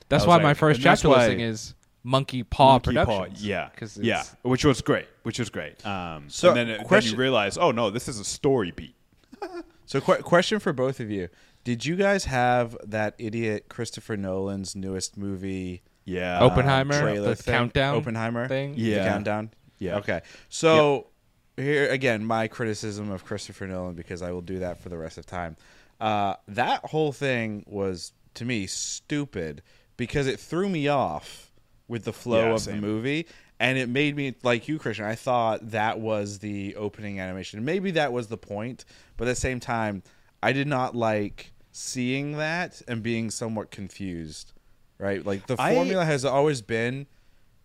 That's 0.09 0.25
why 0.25 0.35
like- 0.35 0.45
my 0.45 0.55
first 0.55 0.81
chapter 0.81 1.09
why- 1.09 1.17
listing 1.17 1.41
is 1.41 1.75
Monkey 2.05 2.45
Paw 2.45 2.73
Monkey 2.75 2.93
Productions. 2.93 3.45
yeah, 3.45 3.71
'Cause 3.77 3.99
yeah, 3.99 4.21
it's- 4.21 4.37
which 4.43 4.65
was 4.65 4.81
great, 4.83 5.07
which 5.25 5.41
was 5.41 5.51
great. 5.51 5.85
Um, 5.85 6.27
So, 6.29 6.49
and 6.51 6.57
then, 6.59 6.69
then 6.69 6.85
question- 6.85 7.15
you 7.15 7.19
realize, 7.19 7.59
oh 7.59 7.73
no, 7.73 7.91
this 7.91 8.07
is 8.07 8.21
a 8.21 8.25
story 8.25 8.71
beat. 8.71 8.95
So, 9.87 10.01
qu- 10.01 10.23
question 10.23 10.61
for 10.61 10.73
both 10.73 11.01
of 11.01 11.11
you: 11.11 11.29
Did 11.65 11.85
you 11.87 11.97
guys 11.97 12.27
have 12.27 12.77
that 12.85 13.15
idiot 13.19 13.67
Christopher 13.69 14.17
Nolan's 14.17 14.77
newest 14.77 15.17
movie 15.17 15.83
Yeah. 16.05 16.41
Oppenheimer, 16.41 17.01
trailer 17.01 17.31
the 17.31 17.37
thing? 17.37 17.55
countdown 17.55 17.97
Oppenheimer 17.97 18.47
thing. 18.49 18.75
The 18.75 18.81
Yeah. 18.81 19.09
countdown. 19.09 19.51
Yeah. 19.79 19.97
Okay. 19.97 20.21
So 20.51 21.09
here 21.57 21.89
again, 21.89 22.25
my 22.25 22.49
criticism 22.49 23.11
of 23.11 23.25
Christopher 23.25 23.67
Nolan 23.67 23.95
because 23.95 24.21
I 24.23 24.31
will 24.31 24.43
do 24.43 24.59
that 24.59 24.79
for 24.79 24.89
the 24.91 24.99
rest 24.99 25.17
of 25.19 25.25
time. 25.27 25.57
Uh, 26.01 26.35
that 26.49 26.85
whole 26.87 27.13
thing 27.13 27.65
was 27.67 28.13
to 28.35 28.45
me 28.45 28.67
stupid 28.67 29.63
because 29.97 30.27
it 30.27 30.39
threw 30.41 30.69
me 30.69 30.89
off 30.89 31.51
with 31.89 32.05
the 32.05 32.13
flow 32.13 32.49
Yeah, 32.49 32.55
of 32.55 32.61
same. 32.61 32.77
the 32.81 32.87
movie. 32.87 33.27
And 33.61 33.79
it 33.79 33.89
made 33.89 34.17
me 34.17 34.35
like 34.43 34.67
you, 34.69 34.79
Christian. 34.79 35.05
I 35.07 35.15
thought 35.15 35.71
that 35.71 36.01
was 36.01 36.41
the 36.41 36.75
opening 36.77 37.21
animation. 37.21 37.65
Maybe 37.65 37.93
that 37.93 38.13
was 38.13 38.27
the 38.27 38.37
point, 38.37 38.85
but 39.17 39.29
at 39.29 39.31
the 39.31 39.41
same 39.41 39.61
time, 39.61 40.03
I 40.43 40.53
did 40.53 40.67
not 40.67 40.95
like 40.97 41.53
seeing 41.77 42.37
that 42.39 42.81
and 42.87 43.03
being 43.03 43.31
somewhat 43.31 43.71
confused. 43.73 44.53
Right, 44.97 45.27
like 45.27 45.47
the 45.49 45.57
I- 45.59 45.75
formula 45.75 46.05
has 46.05 46.25
always 46.25 46.63
been 46.63 47.07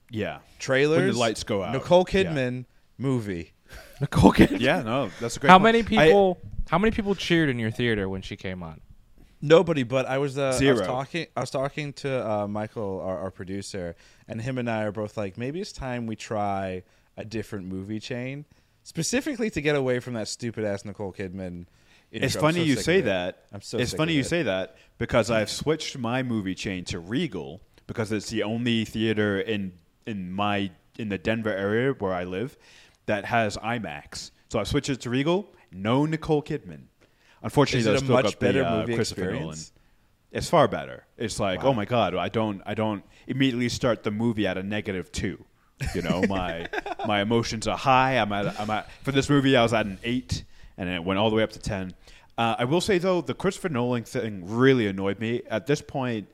Yeah. 0.10 0.40
trailers. 0.58 0.98
When 1.02 1.12
the 1.14 1.20
lights 1.20 1.44
go 1.44 1.64
out. 1.64 1.74
Nicole 1.74 2.06
Yeah. 2.12 2.24
Kidman 2.24 2.66
movie. 2.98 3.54
Nicole 4.02 4.34
Kidman. 4.34 4.60
Yeah, 4.60 4.82
no, 4.82 5.12
that's 5.22 5.38
a 5.38 5.40
great. 5.40 5.50
How 5.52 5.60
point. 5.60 5.64
many 5.76 5.80
I- 5.80 6.06
people? 6.08 6.40
how 6.72 6.80
many 6.80 6.92
people 6.92 7.14
cheered 7.14 7.50
in 7.50 7.60
your 7.60 7.70
theater 7.72 8.10
when 8.10 8.24
she 8.24 8.36
came 8.36 8.64
on? 8.64 8.82
Nobody, 9.42 9.84
but 9.84 10.06
I 10.08 10.18
was 10.18 10.38
uh, 10.40 10.46
I 10.46 10.48
was 10.48 10.58
Zero. 10.58 10.86
talking. 10.86 11.28
I 11.38 11.40
was 11.42 11.52
talking 11.52 11.94
to 11.94 12.30
uh, 12.30 12.48
Michael, 12.48 13.00
our, 13.02 13.20
our 13.20 13.32
producer, 13.32 13.96
and 14.28 14.42
him 14.42 14.58
and 14.58 14.68
I 14.70 14.84
are 14.84 14.92
both 14.92 15.16
like, 15.18 15.38
maybe 15.38 15.62
it's 15.62 15.72
time 15.72 16.08
we 16.08 16.16
try 16.16 16.82
a 17.16 17.24
different 17.24 17.68
movie 17.68 18.00
chain, 18.00 18.46
specifically 18.84 19.50
to 19.52 19.62
get 19.62 19.76
away 19.76 20.00
from 20.00 20.16
that 20.16 20.28
stupid 20.28 20.66
ass 20.66 20.84
Nicole 20.84 21.14
Kidman. 21.14 21.68
It's 22.12 22.36
funny 22.36 22.60
so 22.62 22.66
you 22.66 22.76
say 22.76 23.02
that. 23.02 23.46
I'm 23.52 23.62
so. 23.62 23.78
It's 23.78 23.94
funny 23.94 24.14
you 24.14 24.24
say 24.24 24.44
that 24.44 24.78
because 24.98 25.30
I've 25.30 25.50
switched 25.50 25.98
my 25.98 26.24
movie 26.24 26.56
chain 26.56 26.84
to 26.86 27.00
Regal 27.00 27.62
because 27.88 28.12
it's 28.12 28.30
the 28.30 28.44
only 28.44 28.86
theater 28.86 29.40
in 29.40 29.74
in 30.06 30.32
my 30.32 30.72
in 30.98 31.10
the 31.10 31.18
Denver 31.18 31.54
area 31.56 31.94
where 31.94 32.14
I 32.14 32.24
live 32.24 32.58
that 33.06 33.26
has 33.26 33.58
IMAX. 33.58 34.32
So 34.50 34.60
I 34.60 34.64
switched 34.64 34.90
it 34.90 35.02
to 35.02 35.10
Regal. 35.10 35.54
No 35.72 36.06
Nicole 36.06 36.42
Kidman. 36.42 36.84
Unfortunately, 37.44 37.92
Is 37.92 38.02
a 38.02 38.06
much 38.06 38.40
better 38.40 38.60
the, 38.60 38.70
uh, 38.72 38.80
movie 38.80 38.96
Christopher 38.96 39.22
experience? 39.22 39.44
Nolan. 39.44 39.58
It's 40.32 40.50
far 40.50 40.68
better. 40.68 41.06
It's 41.18 41.40
like, 41.40 41.64
Wow. 41.64 41.70
oh 41.70 41.74
my 41.74 41.86
god, 41.86 42.16
I 42.16 42.30
don't, 42.30 42.62
I 42.66 42.74
don't 42.74 43.04
immediately 43.28 43.70
start 43.70 44.04
the 44.04 44.12
movie 44.12 44.46
at 44.46 44.58
a 44.58 44.64
negative 44.64 45.12
two. 45.12 45.44
You 45.96 46.02
know, 46.02 46.22
my 46.28 46.68
my 47.08 47.22
emotions 47.22 47.68
are 47.68 47.78
high. 47.78 48.18
I'm 48.18 48.32
at, 48.34 48.60
I'm 48.60 48.70
at 48.70 48.92
for 49.04 49.12
this 49.12 49.30
movie. 49.30 49.56
I 49.56 49.64
was 49.64 49.74
at 49.74 49.86
an 49.86 49.98
eight, 50.04 50.44
and 50.78 50.90
it 50.90 51.04
went 51.04 51.18
all 51.20 51.30
the 51.30 51.36
way 51.38 51.44
up 51.44 51.52
to 51.52 51.60
ten. 51.60 51.94
Uh, 52.40 52.56
I 52.60 52.64
will 52.64 52.80
say 52.80 53.00
though, 53.00 53.20
the 53.20 53.34
Christopher 53.34 53.68
Nolan 53.68 54.06
thing 54.06 54.44
really 54.46 54.88
annoyed 54.88 55.20
me. 55.20 55.42
At 55.50 55.68
this 55.68 55.82
point, 55.82 56.30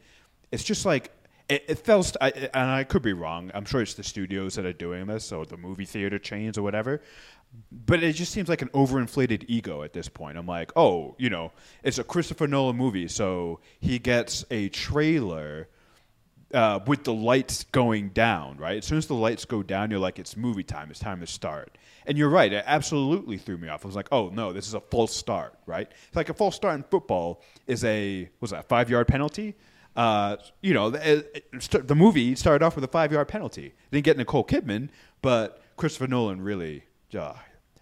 it's 0.51 0.63
just 0.63 0.85
like 0.85 1.09
it, 1.49 1.65
it 1.67 2.15
I, 2.21 2.29
and 2.29 2.69
I 2.69 2.83
could 2.83 3.01
be 3.01 3.13
wrong. 3.13 3.49
I'm 3.55 3.65
sure 3.65 3.81
it's 3.81 3.95
the 3.95 4.03
studios 4.03 4.53
that 4.53 4.67
are 4.67 4.73
doing 4.73 5.07
this, 5.07 5.31
or 5.31 5.47
the 5.47 5.57
movie 5.57 5.85
theater 5.85 6.19
chains 6.19 6.59
or 6.59 6.61
whatever. 6.61 7.01
But 7.71 8.03
it 8.03 8.13
just 8.13 8.31
seems 8.31 8.49
like 8.49 8.61
an 8.61 8.69
overinflated 8.69 9.45
ego 9.47 9.81
at 9.81 9.93
this 9.93 10.07
point. 10.07 10.37
I'm 10.37 10.45
like, 10.45 10.71
oh, 10.75 11.15
you 11.17 11.31
know, 11.31 11.51
it's 11.81 11.97
a 11.97 12.03
Christopher 12.03 12.45
Nolan 12.45 12.75
movie, 12.75 13.07
so 13.07 13.59
he 13.79 13.97
gets 13.97 14.45
a 14.51 14.69
trailer 14.69 15.69
uh, 16.53 16.79
with 16.87 17.03
the 17.03 17.13
lights 17.13 17.63
going 17.71 18.09
down, 18.09 18.57
right? 18.57 18.77
As 18.77 18.85
soon 18.85 18.97
as 18.97 19.07
the 19.07 19.13
lights 19.15 19.45
go 19.45 19.63
down, 19.63 19.89
you're 19.91 19.99
like, 19.99 20.19
it's 20.19 20.37
movie 20.37 20.63
time. 20.63 20.89
It's 20.91 20.99
time 20.99 21.19
to 21.21 21.27
start. 21.27 21.77
And 22.05 22.17
you're 22.17 22.29
right. 22.29 22.51
It 22.53 22.63
absolutely 22.67 23.37
threw 23.37 23.57
me 23.57 23.67
off. 23.67 23.83
I 23.83 23.87
was 23.87 23.95
like, 23.95 24.07
oh 24.11 24.29
no, 24.29 24.53
this 24.53 24.67
is 24.67 24.73
a 24.73 24.79
false 24.79 25.15
start, 25.15 25.55
right? 25.65 25.89
It's 26.07 26.15
like 26.15 26.29
a 26.29 26.33
false 26.33 26.55
start 26.55 26.75
in 26.75 26.83
football 26.83 27.41
is 27.67 27.83
a 27.83 28.29
was 28.41 28.51
that 28.51 28.69
five 28.69 28.89
yard 28.89 29.07
penalty. 29.07 29.55
Uh, 29.95 30.35
you 30.61 30.73
know, 30.73 30.89
the, 30.91 31.11
it- 31.19 31.87
the 31.87 31.95
movie 31.95 32.35
started 32.35 32.63
off 32.65 32.75
with 32.75 32.83
a 32.83 32.87
five 32.89 33.11
yard 33.11 33.27
penalty. 33.27 33.73
Didn't 33.91 34.05
get 34.05 34.17
Nicole 34.17 34.43
Kidman, 34.45 34.89
but 35.21 35.61
Christopher 35.77 36.07
Nolan 36.07 36.41
really, 36.41 36.83
uh, 37.17 37.33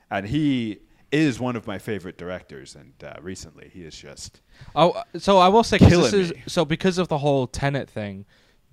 and 0.09 0.25
he 0.27 0.79
is 1.11 1.39
one 1.39 1.55
of 1.55 1.67
my 1.67 1.77
favorite 1.79 2.17
directors. 2.17 2.75
And 2.75 2.93
uh, 3.03 3.15
recently, 3.21 3.69
he 3.73 3.83
is 3.83 3.95
just 3.95 4.41
Oh, 4.75 5.03
so 5.17 5.37
I 5.39 5.47
will 5.49 5.63
say 5.63 5.77
this 5.79 6.13
is 6.13 6.33
me. 6.33 6.43
so 6.47 6.63
because 6.65 6.97
of 6.97 7.07
the 7.09 7.17
whole 7.17 7.45
Tenet 7.45 7.89
thing. 7.89 8.25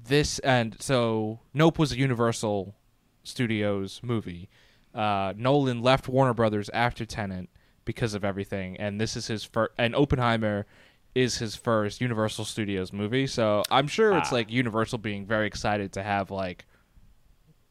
This 0.07 0.39
and 0.41 0.77
so 0.81 1.41
Nope 1.55 1.79
was 1.79 1.93
a 1.93 1.99
Universal 1.99 2.75
Studios 3.23 4.01
movie. 4.03 4.49
Uh, 4.95 5.33
Nolan 5.37 5.83
left 5.83 6.09
Warner 6.09 6.35
Brothers 6.35 6.69
after 6.71 7.05
Tenet 7.05 7.49
because 7.85 8.15
of 8.15 8.25
everything, 8.25 8.77
and 8.79 9.01
this 9.01 9.17
is 9.17 9.27
his 9.29 9.45
first. 9.45 9.73
And 9.79 9.95
Oppenheimer 9.95 10.67
is 11.15 11.39
his 11.39 11.55
first 11.57 12.01
Universal 12.01 12.45
Studios 12.47 12.93
movie. 12.93 13.27
So 13.27 13.63
I'm 13.71 13.89
sure 13.89 14.17
it's 14.17 14.33
Ah. 14.33 14.37
like 14.37 14.51
Universal 14.51 14.99
being 14.99 15.27
very 15.27 15.47
excited 15.47 15.93
to 15.95 16.03
have 16.03 16.31
like. 16.31 16.67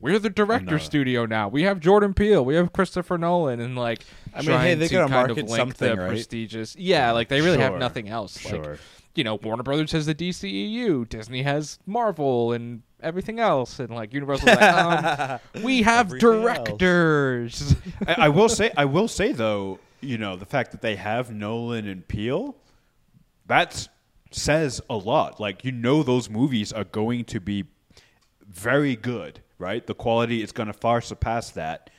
We're 0.02 0.18
the 0.20 0.30
director 0.30 0.72
know. 0.72 0.78
studio 0.78 1.26
now. 1.26 1.50
We 1.50 1.64
have 1.64 1.82
Jordan 1.82 2.14
Peele. 2.14 2.44
We 2.46 2.56
have 2.56 2.72
Christopher 2.72 3.18
Nolan, 3.18 3.60
and 3.60 3.76
like 3.76 4.06
I 4.34 4.42
mean, 4.44 4.58
hey, 4.62 4.76
they 4.76 4.88
to 4.88 4.94
gotta 4.94 5.12
market 5.12 5.50
something, 5.50 5.98
right? 5.98 6.08
prestigious. 6.08 6.74
Yeah, 6.78 7.12
like 7.12 7.28
they 7.28 7.42
really 7.42 7.58
have 7.58 7.76
nothing 7.76 8.08
else. 8.08 8.42
Like, 8.46 8.64
Sure. 8.64 8.78
You 9.16 9.24
know, 9.24 9.36
Warner 9.36 9.64
Brothers 9.64 9.92
has 9.92 10.06
the 10.06 10.16
DCEU, 10.16 11.10
Disney 11.10 11.44
has 11.44 11.80
Marvel 11.86 12.54
and 12.54 12.84
everything 13.02 13.40
else, 13.40 13.80
and 13.80 13.90
like 13.90 14.14
Universal, 14.14 14.48
like, 14.48 14.62
um, 14.62 15.40
we 15.64 15.82
have 15.82 16.08
Everything 16.08 16.42
directors. 16.42 17.76
I, 18.08 18.14
I 18.14 18.30
will 18.30 18.50
say, 18.50 18.72
I 18.78 18.86
will 18.86 19.08
say 19.08 19.32
though, 19.32 19.80
you 20.02 20.18
know, 20.18 20.36
the 20.36 20.46
fact 20.46 20.72
that 20.72 20.82
they 20.82 20.96
have 20.96 21.32
Nolan 21.32 21.88
and 21.88 22.08
Peele, 22.08 22.56
that 23.48 23.88
says 24.32 24.82
a 24.90 24.96
lot. 24.96 25.40
Like 25.40 25.66
you 25.66 25.72
know, 25.72 26.04
those 26.04 26.30
movies 26.30 26.72
are 26.72 26.84
going 26.84 27.26
to 27.26 27.40
be 27.40 27.66
very 28.48 28.96
good, 28.96 29.42
right? 29.58 29.86
The 29.86 29.96
quality 29.96 30.42
is 30.42 30.52
going 30.52 30.68
to 30.68 30.74
far 30.74 31.02
surpass 31.02 31.52
that 31.52 31.90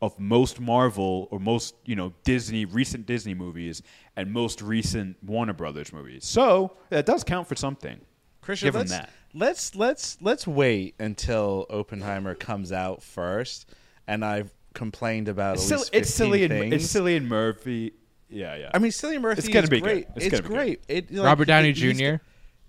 of 0.00 0.18
most 0.18 0.60
Marvel 0.60 1.28
or 1.30 1.38
most 1.38 1.74
you 1.84 1.94
know 1.94 2.12
Disney 2.24 2.64
recent 2.64 3.06
Disney 3.06 3.34
movies 3.34 3.82
and 4.16 4.30
most 4.32 4.60
recent 4.62 5.16
Warner 5.22 5.52
Brothers 5.52 5.92
movies. 5.92 6.24
So 6.26 6.76
that 6.90 7.06
does 7.06 7.24
count 7.24 7.48
for 7.48 7.56
something. 7.56 8.00
Christian, 8.40 8.66
Give 8.66 8.74
him 8.74 8.80
let's, 8.80 8.90
that. 8.92 9.10
let's 9.34 9.74
let's 9.76 10.18
let's 10.20 10.46
wait 10.46 10.94
until 10.98 11.66
Oppenheimer 11.70 12.34
comes 12.34 12.72
out 12.72 13.02
first, 13.02 13.72
and 14.06 14.24
I've 14.24 14.52
complained 14.74 15.28
about 15.28 15.54
It's, 15.56 15.64
at 15.64 15.68
silly, 15.68 15.78
least 15.80 15.94
it's 15.94 16.10
silly 16.14 16.44
and 16.44 16.52
things. 16.52 16.74
it's 16.74 16.92
Cillian 16.92 17.26
Murphy. 17.26 17.92
Yeah, 18.28 18.56
yeah. 18.56 18.70
I 18.74 18.78
mean, 18.78 18.90
Cillian 18.90 19.20
Murphy 19.20 19.38
It's 19.40 19.48
gonna 19.48 19.64
is 19.64 19.70
be 19.70 19.80
great. 19.80 20.06
good. 20.08 20.16
It's 20.16 20.26
It's, 20.26 20.40
gonna 20.40 20.48
be 20.48 20.54
great. 20.54 20.80
It, 20.88 21.12
like, 21.12 21.24
Robert 21.24 21.44
Downey 21.46 21.70
it- 21.70 21.74
Jr. 21.74 22.22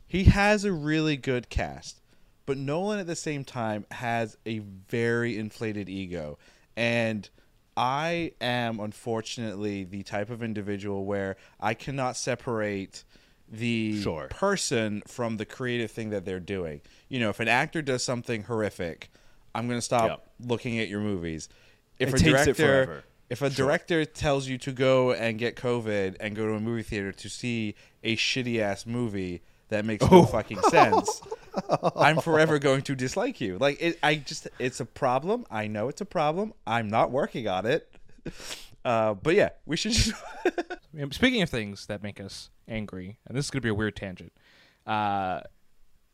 He 0.06 0.26
has 0.26 0.64
a 0.66 0.72
really 0.72 1.18
good 1.18 1.50
cast, 1.50 2.02
but 2.46 2.58
Nolan 2.58 3.00
at 3.00 3.08
the 3.08 3.16
same 3.16 3.44
time 3.44 3.86
has 3.90 4.38
a 4.46 4.60
very 4.60 5.38
inflated 5.40 5.90
ego, 5.90 6.38
and 6.78 7.28
I 7.76 8.34
am 8.42 8.80
unfortunately 8.80 9.84
the 9.84 10.04
type 10.04 10.30
of 10.30 10.44
individual 10.44 11.06
where 11.06 11.36
I 11.60 11.74
cannot 11.74 12.18
separate 12.18 13.04
the 13.52 14.02
Sure. 14.02 14.28
person 14.30 15.02
from 15.08 15.38
the 15.38 15.46
creative 15.46 15.92
thing 15.92 16.10
that 16.12 16.26
they're 16.26 16.40
doing. 16.40 16.82
You 17.10 17.20
know, 17.20 17.30
if 17.30 17.40
an 17.40 17.48
actor 17.48 17.82
does 17.82 18.04
something 18.04 18.44
horrific, 18.44 19.10
I'm 19.56 19.68
going 19.68 19.78
to 19.78 19.82
stop 19.84 20.10
Yep. 20.10 20.50
looking 20.50 20.80
at 20.80 20.88
your 20.88 21.02
movies. 21.02 21.50
If 22.00 22.10
It 22.10 22.22
a 22.22 22.24
director 22.24 23.04
if 23.30 23.42
a 23.42 23.50
director 23.50 24.06
tells 24.06 24.48
you 24.48 24.58
to 24.60 24.72
go 24.72 25.12
and 25.14 25.40
get 25.40 25.56
COVID 25.56 26.18
and 26.20 26.36
go 26.36 26.46
to 26.48 26.54
a 26.54 26.60
movie 26.60 26.84
theater 26.84 27.12
to 27.12 27.30
see 27.30 27.74
a 28.04 28.16
shitty 28.16 28.60
ass 28.60 28.86
movie 28.86 29.42
that 29.70 29.86
makes 29.86 30.10
no 30.12 30.24
fucking 30.26 30.62
sense, 30.70 31.22
I'm 31.96 32.20
forever 32.20 32.60
going 32.60 32.82
to 32.84 32.96
dislike 32.96 33.42
you. 33.42 33.58
Like 33.58 33.82
it, 33.82 34.00
I 34.02 34.16
just, 34.16 34.48
it's 34.60 34.80
a 34.80 34.86
problem. 34.86 35.46
I 35.52 35.68
know 35.68 35.88
it's 35.88 36.02
a 36.02 36.06
problem. 36.06 36.54
I'm 36.66 36.90
not 36.90 37.12
working 37.12 37.48
on 37.48 37.66
it. 37.66 37.90
Uh, 38.86 39.14
but 39.14 39.34
yeah, 39.34 39.50
we 39.66 39.78
should 39.78 39.94
just. 39.94 40.14
Speaking 41.12 41.42
of 41.42 41.50
things 41.50 41.86
that 41.86 42.04
make 42.04 42.20
us 42.20 42.50
angry, 42.68 43.18
and 43.26 43.38
this 43.38 43.46
is 43.46 43.52
going 43.52 43.62
to 43.62 43.66
be 43.66 43.70
a 43.70 43.74
weird 43.74 43.96
tangent. 43.96 44.34
Uh, 44.86 45.40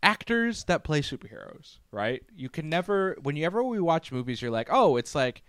actors 0.04 0.66
that 0.66 0.84
play 0.84 1.02
superheroes, 1.02 1.80
right? 1.92 2.24
You 2.36 2.50
can 2.50 2.70
never, 2.70 3.18
whenever 3.22 3.64
we 3.64 3.80
watch 3.80 4.12
movies, 4.12 4.42
you're 4.42 4.52
like, 4.52 4.70
oh, 4.72 4.98
it's 4.98 5.16
like 5.16 5.44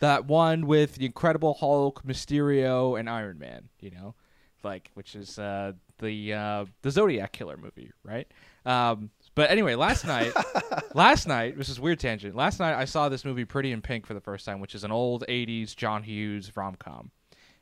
that 0.00 0.26
one 0.26 0.66
with 0.66 0.96
the 0.96 1.06
Incredible 1.06 1.54
Hulk, 1.54 2.02
Mysterio, 2.04 2.98
and 2.98 3.08
Iron 3.08 3.38
Man, 3.38 3.68
you 3.80 3.90
know, 3.90 4.14
like 4.62 4.90
which 4.94 5.14
is 5.14 5.38
uh, 5.38 5.72
the 5.98 6.34
uh, 6.34 6.64
the 6.82 6.90
Zodiac 6.90 7.32
Killer 7.32 7.56
movie, 7.56 7.92
right? 8.02 8.28
Um, 8.64 9.10
but 9.36 9.50
anyway, 9.50 9.76
last 9.76 10.04
night, 10.04 10.32
last 10.94 11.28
night, 11.28 11.56
this 11.56 11.68
is 11.68 11.78
weird 11.78 12.00
tangent. 12.00 12.34
Last 12.34 12.58
night, 12.58 12.74
I 12.74 12.86
saw 12.86 13.08
this 13.08 13.24
movie, 13.24 13.44
Pretty 13.44 13.70
in 13.70 13.80
Pink, 13.82 14.06
for 14.06 14.14
the 14.14 14.20
first 14.20 14.44
time, 14.44 14.58
which 14.58 14.74
is 14.74 14.82
an 14.82 14.90
old 14.90 15.24
'80s 15.28 15.76
John 15.76 16.02
Hughes 16.02 16.50
rom 16.56 16.74
com, 16.74 17.12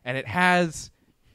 and 0.03 0.17
it 0.17 0.27
has 0.27 0.91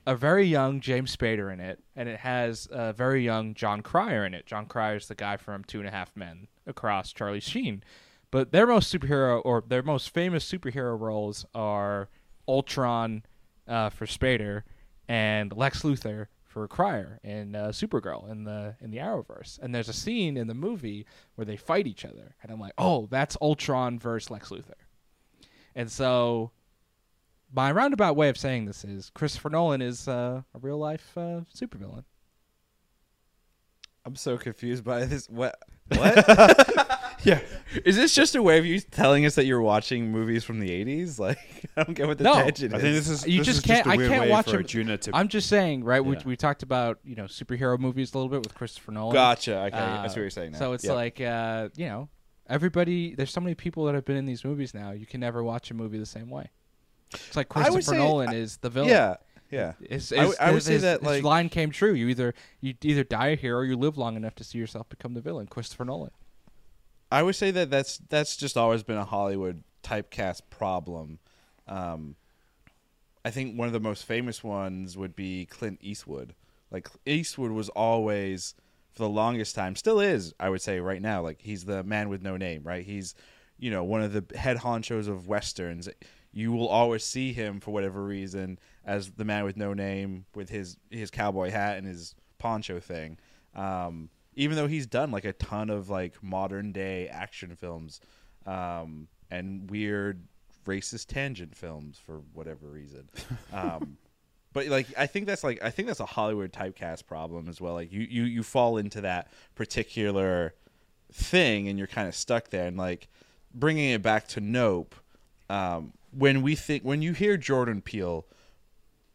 a 0.07 0.15
very 0.15 0.45
young 0.45 0.79
James 0.79 1.15
Spader 1.15 1.53
in 1.53 1.59
it, 1.59 1.79
and 1.95 2.09
it 2.09 2.21
has 2.21 2.67
a 2.71 2.93
very 2.93 3.23
young 3.23 3.53
John 3.53 3.81
Cryer 3.81 4.25
in 4.25 4.33
it. 4.33 4.47
John 4.47 4.65
Cryer 4.65 4.95
is 4.95 5.07
the 5.07 5.13
guy 5.13 5.37
from 5.37 5.63
Two 5.63 5.79
and 5.79 5.87
a 5.87 5.91
Half 5.91 6.15
Men 6.15 6.47
across 6.65 7.13
Charlie 7.13 7.39
Sheen. 7.39 7.83
But 8.31 8.51
their 8.51 8.65
most 8.65 8.93
superhero 8.93 9.41
or 9.43 9.63
their 9.67 9.83
most 9.83 10.11
famous 10.11 10.49
superhero 10.49 10.99
roles 10.99 11.45
are 11.53 12.09
Ultron 12.47 13.23
uh, 13.67 13.89
for 13.89 14.05
Spader 14.05 14.63
and 15.07 15.55
Lex 15.55 15.83
Luthor 15.83 16.27
for 16.49 16.67
Cryer 16.67 17.19
and 17.23 17.55
uh, 17.55 17.69
Supergirl 17.69 18.29
in 18.29 18.43
the 18.43 18.75
in 18.81 18.91
the 18.91 18.97
Arrowverse, 18.97 19.59
and 19.61 19.73
there's 19.73 19.87
a 19.87 19.93
scene 19.93 20.35
in 20.35 20.47
the 20.47 20.53
movie 20.53 21.05
where 21.35 21.45
they 21.45 21.55
fight 21.55 21.87
each 21.87 22.03
other, 22.03 22.35
and 22.41 22.51
I'm 22.51 22.59
like, 22.59 22.73
oh, 22.77 23.07
that's 23.09 23.37
Ultron 23.41 23.99
versus 23.99 24.29
Lex 24.29 24.49
Luthor, 24.49 24.73
and 25.75 25.89
so 25.89 26.51
my 27.53 27.71
roundabout 27.71 28.15
way 28.15 28.29
of 28.29 28.37
saying 28.37 28.65
this 28.65 28.83
is 28.83 29.11
Christopher 29.13 29.49
Nolan 29.49 29.81
is 29.81 30.07
uh, 30.07 30.41
a 30.53 30.59
real 30.59 30.77
life 30.77 31.17
uh, 31.17 31.41
supervillain. 31.55 32.03
I'm 34.05 34.15
so 34.15 34.37
confused 34.37 34.83
by 34.83 35.05
this. 35.05 35.27
What? 35.29 35.57
What? 35.89 36.95
Yeah. 37.23 37.41
is 37.83 37.97
this 37.97 38.15
just 38.15 38.33
a 38.35 38.41
way 38.41 38.59
of 38.59 38.65
you 38.65 38.79
telling 38.79 39.25
us 39.25 39.35
that 39.35 39.45
you're 39.45 39.59
watching 39.59 40.09
movies 40.09 40.43
from 40.45 40.59
the 40.61 40.69
80s? 40.69 41.19
Like, 41.19 41.37
I 41.75 41.83
don't 41.83 41.93
get 41.95 42.07
what 42.07 42.17
the 42.17 42.23
No. 42.23 42.35
tangent 42.35 42.73
I 42.73 42.77
is. 42.77 42.81
think 42.83 42.95
this 42.95 43.09
is 43.09 43.27
You 43.27 43.39
this 43.39 43.47
just 43.47 43.59
is 43.59 43.65
can't. 43.65 43.87
a 43.87 43.89
I 43.89 43.95
weird 43.97 44.09
can't 44.09 44.21
way 44.21 44.29
watch 44.29 44.49
for 44.49 44.59
him. 44.59 44.65
Juna 44.65 44.97
to 44.99 45.11
I'm 45.13 45.27
just 45.27 45.49
saying, 45.49 45.83
right? 45.83 46.01
Yeah. 46.01 46.09
We 46.09 46.17
we 46.23 46.35
talked 46.37 46.63
about 46.63 46.99
you 47.03 47.15
know 47.15 47.25
superhero 47.25 47.77
movies 47.77 48.13
a 48.13 48.17
little 48.17 48.29
bit 48.29 48.41
with 48.43 48.53
Christopher 48.55 48.91
Nolan. 48.93 49.13
Gotcha. 49.13 49.57
Okay, 49.65 49.77
Uh, 49.77 50.01
that's 50.01 50.09
what 50.15 50.21
you're 50.21 50.29
saying. 50.29 50.51
Now. 50.53 50.59
So 50.59 50.73
it's 50.73 50.85
Yep. 50.85 50.95
like 50.95 51.19
uh, 51.21 51.67
you 51.75 51.87
know, 51.87 52.07
everybody. 52.47 53.15
There's 53.15 53.31
so 53.31 53.41
many 53.41 53.55
people 53.55 53.83
that 53.85 53.95
have 53.95 54.05
been 54.05 54.15
in 54.17 54.25
these 54.25 54.45
movies 54.45 54.73
now. 54.73 54.91
You 54.91 55.05
can 55.05 55.19
never 55.19 55.43
watch 55.43 55.71
a 55.71 55.73
movie 55.73 55.97
the 55.99 56.05
same 56.05 56.29
way. 56.29 56.49
It's 57.13 57.35
like 57.35 57.47
I 57.57 57.63
would 57.63 57.73
Christopher 57.73 57.95
say- 57.95 57.97
Nolan 57.97 58.29
I- 58.29 58.35
is 58.35 58.57
the 58.57 58.69
villain. 58.69 58.89
yeah, 58.91 59.15
yeah. 59.51 59.73
His, 59.89 60.11
I 60.13 60.17
his, 60.17 60.27
would- 60.29 60.37
I 60.39 60.59
say 60.59 60.73
his- 60.73 60.81
that, 60.83 60.99
his 61.01 61.07
like- 61.07 61.23
line 61.23 61.49
came 61.49 61.71
true. 61.71 61.93
You 61.93 62.07
either 62.09 62.33
you 62.61 62.73
either 62.81 63.03
die 63.03 63.27
a 63.29 63.35
hero 63.35 63.59
or 63.59 63.65
you 63.65 63.75
live 63.77 63.97
long 63.97 64.15
enough 64.15 64.35
to 64.35 64.43
see 64.43 64.57
yourself 64.57 64.89
become 64.89 65.13
the 65.13 65.21
villain. 65.21 65.47
Christopher 65.47 65.85
Nolan. 65.85 66.11
I 67.11 67.23
would 67.23 67.35
say 67.35 67.49
that 67.51 67.69
that's 67.69 67.97
that's 68.09 68.37
just 68.37 68.55
always 68.57 68.83
been 68.83 68.97
a 68.97 69.05
Hollywood 69.05 69.63
typecast 69.83 70.41
problem. 70.49 71.19
Um, 71.67 72.15
I 73.25 73.31
think 73.31 73.57
one 73.57 73.67
of 73.67 73.73
the 73.73 73.79
most 73.79 74.05
famous 74.05 74.43
ones 74.43 74.97
would 74.97 75.15
be 75.15 75.45
Clint 75.45 75.79
Eastwood. 75.81 76.35
Like 76.71 76.87
Eastwood 77.05 77.51
was 77.51 77.69
always, 77.69 78.53
for 78.91 78.99
the 79.03 79.09
longest 79.09 79.55
time, 79.55 79.75
still 79.75 79.99
is. 79.99 80.33
I 80.39 80.49
would 80.49 80.61
say 80.61 80.79
right 80.79 81.01
now, 81.01 81.21
like 81.21 81.41
he's 81.41 81.65
the 81.65 81.83
man 81.83 82.09
with 82.09 82.21
no 82.21 82.37
name, 82.37 82.61
right? 82.63 82.85
He's, 82.85 83.15
you 83.57 83.71
know, 83.71 83.83
one 83.83 84.01
of 84.01 84.13
the 84.13 84.37
head 84.37 84.57
honchos 84.57 85.07
of 85.07 85.27
westerns. 85.27 85.89
You 86.32 86.51
will 86.51 86.67
always 86.67 87.03
see 87.03 87.34
him 87.34 87.59
for 87.59 87.71
whatever 87.71 88.03
reason 88.03 88.59
as 88.86 89.11
the 89.11 89.25
man 89.25 89.43
with 89.43 89.57
no 89.57 89.73
name 89.73 90.25
with 90.36 90.49
his 90.49 90.77
his 90.89 91.09
cowboy 91.09 91.49
hat 91.49 91.77
and 91.77 91.88
his 91.88 92.15
poncho 92.38 92.80
thing. 92.80 93.17
Um, 93.55 94.09
even 94.36 94.55
though 94.55 94.67
he's 94.67 94.88
done 94.88 95.11
like 95.11 95.25
a 95.25 95.34
ton 95.34 95.69
of 95.69 95.89
like 95.89 96.21
modern 96.23 96.71
day 96.71 97.07
action 97.07 97.55
films 97.55 97.99
um, 98.45 99.07
and 99.32 99.69
weird 99.69 100.23
racist 100.65 101.07
tangent 101.07 101.55
films 101.55 101.97
for 101.97 102.21
whatever 102.34 102.67
reason. 102.67 103.09
Um, 103.53 103.97
but 104.53 104.67
like 104.67 104.88
I 104.97 105.07
think 105.07 105.25
that's 105.27 105.43
like 105.43 105.61
I 105.63 105.69
think 105.69 105.88
that's 105.88 105.99
a 105.99 106.05
Hollywood 106.05 106.51
typecast 106.51 107.05
problem 107.05 107.49
as 107.49 107.59
well. 107.59 107.73
Like 107.73 107.91
you 107.91 108.01
you 108.01 108.23
you 108.23 108.43
fall 108.43 108.77
into 108.77 109.01
that 109.01 109.32
particular 109.55 110.53
thing 111.11 111.67
and 111.67 111.77
you're 111.77 111.88
kind 111.88 112.07
of 112.07 112.15
stuck 112.15 112.49
there 112.49 112.67
and 112.67 112.77
like 112.77 113.07
bringing 113.53 113.91
it 113.91 114.01
back 114.01 114.27
to 114.30 114.41
Nope 114.41 114.95
um, 115.49 115.93
when 116.12 116.41
we 116.41 116.55
think 116.55 116.84
when 116.84 117.01
you 117.01 117.14
hear 117.14 117.38
Jordan 117.38 117.82
Peele 117.82 118.26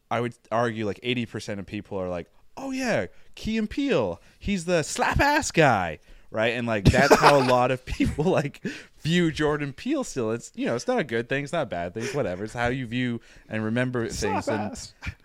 I 0.09 0.21
would 0.21 0.35
argue 0.51 0.85
like 0.85 0.99
80% 1.01 1.59
of 1.59 1.65
people 1.65 1.99
are 1.99 2.09
like, 2.09 2.31
"Oh 2.55 2.71
yeah, 2.71 3.07
Key 3.35 3.57
and 3.57 3.69
Peele, 3.69 4.21
he's 4.39 4.65
the 4.65 4.83
slap 4.83 5.19
ass 5.19 5.51
guy." 5.51 5.99
Right? 6.31 6.53
And 6.53 6.67
like 6.67 6.85
that's 6.85 7.15
how 7.15 7.37
a 7.39 7.45
lot 7.49 7.71
of 7.71 7.85
people 7.85 8.25
like 8.25 8.61
view 8.99 9.31
Jordan 9.31 9.73
Peele 9.73 10.03
still. 10.03 10.31
It's 10.31 10.51
you 10.55 10.65
know, 10.65 10.75
it's 10.75 10.87
not 10.87 10.99
a 10.99 11.03
good 11.03 11.29
thing, 11.29 11.43
it's 11.43 11.53
not 11.53 11.63
a 11.63 11.67
bad 11.67 11.93
thing, 11.93 12.03
it's 12.03 12.13
whatever. 12.13 12.43
It's 12.43 12.53
how 12.53 12.67
you 12.67 12.85
view 12.85 13.21
and 13.47 13.63
remember 13.63 14.07
things 14.09 14.47
and, 14.47 14.77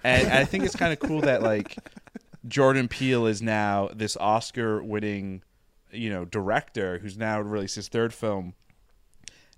and 0.04 0.28
I 0.28 0.44
think 0.44 0.64
it's 0.64 0.76
kind 0.76 0.92
of 0.92 1.00
cool 1.00 1.20
that 1.22 1.42
like 1.42 1.76
Jordan 2.46 2.88
Peele 2.88 3.26
is 3.26 3.42
now 3.42 3.90
this 3.92 4.16
Oscar 4.16 4.82
winning, 4.82 5.42
you 5.90 6.10
know, 6.10 6.24
director 6.24 6.98
who's 6.98 7.18
now 7.18 7.40
released 7.40 7.76
his 7.76 7.88
third 7.88 8.14
film 8.14 8.54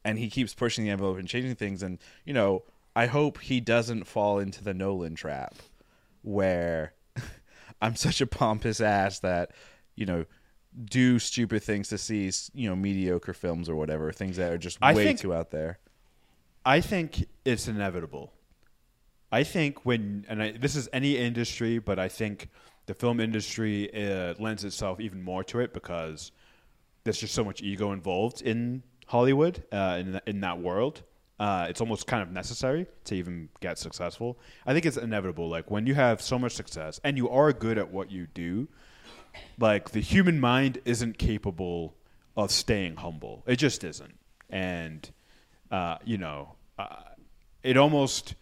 and 0.04 0.18
he 0.18 0.28
keeps 0.28 0.54
pushing 0.54 0.84
the 0.84 0.90
envelope 0.90 1.18
and 1.18 1.28
changing 1.28 1.54
things 1.54 1.82
and 1.82 1.98
you 2.24 2.32
know 2.32 2.62
i 2.96 3.06
hope 3.06 3.40
he 3.40 3.60
doesn't 3.60 4.04
fall 4.04 4.38
into 4.38 4.62
the 4.62 4.74
nolan 4.74 5.14
trap 5.14 5.54
where 6.22 6.92
i'm 7.82 7.96
such 7.96 8.20
a 8.20 8.26
pompous 8.26 8.80
ass 8.80 9.18
that 9.20 9.50
you 9.94 10.06
know 10.06 10.24
do 10.84 11.18
stupid 11.18 11.62
things 11.62 11.88
to 11.88 11.98
see 11.98 12.30
you 12.54 12.68
know 12.68 12.74
mediocre 12.76 13.34
films 13.34 13.68
or 13.68 13.76
whatever 13.76 14.10
things 14.12 14.36
that 14.36 14.52
are 14.52 14.58
just 14.58 14.78
I 14.80 14.94
way 14.94 15.04
think- 15.04 15.20
too 15.20 15.34
out 15.34 15.50
there 15.50 15.78
I 16.64 16.80
think 16.80 17.26
it's 17.44 17.66
inevitable. 17.66 18.32
I 19.30 19.44
think 19.44 19.84
when, 19.84 20.24
and 20.28 20.42
I, 20.42 20.52
this 20.52 20.76
is 20.76 20.88
any 20.92 21.16
industry, 21.16 21.78
but 21.78 21.98
I 21.98 22.08
think 22.08 22.48
the 22.86 22.94
film 22.94 23.18
industry 23.18 23.90
uh, 23.92 24.34
lends 24.38 24.62
itself 24.62 25.00
even 25.00 25.22
more 25.22 25.42
to 25.44 25.60
it 25.60 25.72
because 25.72 26.30
there's 27.04 27.18
just 27.18 27.34
so 27.34 27.42
much 27.42 27.62
ego 27.62 27.92
involved 27.92 28.42
in 28.42 28.82
Hollywood, 29.12 29.62
uh, 29.70 29.98
in, 30.00 30.20
in 30.26 30.40
that 30.40 30.58
world. 30.58 31.02
Uh, 31.38 31.66
it's 31.68 31.82
almost 31.82 32.06
kind 32.06 32.22
of 32.22 32.30
necessary 32.30 32.86
to 33.04 33.14
even 33.14 33.50
get 33.60 33.78
successful. 33.78 34.38
I 34.64 34.72
think 34.72 34.86
it's 34.86 34.96
inevitable. 34.96 35.50
Like 35.50 35.70
when 35.70 35.86
you 35.86 35.94
have 35.94 36.22
so 36.22 36.38
much 36.38 36.52
success 36.52 36.98
and 37.04 37.18
you 37.18 37.28
are 37.28 37.52
good 37.52 37.76
at 37.76 37.92
what 37.92 38.10
you 38.10 38.26
do, 38.32 38.68
like 39.58 39.90
the 39.90 40.00
human 40.00 40.40
mind 40.40 40.80
isn't 40.86 41.18
capable 41.18 41.94
of 42.38 42.50
staying 42.50 42.96
humble. 42.96 43.42
It 43.46 43.56
just 43.56 43.84
isn't. 43.84 44.18
And 44.48 45.10
uh, 45.70 45.98
you 46.06 46.16
know, 46.16 46.54
uh, 46.78 47.02
it 47.62 47.76
almost 47.76 48.34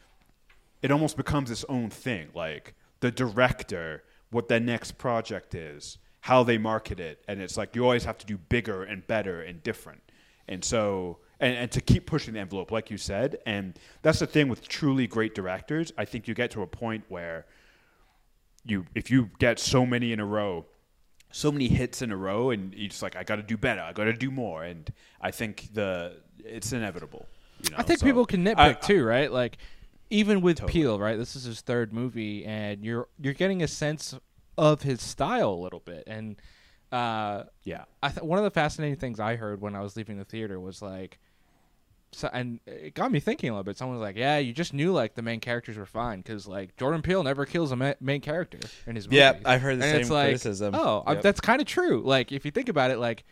it 0.82 0.92
almost 0.92 1.16
becomes 1.16 1.50
its 1.50 1.64
own 1.68 1.90
thing. 1.90 2.28
Like 2.32 2.74
the 3.00 3.10
director, 3.10 4.04
what 4.30 4.46
their 4.46 4.60
next 4.60 4.98
project 4.98 5.52
is, 5.52 5.98
how 6.20 6.44
they 6.44 6.58
market 6.58 7.00
it, 7.00 7.24
and 7.26 7.40
it's 7.40 7.56
like 7.56 7.74
you 7.74 7.82
always 7.82 8.04
have 8.04 8.18
to 8.18 8.26
do 8.26 8.38
bigger 8.38 8.84
and 8.84 9.04
better 9.08 9.42
and 9.42 9.64
different. 9.64 10.02
And 10.50 10.62
so, 10.62 11.18
and, 11.38 11.56
and 11.56 11.70
to 11.72 11.80
keep 11.80 12.04
pushing 12.06 12.34
the 12.34 12.40
envelope, 12.40 12.70
like 12.70 12.90
you 12.90 12.98
said, 12.98 13.38
and 13.46 13.78
that's 14.02 14.18
the 14.18 14.26
thing 14.26 14.48
with 14.48 14.68
truly 14.68 15.06
great 15.06 15.34
directors. 15.34 15.92
I 15.96 16.04
think 16.04 16.28
you 16.28 16.34
get 16.34 16.50
to 16.50 16.62
a 16.62 16.66
point 16.66 17.04
where 17.08 17.46
you, 18.66 18.84
if 18.94 19.10
you 19.10 19.30
get 19.38 19.58
so 19.58 19.86
many 19.86 20.12
in 20.12 20.20
a 20.20 20.26
row, 20.26 20.66
so 21.32 21.50
many 21.52 21.68
hits 21.68 22.02
in 22.02 22.10
a 22.10 22.16
row, 22.16 22.50
and 22.50 22.74
you're 22.74 22.88
just 22.88 23.02
like, 23.02 23.16
I 23.16 23.22
got 23.22 23.36
to 23.36 23.42
do 23.42 23.56
better, 23.56 23.80
I 23.80 23.92
got 23.92 24.04
to 24.04 24.12
do 24.12 24.30
more, 24.30 24.64
and 24.64 24.92
I 25.20 25.30
think 25.30 25.68
the 25.72 26.16
it's 26.44 26.72
inevitable. 26.72 27.26
You 27.62 27.70
know? 27.70 27.76
I 27.78 27.82
think 27.84 28.00
So, 28.00 28.06
people 28.06 28.26
can 28.26 28.44
nitpick 28.44 28.56
I- 28.58 28.72
too, 28.72 29.04
right? 29.04 29.30
Like 29.30 29.56
even 30.10 30.40
with 30.40 30.58
Totally. 30.58 30.72
Peele, 30.80 30.98
right? 30.98 31.16
This 31.16 31.36
is 31.36 31.44
his 31.44 31.60
third 31.60 31.92
movie, 31.92 32.44
and 32.44 32.84
you're 32.84 33.06
you're 33.22 33.34
getting 33.34 33.62
a 33.62 33.68
sense 33.68 34.14
of 34.58 34.82
his 34.82 35.00
style 35.00 35.52
a 35.52 35.60
little 35.62 35.78
bit. 35.80 36.02
And 36.08 36.36
uh, 36.92 37.44
Yeah. 37.64 37.84
I 38.02 38.08
th- 38.10 38.22
one 38.22 38.38
of 38.38 38.44
the 38.44 38.50
fascinating 38.50 38.96
things 38.96 39.20
I 39.20 39.36
heard 39.36 39.60
when 39.60 39.74
I 39.76 39.80
was 39.80 39.96
leaving 39.96 40.18
the 40.18 40.24
theater 40.24 40.58
was 40.60 40.82
like, 40.82 41.18
so, 42.12 42.28
and 42.32 42.58
it 42.66 42.94
got 42.94 43.12
me 43.12 43.20
thinking 43.20 43.50
a 43.50 43.52
little 43.52 43.62
bit. 43.62 43.76
Someone 43.78 43.96
was 43.98 44.02
like, 44.04 44.16
"Yeah, 44.16 44.38
you 44.38 44.52
just 44.52 44.74
knew 44.74 44.90
like 44.92 45.14
the 45.14 45.22
main 45.22 45.38
characters 45.38 45.76
were 45.76 45.86
fine 45.86 46.18
because 46.18 46.44
like 46.48 46.76
Jordan 46.76 47.02
Peele 47.02 47.22
never 47.22 47.46
kills 47.46 47.70
a 47.70 47.76
ma- 47.76 47.94
main 48.00 48.20
character 48.20 48.58
in 48.86 48.96
his 48.96 49.06
movies." 49.06 49.18
Yeah, 49.18 49.34
I've 49.44 49.60
heard 49.62 49.78
the 49.78 49.84
and 49.84 49.92
same 49.92 50.00
it's 50.00 50.10
like, 50.10 50.24
criticism. 50.30 50.74
Oh, 50.74 51.04
Yep. 51.06 51.22
that's 51.22 51.40
kind 51.40 51.60
of 51.60 51.68
true. 51.68 52.02
Like 52.04 52.32
if 52.32 52.44
you 52.44 52.50
think 52.50 52.68
about 52.68 52.90
it, 52.90 52.98
like 52.98 53.22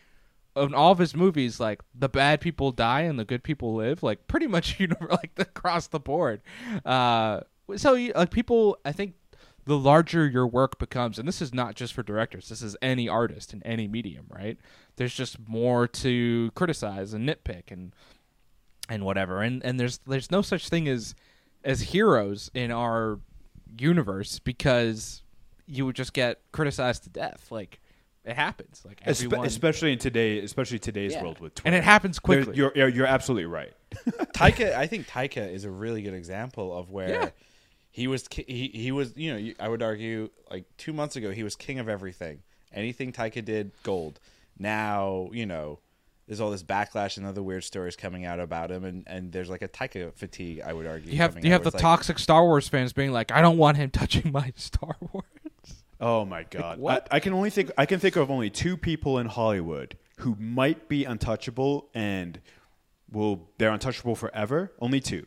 in 0.55 0.75
all 0.75 0.93
of 0.93 0.99
his 0.99 1.17
movies, 1.17 1.59
like 1.59 1.81
the 1.93 2.09
bad 2.09 2.41
people 2.41 2.71
die 2.71 3.01
and 3.01 3.19
the 3.19 3.25
good 3.25 3.43
people 3.43 3.75
live, 3.75 4.05
like 4.05 4.29
pretty 4.29 4.47
much 4.47 4.79
you 4.81 4.87
know 4.87 5.07
like 5.11 5.33
across 5.39 5.89
the 5.89 5.99
board. 5.99 6.41
Uh, 6.85 7.41
so 7.77 7.95
like 8.15 8.31
people, 8.31 8.79
I 8.85 8.93
think 8.93 9.15
the 9.69 9.79
larger 9.79 10.27
your 10.27 10.47
work 10.47 10.79
becomes, 10.79 11.19
and 11.19 11.29
this 11.29 11.43
is 11.43 11.53
not 11.53 11.75
just 11.75 11.93
for 11.93 12.03
directors, 12.03 12.49
this 12.49 12.63
is 12.63 12.75
any 12.81 13.07
artist 13.09 13.53
in 13.53 13.63
any 13.65 13.87
medium, 13.87 14.25
right? 14.31 14.57
There's 14.97 15.15
just 15.15 15.37
more 15.47 15.87
to 15.87 16.51
criticize 16.55 17.13
and 17.13 17.29
nitpick 17.29 17.71
and 17.71 17.95
and 18.89 19.05
whatever, 19.05 19.43
and 19.43 19.63
and 19.65 19.79
there's 19.79 19.99
there's 20.07 20.31
no 20.31 20.41
such 20.43 20.69
thing 20.71 20.89
as 20.89 21.15
as 21.63 21.83
heroes 21.83 22.51
in 22.55 22.71
our 22.71 23.21
universe 23.79 24.39
because 24.39 25.23
you 25.67 25.85
would 25.85 25.95
just 25.97 26.15
get 26.15 26.41
criticized 26.51 27.05
to 27.05 27.11
death, 27.11 27.47
like. 27.51 27.81
It 28.25 28.37
happens, 28.37 28.83
like 28.87 29.01
Espe- 29.01 29.25
everyone, 29.25 29.47
especially 29.47 29.93
in 29.95 29.99
today, 29.99 30.41
especially 30.41 30.79
today's 30.79 31.13
Yeah. 31.13 31.23
world 31.23 31.41
with 31.41 31.55
Twitter. 31.55 31.69
and 31.69 31.75
it 31.75 31.83
happens 31.83 32.19
quickly. 32.19 32.57
You're, 32.57 32.73
you're 32.75 32.89
you're 32.89 33.07
absolutely 33.07 33.47
right. 33.47 33.73
Taika, 34.35 34.75
I 34.75 34.87
think 34.87 35.07
Taika 35.07 35.51
is 35.51 35.65
a 35.65 35.71
really 35.71 36.03
good 36.03 36.13
example 36.13 36.77
of 36.77 36.91
where 36.91 37.09
Yeah. 37.09 37.31
He 37.91 38.07
was. 38.07 38.29
ki- 38.29 38.45
He 38.47 38.69
he 38.69 38.93
was. 38.93 39.13
You 39.17 39.35
know, 39.35 39.53
I 39.61 39.69
would 39.69 39.83
argue 39.83 40.31
like 40.51 40.65
two 40.77 40.93
months 40.93 41.17
ago 41.17 41.31
he 41.31 41.43
was 41.43 41.57
king 41.57 41.79
of 41.79 41.89
everything. 41.89 42.43
Anything 42.73 43.13
Taika 43.13 43.45
did, 43.45 43.73
gold. 43.83 44.21
Now 44.59 45.31
you 45.33 45.47
know 45.47 45.79
there's 46.29 46.41
all 46.41 46.51
this 46.51 46.63
backlash 46.63 47.17
and 47.17 47.25
other 47.25 47.43
weird 47.43 47.65
stories 47.65 47.97
coming 47.97 48.27
out 48.27 48.39
about 48.39 48.71
him, 48.71 48.85
and, 48.85 49.03
and 49.07 49.33
there's 49.33 49.49
like 49.49 49.63
a 49.63 49.69
Taika 49.69 50.13
fatigue. 50.13 50.61
I 50.61 50.75
would 50.75 50.87
argue. 50.87 51.13
You 51.13 51.19
have 51.19 51.43
you 51.43 51.51
out, 51.51 51.53
have 51.53 51.65
the 51.65 51.71
like, 51.71 51.81
toxic 51.81 52.19
Star 52.19 52.45
Wars 52.45 52.69
fans 52.69 52.93
being 52.93 53.13
like, 53.13 53.33
I 53.33 53.41
don't 53.41 53.57
want 53.57 53.79
him 53.79 53.91
touching 53.93 54.31
my 54.31 54.53
Star 54.55 54.95
Wars. 55.01 55.25
Oh 56.01 56.25
my 56.27 56.45
god! 56.45 56.79
what? 56.79 57.09
I, 57.11 57.17
I 57.17 57.21
can 57.21 57.33
only 57.33 57.51
think 57.51 57.71
I 57.79 57.87
can 57.87 57.99
think 57.99 58.17
of 58.17 58.31
only 58.31 58.51
two 58.51 58.77
people 58.77 59.19
in 59.19 59.27
Hollywood 59.27 59.97
who 60.19 60.37
might 60.39 60.89
be 60.89 61.05
untouchable 61.05 61.89
and 61.95 62.41
will 63.11 63.49
they're 63.57 63.73
untouchable 63.73 64.15
forever. 64.15 64.71
Only 64.81 65.01
two: 65.01 65.27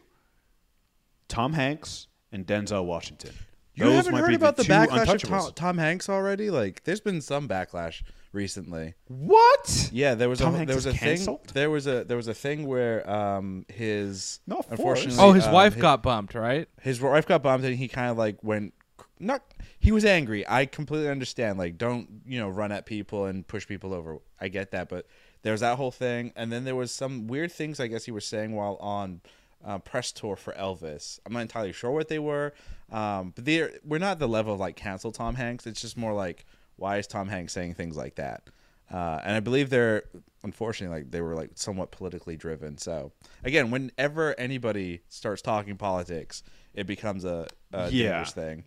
Tom 1.28 1.54
Hanks 1.54 2.08
and 2.32 2.46
Denzel 2.46 2.86
Washington. 2.86 3.32
You 3.74 3.86
Those 3.86 4.06
haven't 4.06 4.16
heard 4.16 4.34
about 4.34 4.58
the, 4.58 4.64
two 4.66 4.72
backlash 4.72 5.14
of. 5.14 5.22
Tom, 5.30 5.52
Tom 5.56 5.78
Hanks 5.78 6.10
already? 6.10 6.50
Like, 6.50 6.84
there's 6.84 7.00
been 7.00 7.22
some 7.22 7.48
backlash 7.48 8.04
recently. 8.34 8.96
What? 9.08 9.90
Yeah, 9.94 10.16
there 10.16 10.28
was 10.28 10.40
Tom 10.40 10.54
a 10.54 10.58
Hanks 10.58 10.68
there 10.70 10.76
was 10.76 10.86
is 10.86 10.94
a 10.94 10.98
thing. 10.98 11.38
There 11.54 11.70
was 11.70 11.88
a 11.88 12.04
there 12.04 12.18
was 12.18 12.28
a 12.28 12.34
thing 12.34 12.68
where 12.68 13.10
um 13.10 13.66
his 13.70 14.40
Not 14.46 14.68
unfortunately 14.70 15.18
Oh, 15.20 15.32
his 15.32 15.46
um, 15.46 15.54
wife 15.54 15.74
his- 15.74 15.82
got 15.82 16.04
bumped, 16.04 16.36
right? 16.36 16.68
his 16.82 17.00
wife 17.02 17.26
got 17.26 17.44
bumped 17.44 17.66
and 17.66 17.76
he 17.76 17.88
kind 17.88 18.12
of 18.12 18.18
like 18.18 18.44
went 18.44 18.74
not 19.20 19.44
he 19.80 19.92
was 19.92 20.04
angry 20.04 20.44
i 20.50 20.66
completely 20.66 21.08
understand 21.08 21.60
like 21.60 21.78
don't 21.78 22.08
you 22.26 22.40
know 22.40 22.50
run 22.50 22.72
at 22.72 22.88
people 22.88 23.26
and 23.26 23.48
push 23.48 23.68
people 23.68 23.94
over 23.94 24.18
i 24.40 24.48
get 24.48 24.72
that 24.72 24.90
but 24.90 25.06
there 25.44 25.52
was 25.52 25.62
that 25.62 25.78
whole 25.78 25.92
thing 25.92 26.34
and 26.36 26.52
then 26.52 26.64
there 26.66 26.76
was 26.76 26.92
some 26.92 27.28
weird 27.28 27.52
things 27.52 27.80
i 27.80 27.86
guess 27.86 28.04
he 28.06 28.12
was 28.12 28.26
saying 28.26 28.56
while 28.56 28.78
on 28.78 29.22
uh, 29.66 29.78
press 29.80 30.12
tour 30.12 30.36
for 30.36 30.54
elvis 30.54 31.20
i'm 31.26 31.34
not 31.34 31.42
entirely 31.42 31.72
sure 31.72 31.92
what 31.92 32.08
they 32.08 32.20
were 32.20 32.54
um, 32.92 33.32
but 33.36 33.46
they're 33.46 33.72
we're 33.84 34.00
not 34.00 34.20
the 34.20 34.28
level 34.28 34.54
of 34.54 34.60
like 34.60 34.76
cancel 34.76 35.12
tom 35.12 35.36
hanks 35.36 35.66
it's 35.68 35.82
just 35.82 35.98
more 35.98 36.14
like 36.14 36.46
why 36.78 36.98
is 36.98 37.08
tom 37.08 37.28
hanks 37.30 37.54
saying 37.54 37.74
things 37.74 37.96
like 37.96 38.16
that 38.16 38.44
uh, 38.92 39.22
and 39.24 39.38
I 39.38 39.40
believe 39.40 39.70
they're 39.70 40.04
unfortunately 40.44 40.98
like 40.98 41.12
they 41.12 41.22
were 41.22 41.34
like 41.34 41.52
somewhat 41.56 41.92
politically 41.92 42.36
driven. 42.36 42.78
So 42.78 43.14
again, 43.42 43.72
whenever 43.72 44.38
anybody 44.38 45.00
starts 45.08 45.42
talking 45.42 45.78
politics, 45.78 46.44
it 46.74 46.88
becomes 46.88 47.24
a, 47.24 47.48
a 47.72 47.90
Yeah. 47.90 48.10
dangerous 48.10 48.34
thing. 48.34 48.64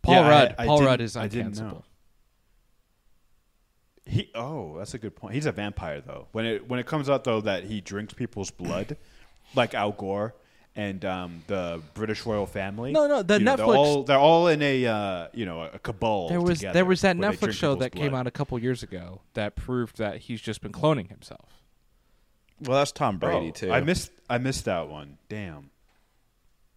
Paul 0.00 0.14
Yeah, 0.14 0.28
Rudd. 0.30 0.54
I 0.58 0.64
Paul 0.64 0.82
Rudd 0.84 1.02
is 1.02 1.18
I 1.18 1.28
didn't 1.28 1.58
know. 1.58 1.64
uncancelable. 1.64 1.82
He 4.06 4.30
oh, 4.34 4.78
that's 4.78 4.94
a 4.94 4.98
good 4.98 5.16
point. 5.16 5.34
He's 5.34 5.46
a 5.46 5.52
vampire 5.52 6.00
though. 6.00 6.28
When 6.32 6.46
it 6.46 6.68
when 6.68 6.78
it 6.78 6.86
comes 6.86 7.10
out 7.10 7.24
though 7.24 7.40
that 7.42 7.64
he 7.64 7.80
drinks 7.82 8.14
people's 8.14 8.50
blood, 8.50 8.96
like 9.54 9.74
Al 9.74 9.92
Gore 9.92 10.34
and 10.74 11.04
um, 11.04 11.42
the 11.46 11.80
British 11.94 12.26
royal 12.26 12.46
family. 12.46 12.92
No, 12.92 13.06
no, 13.06 13.22
the 13.22 13.38
you 13.38 13.44
know, 13.44 13.56
They're 13.56 13.66
Netflix- 13.66 13.76
all, 13.76 14.02
they're 14.04 14.18
all 14.18 14.48
in 14.48 14.60
a 14.62 14.86
uh, 14.86 15.28
you 15.32 15.46
know 15.46 15.62
a 15.62 15.78
cabal. 15.78 16.28
There 16.28 16.40
was 16.40 16.58
together 16.58 16.74
there 16.74 16.84
was 16.84 17.00
that 17.02 17.16
Netflix 17.16 17.52
show 17.52 17.74
people's 17.74 17.78
that 17.80 17.92
came 17.94 18.14
out 18.14 18.26
a 18.26 18.30
couple 18.30 18.58
years 18.58 18.82
ago 18.82 19.20
that 19.34 19.56
proved 19.56 19.98
that 19.98 20.18
he's 20.18 20.40
just 20.40 20.60
been 20.60 20.72
cloning 20.72 21.08
himself. 21.08 21.62
Well, 22.60 22.78
that's 22.78 22.92
Tom 22.92 23.18
Brady 23.18 23.48
Oh, 23.48 23.50
too. 23.52 23.72
I 23.72 23.80
missed 23.80 24.10
I 24.30 24.38
missed 24.38 24.64
that 24.66 24.88
one. 24.88 25.18
Damn. 25.28 25.70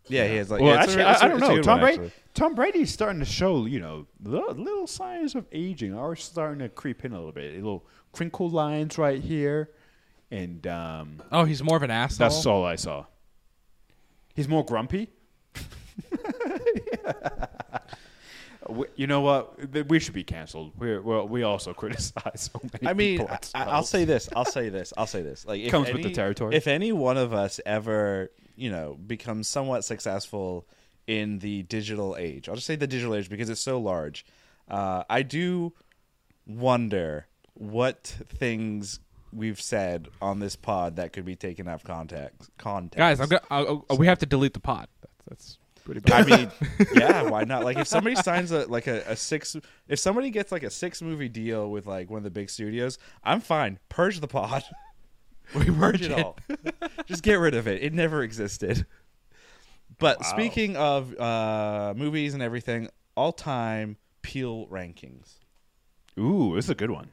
Yeah, 0.08 0.28
he 0.28 0.38
has 0.38 0.50
like. 0.50 0.62
well, 0.62 0.74
yeah, 0.74 0.84
it's 0.84 0.96
a- 0.96 1.00
actually, 1.00 1.12
it's 1.12 1.22
a- 1.22 1.24
I, 1.24 1.26
I 1.26 1.30
don't 1.30 1.40
know. 1.40 1.62
Tom 1.62 1.80
Brady. 1.80 1.94
actually. 1.98 2.12
Tom 2.34 2.56
Brady's 2.56 2.92
starting 2.92 3.20
to 3.20 3.26
show, 3.26 3.66
you 3.66 3.80
know, 3.80 4.08
little, 4.24 4.54
little 4.56 4.88
signs 4.88 5.36
of 5.36 5.46
aging 5.52 5.94
are 5.94 6.16
starting 6.16 6.60
to 6.60 6.70
creep 6.70 7.04
in 7.06 7.12
a 7.12 7.16
little 7.18 7.32
bit. 7.32 7.52
A 7.54 7.56
Little 7.58 7.86
crinkle 8.12 8.50
lines 8.50 8.98
right 8.98 9.22
here, 9.22 9.70
and 10.32 10.66
um, 10.68 11.22
Oh, 11.32 11.44
he's 11.46 11.62
more 11.64 11.78
of 11.78 11.84
an 11.84 11.92
asshole. 11.92 12.28
that's 12.30 12.46
all 12.46 12.66
I 12.66 12.76
saw. 12.76 13.06
He's 14.36 14.48
more 14.48 14.64
grumpy. 14.66 15.10
We- 18.68 18.86
You 18.96 19.08
know 19.08 19.22
what? 19.22 19.74
Th- 19.74 19.86
We 19.88 20.00
should 20.00 20.14
be 20.14 20.24
canceled. 20.24 20.74
We're, 20.78 21.02
well, 21.02 21.28
we 21.28 21.44
also 21.44 21.74
criticize 21.82 22.52
so 22.54 22.60
many 22.62 22.88
I 22.88 22.94
mean, 22.94 23.18
people 23.18 23.28
I, 23.34 23.38
as 23.42 23.52
I- 23.56 23.66
well. 23.66 23.76
I'll 23.76 23.84
say 23.84 24.06
this. 24.06 24.30
I'll 24.36 24.46
say 24.46 24.70
this. 24.70 24.94
I'll 24.98 25.08
say 25.08 25.22
this. 25.24 25.46
Like, 25.46 25.62
if 25.62 25.72
Comes 25.72 25.88
with 25.88 25.96
any, 25.96 26.04
the 26.04 26.12
territory. 26.12 26.56
If 26.56 26.68
any 26.68 26.92
one 26.92 27.18
of 27.18 27.34
us 27.34 27.60
ever, 27.66 28.30
you 28.56 28.70
know, 28.70 28.98
becomes 29.08 29.48
somewhat 29.48 29.86
successful 29.86 30.68
in 31.08 31.40
the 31.40 31.64
digital 31.64 32.16
age, 32.20 32.48
I'll 32.48 32.56
just 32.56 32.68
say 32.68 32.76
the 32.76 32.86
digital 32.88 33.16
age 33.16 33.30
because 33.30 33.50
it's 33.50 33.62
so 33.62 33.80
large. 33.80 34.26
Uh, 34.68 35.04
I 35.10 35.24
do 35.24 35.74
wonder 36.46 37.26
what 37.56 38.04
things 38.28 39.00
we've 39.34 39.62
said 39.62 40.08
on 40.22 40.40
this 40.40 40.56
pod 40.56 40.96
that 40.98 41.14
could 41.14 41.26
be 41.26 41.36
taken 41.36 41.68
out 41.68 41.76
of 41.76 41.84
context. 41.84 42.50
Context, 42.58 42.98
Guys, 42.98 43.20
I'm 43.20 43.28
gonna, 43.30 43.42
I'll, 43.50 43.86
I'll- 43.90 43.98
we 43.98 44.08
have 44.08 44.20
to 44.20 44.26
delete 44.26 44.54
the 44.54 44.60
pod. 44.60 44.88
That's, 45.02 45.58
that's 45.76 45.84
pretty 45.84 46.02
bad. 46.02 46.32
I 46.32 46.38
mean, 46.38 46.52
yeah, 46.96 47.22
why 47.24 47.44
not? 47.44 47.64
Like 47.64 47.78
if 47.78 47.88
somebody 47.88 48.16
signs 48.16 48.52
a 48.52 48.66
like 48.68 48.88
a, 48.88 49.02
a 49.08 49.16
six, 49.16 49.56
if 49.88 50.00
somebody 50.00 50.30
gets 50.30 50.52
like 50.52 50.64
a 50.64 50.70
six 50.70 51.02
movie 51.02 51.30
deal 51.30 51.70
with 51.72 51.86
like 51.88 52.10
one 52.10 52.18
of 52.18 52.24
the 52.24 52.32
big 52.32 52.50
studios, 52.50 52.98
I'm 53.24 53.42
fine. 53.42 53.80
Purge 53.90 54.20
the 54.20 54.28
pod. 54.28 54.64
we 55.56 55.66
Purge 55.66 56.02
it 56.04 56.12
all. 56.12 56.38
Just 57.06 57.24
get 57.24 57.36
rid 57.36 57.54
of 57.56 57.68
it. 57.68 57.82
It 57.84 57.94
never 57.94 58.22
existed. 58.24 58.86
But 59.98 60.20
Wow. 60.22 60.28
speaking 60.28 60.78
of 60.78 61.20
uh, 61.20 61.94
movies 61.98 62.34
and 62.34 62.44
everything, 62.44 62.90
all 63.18 63.32
time 63.34 63.98
Peele 64.22 64.68
rankings. 64.68 65.34
Ooh, 66.18 66.54
this 66.56 66.66
is 66.66 66.70
a 66.70 66.76
good 66.76 66.92
one. 66.92 67.10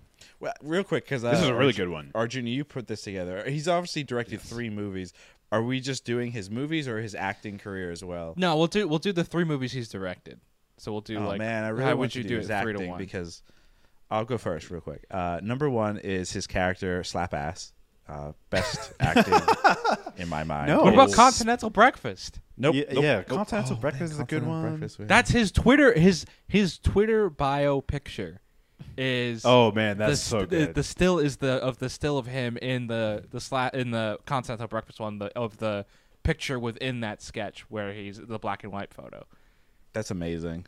Well, 0.47 0.55
real 0.63 0.85
quick, 0.85 1.05
because 1.05 1.25
uh, 1.25 1.31
This 1.33 1.43
is 1.43 1.49
a 1.49 1.55
really 1.55 1.67
Arjun- 1.69 1.87
good 1.87 1.93
one. 1.93 2.11
Arjun, 2.15 2.47
you 2.47 2.65
put 2.65 2.87
this 2.87 3.03
together. 3.03 3.45
He's 3.49 3.69
obviously 3.69 4.03
directed 4.05 4.41
three 4.41 4.71
movies. 4.71 5.13
Are 5.53 5.63
we 5.63 5.81
just 5.81 6.05
doing 6.05 6.33
his 6.33 6.51
movies 6.51 6.89
or 6.89 7.01
his 7.01 7.15
acting 7.15 7.59
career 7.59 7.91
as 7.91 8.03
well? 8.05 8.35
No, 8.37 8.57
we'll 8.57 8.67
do 8.67 8.87
we'll 8.89 8.99
do 8.99 9.13
the 9.13 9.25
three 9.25 9.45
movies 9.45 9.73
he's 9.73 9.89
directed. 9.89 10.41
So 10.79 10.93
we'll 10.93 11.01
do 11.03 11.19
oh 11.19 11.29
like 11.29 11.39
man, 11.39 11.65
I 11.65 11.69
really 11.69 11.85
how 11.85 11.89
want 11.91 11.99
would 12.01 12.11
to 12.13 12.19
you 12.19 12.23
do, 12.25 12.29
do 12.31 12.37
his 12.39 12.47
it 12.51 12.61
three 12.63 12.73
acting 12.73 12.87
to 12.87 12.91
one? 12.91 12.99
because 12.99 13.43
I'll 14.11 14.25
go 14.25 14.39
first, 14.39 14.71
real 14.71 14.81
quick. 14.81 15.05
Uh, 15.11 15.41
number 15.43 15.71
one 15.71 15.99
is 15.99 16.33
his 16.33 16.47
character 16.47 17.03
Slap 17.05 17.33
Ass. 17.35 17.73
Uh, 18.09 18.33
best 18.51 18.93
acting 19.01 19.35
in 20.17 20.29
my 20.29 20.45
mind. 20.45 20.69
No. 20.69 20.83
what 20.85 20.95
about 20.95 21.11
Oh. 21.11 21.15
Continental 21.15 21.71
Breakfast? 21.71 22.39
Nope. 22.57 22.75
Yeah, 22.77 22.85
nope, 22.93 23.03
yeah. 23.05 23.23
Continental 23.25 23.77
Oh, 23.77 23.81
Breakfast 23.81 24.13
is 24.15 24.21
a 24.21 24.25
good 24.25 24.47
one. 24.47 24.63
Breakfast, 24.63 24.99
yeah. 25.01 25.07
That's 25.07 25.31
his 25.31 25.51
Twitter 25.53 25.93
his 25.99 26.25
his 26.49 26.79
Twitter 26.79 27.29
bio 27.31 27.81
picture 27.81 28.41
is 28.99 29.43
Oh 29.45 29.73
man, 29.73 29.99
the, 29.99 30.07
that's 30.09 30.21
so 30.21 30.39
st- 30.41 30.51
the- 30.51 30.57
good. 30.67 30.75
The, 30.75 30.83
still 30.83 31.19
is 31.19 31.37
the 31.39 31.53
of 31.63 31.79
the 31.79 31.89
still 31.89 32.19
of 32.19 32.27
him 32.27 32.57
in 32.59 32.87
the 32.87 33.25
the 33.31 33.39
sla- 33.39 33.75
in 33.75 33.91
the 33.91 34.19
Continental 34.27 34.67
Breakfast 34.69 35.01
one 35.01 35.19
the, 35.19 35.27
of 35.39 35.59
the 35.59 35.87
picture 36.23 36.59
within 36.59 37.01
that 37.01 37.23
sketch 37.23 37.61
where 37.71 37.93
he's 37.93 38.19
the 38.19 38.39
black 38.39 38.65
and 38.65 38.73
white 38.73 38.93
photo, 38.93 39.25
That's 39.93 40.11
amazing. 40.11 40.67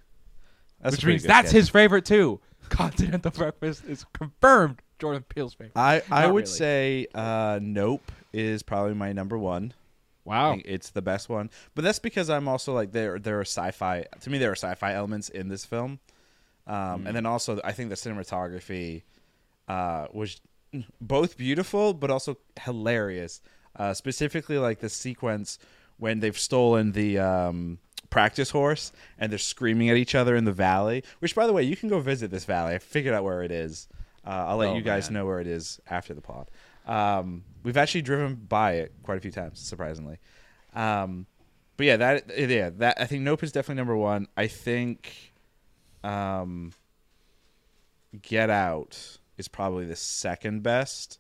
That's 0.81 0.97
which 0.97 1.05
means 1.05 1.23
that's 1.25 1.49
sketch. 1.49 1.57
his 1.59 1.69
favorite 1.69 2.05
too. 2.05 2.41
Continental 2.69 3.31
Breakfast 3.31 3.85
is 3.87 4.05
confirmed 4.13 4.81
Jordan 4.99 5.25
Peele's 5.29 5.55
favorite. 5.55 5.73
I 5.77 6.03
I 6.11 6.23
Not 6.23 6.35
would 6.35 6.45
really. 6.45 6.47
say 6.47 7.07
uh, 7.15 7.59
Nope 7.63 8.13
is 8.33 8.63
probably 8.63 8.95
my 8.95 9.13
number 9.13 9.37
one. 9.39 9.73
Wow. 10.25 10.59
it's 10.67 10.91
the 10.91 11.01
best 11.01 11.31
one, 11.31 11.49
but 11.75 11.83
that's 11.85 11.99
because 11.99 12.29
I'm 12.29 12.49
also 12.49 12.75
like 12.75 12.93
there 12.93 13.19
there 13.19 13.39
are 13.39 13.45
sci-fi 13.47 14.05
to 14.21 14.29
me 14.31 14.37
there 14.37 14.51
are 14.51 14.57
sci-fi 14.57 14.93
elements 14.93 15.31
in 15.31 15.49
this 15.49 15.65
film, 15.65 16.01
um, 16.69 17.07
and 17.07 17.17
then 17.17 17.27
also 17.27 17.61
I 17.65 17.73
think 17.73 17.89
the 17.89 17.97
cinematography 17.97 19.03
uh, 19.67 20.07
was 20.13 20.41
both 21.01 21.37
beautiful 21.37 21.95
but 21.95 22.11
also 22.11 22.37
hilarious. 22.61 23.41
Uh, 23.77 23.95
specifically, 23.95 24.59
like 24.59 24.81
the 24.81 24.89
sequence 24.89 25.59
when 25.99 26.21
they've 26.21 26.39
stolen 26.39 26.93
the 26.93 27.19
um, 27.19 27.79
practice 28.11 28.51
horse 28.51 28.93
and 29.19 29.31
they're 29.31 29.39
screaming 29.39 29.89
at 29.91 29.97
each 29.97 30.15
other 30.15 30.35
in 30.37 30.45
the 30.45 30.53
valley. 30.53 31.05
Which, 31.21 31.35
by 31.35 31.47
the 31.47 31.53
way, 31.53 31.63
you 31.63 31.77
can 31.77 31.89
go 31.89 32.01
visit 32.01 32.31
this 32.31 32.45
valley. 32.45 32.75
I 32.75 32.79
figured 32.79 33.15
out 33.15 33.23
where 33.25 33.43
it 33.43 33.51
is. 33.53 33.87
Uh, 34.27 34.47
I'll 34.49 34.57
let 34.57 34.71
Oh, 34.71 34.75
you 34.75 34.83
guys 34.83 35.11
man. 35.11 35.15
know 35.21 35.27
where 35.27 35.41
it 35.41 35.47
is 35.47 35.81
after 35.89 36.13
the 36.13 36.21
pod. 36.21 36.51
Um, 36.87 37.45
we've 37.63 37.77
actually 37.77 38.03
driven 38.03 38.35
by 38.35 38.73
it 38.75 38.93
quite 39.05 39.19
a 39.19 39.21
few 39.21 39.31
times, 39.31 39.61
surprisingly. 39.61 40.19
Um, 40.75 41.27
but 41.77 41.87
yeah, 41.87 41.97
that 41.99 42.39
yeah, 42.51 42.71
that 42.79 43.01
I 43.01 43.07
think 43.07 43.23
Nope 43.23 43.43
is 43.45 43.53
definitely 43.53 43.77
number 43.79 43.97
one. 43.97 44.27
I 44.37 44.49
think 44.49 45.28
um, 46.09 46.73
Get 48.23 48.51
Out 48.51 49.19
is 49.37 49.49
probably 49.49 49.85
the 49.85 49.97
second 49.97 50.63
best, 50.63 51.19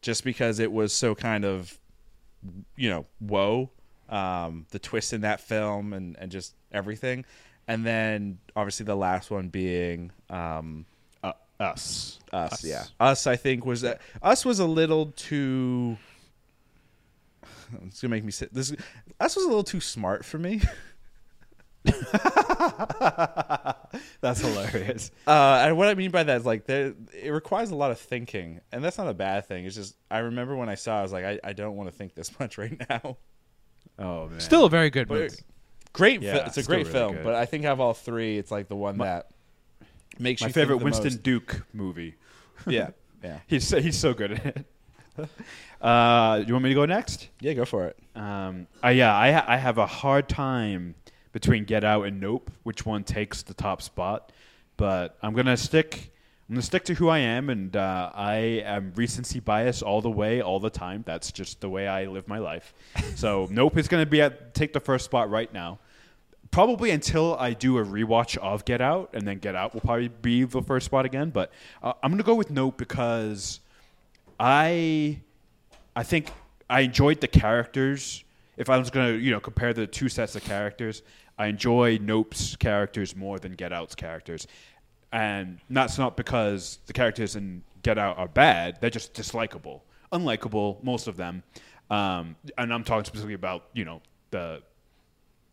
just 0.00 0.24
because 0.24 0.58
it 0.60 0.70
was 0.72 0.92
so 0.92 1.14
kind 1.14 1.44
of 1.44 1.78
you 2.76 2.88
know 2.88 3.06
whoa, 3.18 3.70
um, 4.08 4.66
the 4.70 4.78
twist 4.78 5.12
in 5.12 5.22
that 5.22 5.40
film 5.40 5.92
and 5.92 6.16
and 6.18 6.30
just 6.30 6.54
everything, 6.72 7.24
and 7.66 7.84
then 7.84 8.38
obviously 8.54 8.84
the 8.86 8.96
last 8.96 9.30
one 9.30 9.48
being. 9.48 10.12
Um, 10.30 10.86
Uh, 11.22 11.32
us. 11.58 12.18
us, 12.32 12.64
yeah. 12.64 12.84
Us, 12.98 13.26
I 13.26 13.36
think 13.36 13.66
was 13.66 13.84
uh, 13.84 13.98
us 14.22 14.44
was 14.44 14.60
a 14.60 14.66
little 14.66 15.06
too. 15.16 15.96
It's 17.86 18.00
gonna 18.00 18.10
make 18.10 18.24
me 18.24 18.32
sit. 18.32 18.52
This 18.52 18.72
us 19.20 19.36
was 19.36 19.44
a 19.44 19.48
little 19.48 19.62
too 19.64 19.80
smart 19.80 20.24
for 20.24 20.38
me. 20.38 20.60
That's 24.20 24.40
hilarious. 24.40 25.10
Uh, 25.26 25.62
and 25.66 25.76
what 25.76 25.88
I 25.88 25.94
mean 25.94 26.10
by 26.10 26.22
that 26.22 26.36
is 26.40 26.46
like 26.46 26.66
there, 26.66 26.94
it 27.12 27.30
requires 27.30 27.70
a 27.70 27.76
lot 27.76 27.90
of 27.90 27.98
thinking, 27.98 28.60
and 28.72 28.84
that's 28.84 28.98
not 28.98 29.08
a 29.08 29.14
bad 29.14 29.46
thing. 29.46 29.64
It's 29.64 29.74
just 29.74 29.96
I 30.10 30.18
remember 30.18 30.54
when 30.56 30.68
I 30.68 30.74
saw, 30.74 30.96
it, 30.96 31.00
I 31.00 31.02
was 31.02 31.12
like, 31.12 31.24
I, 31.24 31.40
I 31.42 31.52
don't 31.52 31.76
want 31.76 31.90
to 31.90 31.94
think 31.96 32.14
this 32.14 32.38
much 32.40 32.58
right 32.58 32.80
now. 32.88 33.16
Oh 33.98 34.28
man. 34.28 34.40
Still 34.40 34.64
a 34.66 34.70
very 34.70 34.90
good 34.90 35.08
But 35.08 35.18
movie. 35.18 35.36
great, 35.92 36.22
Yeah, 36.22 36.34
fi- 36.38 36.46
it's 36.46 36.56
a 36.58 36.62
great 36.62 36.80
really 36.86 36.92
film. 36.92 37.14
good. 37.16 37.24
But 37.24 37.34
I 37.34 37.46
think 37.46 37.64
out 37.64 37.72
of 37.72 37.80
all 37.80 37.94
three, 37.94 38.38
it's 38.38 38.50
like 38.50 38.68
the 38.68 38.76
one 38.76 38.96
My- 38.98 39.04
that 39.06 39.30
makes 40.18 40.40
my 40.42 40.48
you 40.48 40.52
favorite 40.52 40.76
think 40.76 40.80
the 40.80 40.84
Winston 40.84 41.04
most. 41.14 41.22
Duke 41.22 41.66
movie. 41.72 42.14
Yeah, 42.66 42.90
yeah, 43.24 43.38
He's 43.46 43.66
so, 43.66 43.80
he's 43.80 43.98
so 43.98 44.12
good 44.14 44.32
at 44.32 44.46
it. 44.46 44.66
Uh, 45.80 46.42
you 46.46 46.52
want 46.54 46.62
me 46.64 46.70
to 46.70 46.74
go 46.74 46.84
next? 46.86 47.28
yeah. 47.40 47.52
Go 47.54 47.64
for 47.64 47.86
it. 47.86 47.98
Um, 48.14 48.66
uh, 48.84 48.88
yeah, 48.88 49.14
I 49.16 49.32
ha- 49.32 49.44
I 49.48 49.56
have 49.56 49.76
a 49.78 49.86
hard 49.86 50.28
time 50.28 50.94
between 51.32 51.64
Get 51.64 51.84
Out 51.84 52.06
and 52.06 52.20
Nope, 52.20 52.50
which 52.62 52.84
one 52.84 53.04
takes 53.04 53.42
the 53.42 53.54
top 53.54 53.82
spot. 53.82 54.32
But 54.76 55.16
I'm 55.22 55.34
gonna 55.34 55.56
stick. 55.56 56.12
I'm 56.48 56.54
gonna 56.56 56.62
stick 56.62 56.84
to 56.86 56.94
who 56.94 57.08
I 57.08 57.18
am, 57.18 57.48
and 57.48 57.76
uh, 57.76 58.10
I 58.12 58.34
am 58.64 58.92
recency 58.96 59.38
bias 59.38 59.82
all 59.82 60.00
the 60.00 60.10
way, 60.10 60.40
all 60.40 60.58
the 60.58 60.70
time. 60.70 61.04
That's 61.06 61.30
just 61.30 61.60
the 61.60 61.68
way 61.68 61.86
I 61.86 62.06
live 62.06 62.26
my 62.26 62.38
life. 62.38 62.74
so 63.14 63.46
Nope 63.52 63.76
is 63.76 63.88
gonna 63.88 64.06
be 64.06 64.20
at 64.20 64.54
take 64.54 64.72
the 64.72 64.80
first 64.80 65.04
spot 65.04 65.30
right 65.30 65.52
now. 65.52 65.78
probably 66.50 66.90
until 66.90 67.36
I 67.36 67.52
do 67.52 67.78
a 67.78 67.84
rewatch 67.84 68.36
of 68.38 68.64
Get 68.64 68.80
Out, 68.80 69.10
and 69.12 69.26
then 69.26 69.38
Get 69.38 69.54
Out 69.54 69.74
will 69.74 69.82
probably 69.82 70.08
be 70.08 70.42
the 70.44 70.62
first 70.62 70.86
spot 70.86 71.04
again. 71.04 71.30
But 71.30 71.52
uh, 71.82 71.92
I'm 72.02 72.10
gonna 72.10 72.24
go 72.24 72.34
with 72.34 72.50
Nope 72.50 72.76
because 72.76 73.60
I 74.40 75.20
I 75.94 76.02
think 76.02 76.32
I 76.68 76.80
enjoyed 76.80 77.20
the 77.20 77.28
characters. 77.28 78.24
If 78.60 78.68
I 78.68 78.76
was 78.76 78.90
gonna 78.90 79.14
you 79.14 79.30
know 79.30 79.40
compare 79.40 79.72
the 79.72 79.86
two 79.86 80.10
sets 80.10 80.36
of 80.36 80.44
characters, 80.44 81.02
I 81.38 81.46
enjoy 81.46 81.98
Nope's 81.98 82.56
characters 82.56 83.16
more 83.16 83.38
than 83.38 83.52
Get 83.52 83.72
Out's 83.72 83.94
characters, 83.94 84.46
and 85.12 85.58
that's 85.70 85.96
not 85.96 86.14
because 86.14 86.78
the 86.84 86.92
characters 86.92 87.36
in 87.36 87.62
Get 87.82 87.96
Out 87.96 88.18
are 88.18 88.28
bad. 88.28 88.76
They're 88.78 88.90
just 88.90 89.14
dislikable, 89.14 89.80
unlikable, 90.12 90.84
most 90.84 91.08
of 91.08 91.16
them. 91.16 91.42
Um, 91.88 92.36
and 92.58 92.72
I'm 92.72 92.84
talking 92.84 93.06
specifically 93.06 93.32
about 93.32 93.64
you 93.72 93.86
know 93.86 94.02
the 94.30 94.60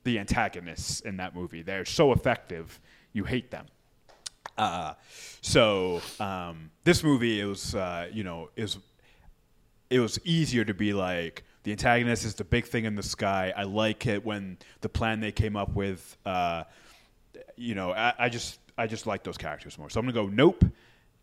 the 0.04 0.20
antagonists 0.20 1.00
in 1.00 1.16
that 1.18 1.34
movie. 1.34 1.62
They're 1.62 1.86
so 1.86 2.12
effective, 2.12 2.78
you 3.14 3.24
hate 3.24 3.52
them. 3.52 3.68
Uh, 4.58 4.96
so 5.42 6.02
um, 6.20 6.72
this 6.84 7.04
movie, 7.06 7.40
it 7.40 7.46
was 7.46 7.74
uh, 7.74 8.10
you 8.12 8.26
know 8.26 8.50
was 8.58 8.80
it 9.90 10.02
was 10.02 10.20
easier 10.26 10.66
to 10.66 10.74
be 10.74 10.92
like 10.92 11.46
the 11.64 11.72
antagonist 11.72 12.24
is 12.26 12.36
the 12.36 12.44
big 12.44 12.66
thing 12.66 12.86
in 12.86 12.96
the 12.96 13.04
sky. 13.04 13.54
I 13.56 13.64
like 13.64 14.06
it 14.08 14.26
when 14.26 14.58
the 14.82 14.90
plan 14.90 15.20
they 15.20 15.32
came 15.32 15.56
up 15.56 15.74
with. 15.74 16.18
Uh, 16.26 16.64
you 17.56 17.76
know, 17.76 17.92
I, 17.92 18.14
I 18.18 18.30
just 18.30 18.60
I 18.78 18.88
just 18.88 19.06
like 19.08 19.24
those 19.24 19.38
characters 19.38 19.78
more. 19.78 19.90
So 19.90 20.00
I'm 20.00 20.06
gonna 20.06 20.14
go. 20.14 20.28
Nope. 20.28 20.64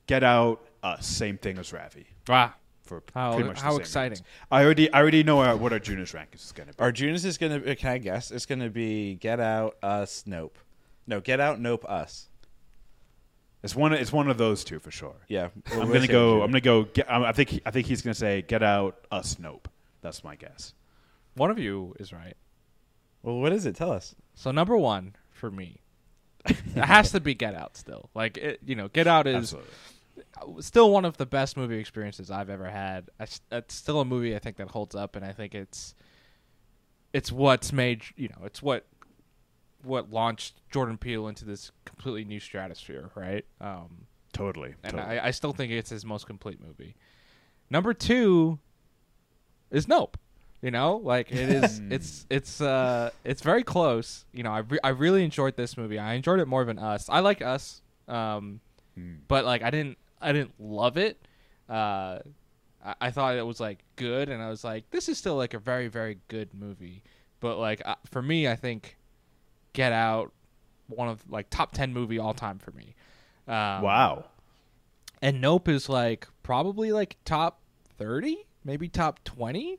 Get 0.06 0.22
out. 0.22 0.60
Us. 0.82 1.06
Same 1.06 1.38
thing 1.38 1.56
as 1.58 1.72
Ravi. 1.72 2.06
Wow. 2.28 2.52
For 2.82 3.02
How- 3.14 3.32
pretty 3.34 3.48
much 3.48 3.56
the 3.56 3.62
how 3.62 3.70
same 3.72 3.80
exciting. 3.80 4.10
reasons. 4.10 4.28
I 4.50 4.62
already 4.62 4.92
I 4.92 5.00
already 5.00 5.22
know 5.22 5.40
uh, 5.40 5.56
what 5.56 5.72
Arjuna's 5.72 6.12
rank 6.12 6.30
is 6.34 6.52
gonna 6.54 6.72
be. 6.72 6.78
Arjuna's 6.78 7.24
is 7.24 7.38
gonna. 7.38 7.56
uh, 7.56 7.74
Can 7.74 7.88
I 7.92 7.98
guess? 7.98 8.30
It's 8.30 8.44
gonna 8.44 8.68
be 8.68 9.14
Get 9.14 9.40
Out, 9.40 9.76
Us, 9.82 10.24
Nope. 10.26 10.58
No, 11.06 11.20
Get 11.22 11.40
Out, 11.40 11.58
Nope, 11.60 11.86
Us. 11.88 12.28
It's 13.62 13.74
one. 13.74 13.94
It's 13.94 14.12
one 14.12 14.28
of 14.28 14.36
those 14.36 14.62
two 14.62 14.78
for 14.78 14.90
sure. 14.90 15.14
Yeah, 15.26 15.48
I'm 15.72 15.90
gonna 15.90 16.06
go. 16.06 16.42
I'm 16.42 16.50
gonna 16.50 16.60
go. 16.60 16.82
Get, 16.84 17.10
I 17.10 17.32
think. 17.32 17.62
I 17.64 17.70
think 17.70 17.86
he's 17.86 18.02
gonna 18.02 18.12
say, 18.14 18.42
"Get 18.42 18.62
out, 18.62 19.06
us, 19.10 19.38
nope." 19.38 19.68
That's 20.04 20.22
my 20.22 20.36
guess. 20.36 20.74
One 21.34 21.50
of 21.50 21.58
you 21.58 21.94
is 21.98 22.12
right. 22.12 22.36
Well, 23.22 23.40
what 23.40 23.54
is 23.54 23.64
it? 23.64 23.74
Tell 23.74 23.90
us. 23.90 24.14
So 24.34 24.50
number 24.50 24.76
one 24.76 25.16
for 25.30 25.50
me, 25.50 25.80
it 26.46 26.56
has 26.76 27.10
to 27.12 27.20
be 27.20 27.34
Get 27.34 27.54
Out. 27.54 27.76
Still, 27.78 28.10
like 28.14 28.36
it, 28.36 28.60
you 28.64 28.74
know, 28.76 28.88
Get 28.88 29.06
Out 29.06 29.26
is 29.26 29.54
Absolutely. 29.54 30.62
still 30.62 30.90
one 30.90 31.06
of 31.06 31.16
the 31.16 31.24
best 31.24 31.56
movie 31.56 31.78
experiences 31.78 32.30
I've 32.30 32.50
ever 32.50 32.68
had. 32.68 33.08
It's 33.18 33.74
still 33.74 33.98
a 34.00 34.04
movie 34.04 34.36
I 34.36 34.38
think 34.40 34.58
that 34.58 34.68
holds 34.68 34.94
up, 34.94 35.16
and 35.16 35.24
I 35.24 35.32
think 35.32 35.54
it's 35.54 35.94
it's 37.14 37.32
what's 37.32 37.72
made 37.72 38.02
you 38.16 38.28
know 38.28 38.44
it's 38.44 38.62
what 38.62 38.84
what 39.82 40.10
launched 40.10 40.60
Jordan 40.70 40.98
Peele 40.98 41.28
into 41.28 41.46
this 41.46 41.70
completely 41.86 42.24
new 42.26 42.40
stratosphere, 42.40 43.10
right? 43.14 43.44
Um, 43.60 44.06
Totally. 44.34 44.74
and 44.82 44.96
totally. 44.96 45.18
I, 45.18 45.28
I 45.28 45.30
still 45.30 45.52
think 45.54 45.72
it's 45.72 45.88
his 45.90 46.04
most 46.04 46.26
complete 46.26 46.60
movie. 46.60 46.94
Number 47.70 47.94
two 47.94 48.58
is 49.70 49.88
Nope. 49.88 50.16
You 50.62 50.70
know, 50.70 50.96
like 50.96 51.30
it 51.30 51.50
is. 51.50 51.80
it's 51.90 52.26
it's 52.30 52.60
uh 52.60 53.10
it's 53.22 53.42
very 53.42 53.62
close. 53.62 54.24
You 54.32 54.42
know, 54.44 54.50
I 54.52 54.60
re- 54.60 54.78
I 54.82 54.88
really 54.90 55.22
enjoyed 55.22 55.56
this 55.56 55.76
movie. 55.76 55.98
I 55.98 56.14
enjoyed 56.14 56.40
it 56.40 56.48
more 56.48 56.64
than 56.64 56.78
Us. 56.78 57.08
I 57.10 57.20
like 57.20 57.42
Us, 57.42 57.82
um, 58.08 58.60
Hmm. 58.94 59.14
but 59.28 59.44
like 59.44 59.62
I 59.62 59.70
didn't 59.70 59.98
I 60.22 60.32
didn't 60.32 60.54
love 60.58 60.96
it. 60.96 61.20
Uh, 61.68 62.20
I, 62.82 62.94
I 63.00 63.10
thought 63.10 63.36
it 63.36 63.44
was 63.44 63.60
like 63.60 63.80
good, 63.96 64.28
and 64.30 64.42
I 64.42 64.48
was 64.48 64.64
like, 64.64 64.88
this 64.90 65.08
is 65.08 65.18
still 65.18 65.36
like 65.36 65.52
a 65.52 65.58
very 65.58 65.88
very 65.88 66.18
good 66.28 66.54
movie. 66.54 67.02
But 67.40 67.58
like 67.58 67.82
uh, 67.84 67.96
for 68.06 68.22
me, 68.22 68.48
I 68.48 68.56
think 68.56 68.96
Get 69.74 69.92
Out, 69.92 70.32
one 70.88 71.08
of 71.08 71.28
like 71.30 71.50
top 71.50 71.72
ten 71.72 71.92
movie 71.92 72.18
all 72.18 72.32
time 72.32 72.58
for 72.58 72.70
me. 72.70 72.94
Um, 73.46 73.82
wow. 73.82 74.24
and 75.20 75.42
Nope 75.42 75.68
is 75.68 75.90
like 75.90 76.26
probably 76.42 76.90
like 76.92 77.16
top 77.26 77.60
thirty, 77.98 78.46
maybe 78.64 78.88
top 78.88 79.22
twenty. 79.24 79.78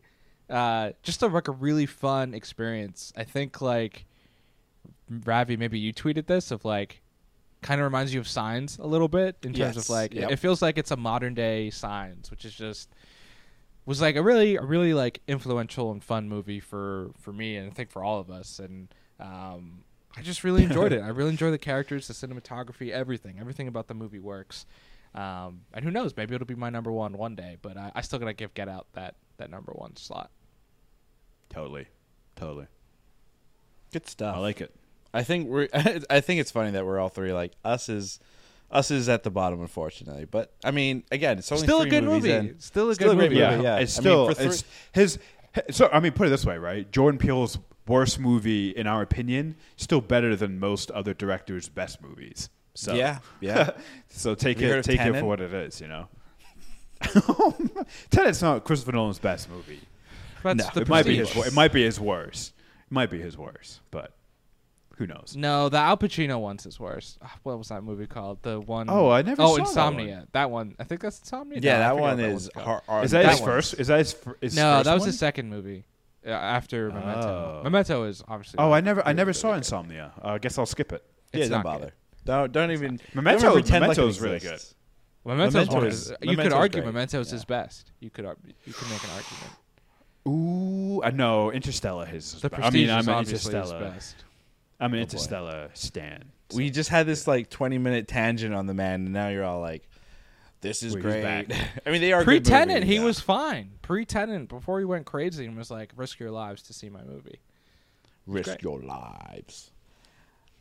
Uh, 0.49 0.91
just 1.03 1.21
a 1.23 1.27
like 1.27 1.47
a 1.47 1.51
really 1.51 1.85
fun 1.85 2.33
experience. 2.33 3.11
I 3.17 3.23
think 3.23 3.61
like 3.61 4.05
Ravi, 5.09 5.57
maybe 5.57 5.79
you 5.79 5.93
tweeted 5.93 6.27
this 6.27 6.51
of 6.51 6.65
like 6.65 7.01
kind 7.61 7.81
of 7.81 7.85
reminds 7.85 8.13
you 8.13 8.19
of 8.19 8.27
Signs 8.27 8.77
a 8.77 8.85
little 8.85 9.07
bit 9.07 9.37
in 9.43 9.53
terms 9.53 9.75
Yes, 9.75 9.77
of 9.77 9.89
like 9.89 10.13
yep. 10.13 10.31
it 10.31 10.37
feels 10.37 10.61
like 10.61 10.77
it's 10.77 10.91
a 10.91 10.97
modern 10.97 11.33
day 11.33 11.69
Signs, 11.71 12.29
which 12.29 12.45
is 12.45 12.53
just 12.53 12.89
was 13.87 14.01
like 14.01 14.15
a 14.15 14.21
really 14.21 14.55
a 14.55 14.61
really 14.61 14.93
like 14.93 15.21
influential 15.27 15.91
and 15.91 16.03
fun 16.03 16.29
movie 16.29 16.59
for 16.59 17.11
for 17.19 17.31
me 17.33 17.55
and 17.57 17.71
I 17.71 17.73
think 17.73 17.89
for 17.91 18.03
all 18.03 18.19
of 18.19 18.29
us 18.29 18.59
and 18.59 18.87
um 19.19 19.83
I 20.17 20.21
just 20.21 20.43
really 20.43 20.63
enjoyed 20.63 20.93
it. 20.93 21.01
I 21.01 21.09
really 21.09 21.31
enjoy 21.31 21.51
the 21.51 21.57
characters, 21.57 22.07
the 22.07 22.13
cinematography, 22.13 22.89
everything. 22.91 23.37
Everything 23.39 23.67
about 23.67 23.87
the 23.87 23.93
movie 23.93 24.19
works. 24.19 24.65
Um, 25.15 25.61
and 25.73 25.83
who 25.83 25.91
knows? 25.91 26.15
Maybe 26.17 26.35
it'll 26.35 26.45
be 26.45 26.55
my 26.55 26.69
number 26.69 26.91
one 26.91 27.13
one 27.17 27.35
day. 27.35 27.57
But 27.61 27.77
I, 27.77 27.91
I 27.95 28.01
still 28.01 28.19
gotta 28.19 28.33
give 28.33 28.53
Get 28.53 28.67
Out 28.69 28.87
that 28.93 29.15
that 29.37 29.49
number 29.49 29.71
one 29.73 29.95
slot. 29.95 30.29
Totally. 31.49 31.87
Totally. 32.35 32.67
Good 33.93 34.07
stuff. 34.07 34.35
I 34.35 34.39
like 34.39 34.61
it. 34.61 34.75
I 35.13 35.23
think 35.23 35.47
we're. 35.49 35.69
I 35.73 36.19
think 36.19 36.41
it's 36.41 36.51
funny 36.51 36.71
that 36.71 36.85
we're 36.85 36.99
all 36.99 37.09
three 37.09 37.31
like 37.33 37.53
us 37.63 37.89
is. 37.89 38.19
Us 38.71 38.89
is 38.89 39.07
at 39.07 39.21
the 39.23 39.29
bottom, 39.29 39.61
unfortunately. 39.61 40.25
But 40.25 40.51
I 40.63 40.71
mean, 40.71 41.03
again, 41.11 41.37
it's 41.37 41.51
only 41.51 41.63
Still 41.65 41.77
a 41.79 41.81
three 41.83 41.91
good 41.91 42.03
movies 42.03 42.23
movie. 42.33 42.49
in. 42.49 42.59
Still 42.59 42.89
a 42.89 42.95
Still 42.95 43.09
good 43.09 43.13
a 43.13 43.17
great 43.19 43.31
movie. 43.31 43.41
movie. 43.51 43.63
Yeah, 43.63 43.75
yeah. 43.77 43.81
It's 43.81 43.97
I 43.97 44.01
mean, 44.01 44.03
still 44.03 44.27
for 44.27 44.33
three- 44.33 44.45
it's 44.47 44.63
his. 44.91 45.19
So 45.71 45.87
I 45.93 45.99
mean, 46.01 46.11
put 46.13 46.27
it 46.27 46.31
this 46.31 46.45
way, 46.45 46.57
right? 46.57 46.91
Jordan 46.91 47.19
Peele's 47.19 47.59
worst 47.87 48.19
movie, 48.19 48.71
in 48.71 48.87
our 48.87 49.03
opinion, 49.03 49.55
still 49.77 50.01
better 50.01 50.35
than 50.35 50.59
most 50.59 50.89
other 50.91 51.13
directors' 51.13 51.69
best 51.69 52.01
movies. 52.01 52.49
So 52.75 52.93
Yeah, 52.93 53.19
yeah. 53.41 53.71
so 54.09 54.35
take 54.35 54.57
Have 54.57 54.61
you 54.63 54.67
heard 54.69 54.75
it 54.77 54.79
of 54.79 54.85
take 54.85 54.99
it 55.01 55.19
for 55.19 55.25
what 55.25 55.41
it 55.41 55.53
is, 55.53 55.81
you 55.81 55.87
know. 55.87 56.07
Tenet's 58.09 58.41
not 58.41 58.63
Christopher 58.63 58.93
Nolan's 58.93 59.19
best 59.19 59.49
movie. 59.49 59.79
That's 60.43 60.57
No, 60.63 60.69
the 60.73 60.81
it 60.81 60.89
might 60.89 61.05
be 61.05 61.17
his. 61.17 61.35
It 61.35 61.53
might 61.53 61.73
be 61.73 61.83
his 61.83 61.99
worst. 61.99 62.53
It 62.89 62.91
might 62.93 63.09
be 63.09 63.19
his 63.19 63.37
worst, 63.37 63.81
but 63.91 64.13
who 64.97 65.07
knows? 65.07 65.33
No, 65.35 65.69
the 65.69 65.77
Al 65.77 65.97
Pacino 65.97 66.39
one's 66.39 66.65
is 66.65 66.79
worse. 66.79 67.17
Ah, 67.21 67.33
What 67.43 67.57
was 67.57 67.69
that 67.69 67.83
movie 67.83 68.05
called? 68.07 68.41
The 68.43 68.59
one 68.61 68.87
Oh, 68.89 69.09
I 69.09 69.21
never 69.23 69.41
Oh, 69.41 69.47
saw 69.47 69.55
that 69.55 69.67
Insomnia. 69.69 70.27
That 70.33 70.51
one. 70.51 70.75
I 70.79 70.83
think 70.83 71.01
that's 71.01 71.19
Insomnia. 71.19 71.59
yeah, 71.61 71.77
No, 71.77 71.77
I 71.77 71.79
that 71.79 71.89
forget 71.89 72.01
one 72.01 72.17
what 72.17 72.25
is. 72.25 72.31
one's 72.33 72.49
called. 72.49 72.65
Har- 72.65 72.83
har- 72.87 73.03
Is 73.03 73.11
that, 73.11 73.23
That 73.23 73.31
his 73.31 73.41
one. 73.41 73.49
first? 73.49 73.73
Is 73.79 73.87
that 73.87 73.97
his, 73.97 74.13
fir- 74.13 74.37
his 74.39 74.55
No, 74.55 74.61
first 74.77 74.85
that 74.85 74.93
was 74.93 75.01
one? 75.01 75.07
his 75.07 75.19
second 75.19 75.49
movie. 75.49 75.85
Uh, 76.25 76.29
after 76.29 76.89
Memento. 76.91 77.59
Oh. 77.59 77.63
Memento 77.63 78.03
is 78.05 78.23
obviously. 78.27 78.57
Oh, 78.59 78.71
I 78.71 78.81
never, 78.81 79.05
I 79.05 79.13
never 79.13 79.27
really 79.29 79.33
saw 79.39 79.51
good. 79.51 79.57
Insomnia. 79.57 80.11
Uh, 80.23 80.29
I 80.29 80.37
guess 80.39 80.57
I'll 80.57 80.65
skip 80.65 80.91
it. 80.93 81.03
yeah, 81.33 81.39
It's 81.41 81.49
don't 81.49 81.59
not 81.59 81.63
bother. 81.65 81.93
Good. 82.25 82.31
Don't 82.31 82.51
don't 82.51 82.71
even. 82.71 82.99
Memento- 83.13 83.41
don't 83.41 83.51
even 83.51 83.63
pretend 83.63 83.81
like 83.87 83.97
Memento 83.97 84.05
it 84.05 84.09
is 84.09 84.21
really 84.21 84.39
good. 84.39 84.59
Memento's 85.25 85.53
Memento 85.53 85.83
is- 85.85 86.07
his- 86.09 86.17
you 86.21 86.37
could 86.37 86.53
argue 86.53 86.81
great. 86.81 86.93
Memento's 86.93 87.27
Yeah. 87.29 87.33
his 87.33 87.45
best. 87.45 87.91
You 87.99 88.09
could 88.09 88.25
ar- 88.25 88.37
you 88.65 88.73
could 88.73 88.89
make 88.89 89.03
an 89.03 89.09
argument. 89.11 89.53
Ooh, 90.27 91.01
uh, 91.03 91.11
no, 91.11 91.51
Interstellar. 91.51 92.05
His. 92.05 92.41
The 92.41 92.49
best. 92.49 92.59
I 92.59 92.69
Prestige 92.69 92.81
mean, 92.81 92.89
I'm 92.89 92.99
is 93.01 93.07
an 93.07 93.13
obviously 93.13 93.33
his 93.53 93.55
Interstellar. 93.69 93.91
best. 93.91 94.15
I'm 94.79 94.85
an 94.93 94.95
Oh, 94.95 94.97
boy. 94.97 95.01
Interstellar 95.01 95.69
stan. 95.73 96.31
We 96.53 96.69
just 96.69 96.89
had 96.89 97.05
this 97.07 97.27
like 97.27 97.49
twenty 97.49 97.77
minute 97.77 98.07
tangent 98.07 98.53
on 98.53 98.65
the 98.67 98.73
man, 98.73 99.05
and 99.05 99.13
now 99.13 99.29
you're 99.29 99.43
all 99.43 99.61
like, 99.61 99.87
"This 100.61 100.83
is 100.83 100.93
Wait, 100.95 101.03
he's 101.03 101.13
great." 101.13 101.51
I 101.85 101.91
mean, 101.91 102.01
they 102.01 102.11
are 102.13 102.23
pre 102.23 102.39
Tenet. 102.39 102.83
he 102.83 102.95
yeah. 102.95 103.03
was 103.03 103.19
fine. 103.19 103.71
Pre 103.81 104.05
Tenet, 104.05 104.47
before 104.47 104.79
he 104.79 104.85
went 104.85 105.05
crazy 105.05 105.45
and 105.45 105.55
was 105.57 105.71
like, 105.71 105.91
"Risk 105.95 106.19
your 106.19 106.31
lives 106.31 106.61
to 106.63 106.73
see 106.73 106.89
my 106.89 107.03
movie." 107.03 107.39
risk 108.27 108.45
great. 108.49 108.63
your 108.63 108.79
lives. 108.79 109.71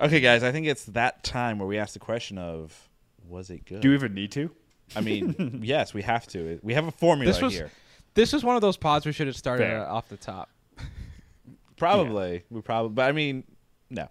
Okay, 0.01 0.20
guys, 0.20 0.42
I 0.42 0.51
think 0.53 0.66
it's 0.66 0.84
that 0.86 1.22
time 1.22 1.59
where 1.59 1.68
we 1.68 1.78
ask 1.78 1.92
the 1.92 1.99
question 2.01 2.36
of, 2.38 2.88
"Was 3.28 3.51
it 3.51 3.64
good?" 3.64 3.80
Do 3.80 3.90
we 3.90 3.95
even 3.95 4.14
need 4.14 4.32
to? 4.32 4.51
I 4.97 5.01
mean, 5.01 5.61
yes, 5.64 5.95
we 5.95 6.03
have 6.03 6.26
to. 6.28 6.59
We 6.62 6.74
have 6.74 6.86
a 6.86 6.90
formula 6.90 7.32
This 7.32 7.40
was 7.40 7.55
here. 7.55 7.70
this 8.14 8.32
was 8.32 8.45
one 8.45 8.57
of 8.57 8.62
those 8.62 8.76
pods 8.76 9.07
we 9.07 9.12
should 9.12 9.26
have 9.28 9.36
started 9.36 9.64
Fair. 9.64 9.86
uh, 9.86 9.92
off 9.92 10.09
the 10.09 10.16
top. 10.16 10.51
Probably, 11.76 12.45
we 12.51 12.61
probably, 12.61 12.90
but 12.95 13.09
I 13.09 13.12
mean, 13.12 13.42
no. 13.90 14.09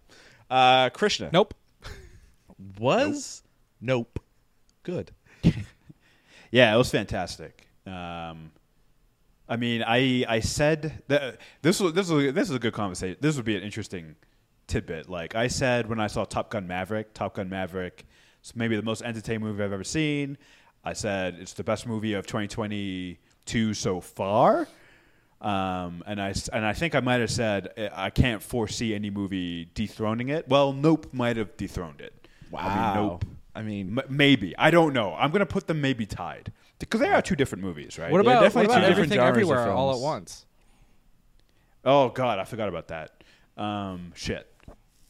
Uh, 0.50 0.90
Krishna, 0.90 1.30
Nope. 1.32 1.54
was 2.80 3.42
nope, 3.82 4.20
good. 4.84 5.12
Yeah, 6.52 6.74
it 6.74 6.78
was 6.78 6.92
fantastic. 6.92 7.68
Um, 7.88 8.52
I 9.50 9.56
mean, 9.58 9.84
I 9.86 10.24
I 10.28 10.40
said 10.42 11.02
that 11.08 11.38
this 11.62 11.80
was 11.80 11.94
this 11.94 12.10
was 12.10 12.34
this 12.34 12.50
is 12.50 12.56
a 12.56 12.60
good 12.60 12.74
conversation. 12.74 13.18
This 13.22 13.36
would 13.38 13.46
be 13.46 13.56
an 13.56 13.64
interesting 13.64 14.16
tidbit. 14.74 15.10
Like 15.10 15.36
I 15.36 15.48
said 15.48 15.88
when 15.88 16.00
I 16.00 16.08
saw 16.08 16.26
Top 16.26 16.50
Gun 16.50 16.68
Maverick, 16.68 17.14
Top 17.14 17.36
Gun 17.36 17.48
Maverick 17.50 18.06
is 18.44 18.56
maybe 18.56 18.76
the 18.76 18.82
most 18.82 19.02
entertaining 19.04 19.42
movie 19.42 19.64
I've 19.64 19.72
ever 19.72 19.84
seen. 19.84 20.38
I 20.84 20.94
said 20.94 21.38
it's 21.40 21.54
the 21.54 21.64
best 21.64 21.86
movie 21.88 22.14
of 22.14 22.26
2022 22.28 23.74
so 23.74 24.02
far. 24.02 24.68
Um, 25.42 26.04
and 26.08 26.22
I 26.22 26.30
s- 26.30 26.48
and 26.48 26.66
I 26.66 26.74
think 26.74 26.96
I 26.96 27.02
might 27.02 27.20
have 27.20 27.30
said 27.32 27.70
uh, 27.78 27.90
I 27.94 28.10
can't 28.10 28.42
foresee 28.42 28.96
any 28.96 29.10
movie 29.10 29.66
dethroning 29.76 30.30
it. 30.30 30.48
Well, 30.48 30.72
Nope 30.74 31.14
might 31.14 31.36
have 31.38 31.56
dethroned 31.58 32.02
it. 32.02 32.14
I 32.56 32.68
mean, 32.70 32.76
Wow. 32.78 32.94
Nope. 32.96 33.26
I 33.56 33.62
mean, 33.62 34.00
M- 34.00 34.06
maybe 34.10 34.56
I 34.58 34.72
don't 34.72 34.94
know. 34.94 35.14
I'm 35.16 35.32
gonna 35.32 35.46
put 35.46 35.68
them 35.68 35.82
maybe 35.82 36.06
tied 36.06 36.52
because 36.80 37.00
they 37.02 37.10
are 37.10 37.22
two 37.22 37.36
different 37.36 37.64
movies, 37.64 38.00
right? 38.00 38.12
What 38.12 38.24
They're 38.24 38.34
about, 38.34 38.42
definitely 38.44 38.68
what 38.70 38.78
about 38.78 38.88
two 38.88 38.90
different 38.92 39.12
everything 39.12 39.18
genres 39.18 39.50
of 39.50 39.52
everywhere 39.58 39.72
all 39.76 39.94
at 39.94 40.00
once? 40.00 40.46
Oh 41.86 42.10
God, 42.10 42.40
I 42.40 42.46
forgot 42.46 42.70
about 42.70 42.88
that. 42.88 43.24
Um, 43.58 44.14
shit. 44.16 44.50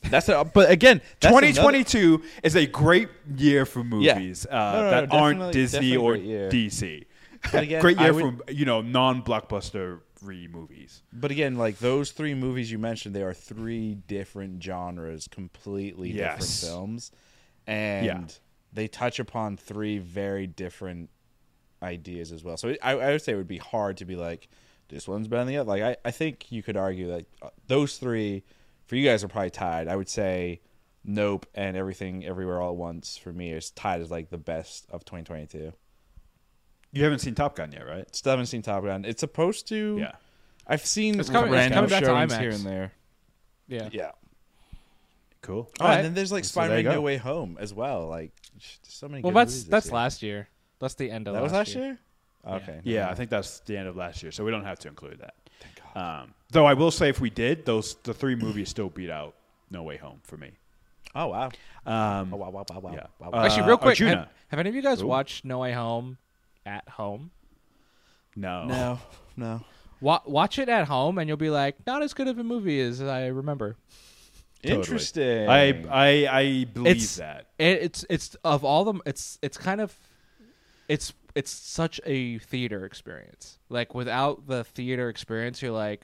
That's 0.10 0.30
a, 0.30 0.44
but 0.44 0.70
again, 0.70 1.02
that's 1.20 1.32
another- 1.32 1.48
2022 1.48 2.24
is 2.44 2.56
a 2.56 2.66
great 2.66 3.10
year 3.36 3.66
for 3.66 3.84
movies 3.84 4.46
uh, 4.46 4.50
No, 4.52 4.72
no, 4.72 4.84
no, 4.84 4.90
that 4.92 5.12
aren't 5.14 5.54
Disney 5.54 5.96
or 5.98 6.16
year. 6.16 6.50
DC. 6.50 7.06
Again, 7.54 7.82
great 7.82 8.00
year 8.00 8.14
would- 8.14 8.42
for 8.46 8.52
you 8.52 8.66
know 8.66 8.82
non-blockbuster 8.82 10.00
re 10.22 10.48
movies. 10.48 11.04
But 11.12 11.32
again, 11.32 11.56
like 11.58 11.80
those 11.80 12.12
three 12.12 12.34
movies 12.34 12.72
you 12.72 12.80
mentioned, 12.80 13.16
they 13.16 13.24
are 13.24 13.34
three 13.34 13.96
different 13.96 14.64
genres, 14.64 15.28
completely 15.28 16.14
different 16.14 16.44
films, 16.46 17.12
and 17.68 18.06
Yeah. 18.06 18.24
they 18.72 18.88
touch 18.88 19.20
upon 19.20 19.58
three 19.58 19.98
very 20.00 20.48
different 20.48 21.10
ideas 21.82 22.32
as 22.32 22.44
well. 22.44 22.56
So 22.58 22.76
I, 22.82 22.92
I 22.94 23.12
would 23.12 23.22
say 23.22 23.34
it 23.34 23.36
would 23.36 23.48
be 23.48 23.58
hard 23.58 23.98
to 23.98 24.06
be 24.06 24.16
like 24.16 24.48
this 24.90 25.08
one's 25.08 25.28
better 25.28 25.42
than 25.44 25.48
the 25.50 25.58
other. 25.58 25.68
Like 25.70 25.82
I, 25.84 25.96
I 26.06 26.12
think 26.12 26.52
you 26.52 26.64
could 26.64 26.78
argue 26.78 27.08
that 27.08 27.26
uh, 27.42 27.50
those 27.68 27.98
three 27.98 28.44
for 28.88 28.96
you 28.96 29.08
guys 29.08 29.24
are 29.24 29.28
probably 29.28 29.50
tied. 29.50 29.88
I 29.88 29.96
would 29.96 30.10
say 30.10 30.62
Nope 31.04 31.46
and 31.54 31.76
Everything 31.78 32.26
Everywhere 32.26 32.62
All 32.62 32.72
at 32.72 32.76
Once 32.78 33.18
for 33.18 33.32
me 33.34 33.52
is 33.52 33.72
tied 33.72 34.02
as 34.02 34.10
like 34.12 34.30
the 34.30 34.38
best 34.38 34.86
of 34.90 35.04
2022. 35.06 35.74
You 36.92 37.04
haven't 37.04 37.20
seen 37.20 37.34
Top 37.36 37.56
Gun 37.56 37.72
yet, 37.72 37.88
right? 37.88 38.14
Still 38.16 38.32
haven't 38.32 38.46
seen 38.48 38.62
Top 38.62 38.84
Gun. 38.84 39.04
It's 39.06 39.20
supposed 39.20 39.68
to. 39.70 39.98
Yeah. 40.00 40.12
I've 40.68 40.86
seen 40.86 41.20
It's 41.20 41.30
coming- 41.30 41.50
it's 41.52 41.54
random 41.54 41.76
coming 41.76 41.90
back 41.90 42.00
to 42.02 42.06
showings 42.06 42.34
IMAX. 42.34 42.40
here 42.40 42.52
and 42.52 42.64
there. 42.66 42.94
Yeah. 43.68 43.90
Yeah. 43.92 44.12
Cool. 45.42 45.70
Oh, 45.80 45.86
and 45.88 46.06
then 46.06 46.14
there's 46.14 46.32
like 46.32 46.46
So 46.46 46.52
Spider-Man 46.52 46.86
you. 46.86 46.92
No 46.92 47.02
Way 47.02 47.18
Home 47.18 47.58
as 47.60 47.74
well. 47.74 48.08
Like 48.08 48.32
so 48.84 49.10
many. 49.10 49.22
Well, 49.24 49.32
good 49.32 49.40
that's 49.40 49.64
that's 49.66 49.88
year. 49.88 49.94
last 49.94 50.24
year. 50.24 50.48
That's 50.80 50.94
the 50.96 51.12
end 51.12 51.28
of 51.28 51.34
That 51.34 51.44
was 51.44 51.52
last 51.52 51.70
last 51.70 51.76
year. 51.76 51.98
Okay. 52.48 52.80
Yeah, 52.84 53.02
never 53.02 53.12
I 53.12 53.16
think 53.16 53.30
that's 53.30 53.60
the 53.62 53.76
end 53.78 53.88
of 53.88 53.96
last 53.98 54.22
year, 54.24 54.32
so 54.32 54.44
we 54.46 54.52
don't 54.52 54.64
have 54.66 54.80
to 54.80 54.88
include 54.90 55.20
that. 55.20 55.34
Thank 55.94 56.06
God. 56.06 56.22
Um, 56.24 56.34
though 56.52 56.66
I 56.66 56.74
will 56.74 56.92
say, 56.92 57.10
if 57.10 57.20
we 57.22 57.30
did, 57.30 57.66
those 57.66 57.96
the 58.04 58.14
three 58.14 58.36
movies 58.36 58.70
still 58.70 58.90
beat 58.90 59.10
out 59.10 59.36
No 59.72 59.84
Way 59.84 59.98
Home 59.98 60.20
for 60.24 60.38
me. 60.38 60.52
Oh 61.16 61.28
wow. 61.28 61.50
Um, 61.86 62.34
Oh 62.34 62.38
wow 62.38 62.50
wow 62.50 62.66
wow 62.70 62.80
wow. 62.80 62.92
yeah. 62.94 63.06
wow, 63.20 63.28
Uh, 63.28 63.32
wow. 63.32 63.46
Actually, 63.46 63.68
real 63.68 63.78
quick, 63.78 63.92
Arjuna. 63.92 64.16
have, 64.18 64.30
have 64.50 64.60
any 64.60 64.70
of 64.70 64.76
you 64.76 64.82
guys 64.82 65.02
Ooh. 65.02 65.08
watched 65.08 65.46
No 65.46 65.60
Way 65.60 65.74
Home 65.74 66.18
at 66.66 66.88
home? 66.90 67.32
no, 68.36 68.66
no, 68.66 69.00
no. 69.38 69.62
Wa- 70.02 70.22
watch 70.26 70.60
it 70.60 70.68
at 70.70 70.88
home, 70.88 71.18
and 71.18 71.28
you'll 71.28 71.38
be 71.38 71.50
like, 71.50 71.76
not 71.88 72.02
as 72.04 72.14
good 72.14 72.28
of 72.28 72.38
a 72.40 72.44
movie 72.44 72.82
as 72.82 73.02
I 73.02 73.28
remember. 73.28 73.76
Totally. 74.64 74.80
Interesting. 74.80 75.48
I 75.50 75.84
I 75.90 76.28
I 76.40 76.64
believe 76.66 76.92
It's- 76.96 77.16
that. 77.18 77.48
It, 77.60 77.82
it's 77.84 78.06
it's 78.10 78.36
of 78.44 78.64
all 78.64 78.84
them. 78.86 79.02
It's 79.06 79.38
it's 79.42 79.58
kind 79.58 79.80
of 79.82 79.98
it's 80.88 81.14
it's 81.36 81.52
such 81.52 82.00
a 82.06 82.38
theater 82.40 82.86
experience. 82.86 83.60
Like 83.70 83.94
without 83.96 84.48
the 84.48 84.64
theater 84.64 85.10
experience, 85.10 85.62
you're 85.62 85.72
like 85.72 86.04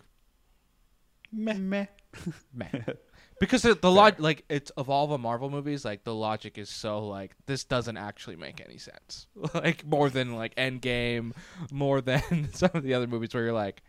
Meh. 1.31 1.53
Meh. 1.53 1.85
meh. 2.53 2.69
Because 3.39 3.61
the, 3.61 3.73
the 3.73 3.89
log 3.89 4.19
like 4.19 4.43
it's 4.49 4.69
of 4.71 4.89
all 4.89 5.07
the 5.07 5.17
Marvel 5.17 5.49
movies, 5.49 5.85
like 5.85 6.03
the 6.03 6.13
logic 6.13 6.57
is 6.57 6.69
so 6.69 7.07
like 7.07 7.31
this 7.45 7.63
doesn't 7.63 7.95
actually 7.95 8.35
make 8.35 8.59
any 8.59 8.77
sense. 8.77 9.27
like 9.53 9.85
more 9.85 10.09
than 10.09 10.35
like 10.35 10.53
Endgame, 10.55 11.31
more 11.71 12.01
than 12.01 12.49
some 12.53 12.71
of 12.73 12.83
the 12.83 12.93
other 12.93 13.07
movies 13.07 13.33
where 13.33 13.43
you're 13.45 13.53
like, 13.53 13.81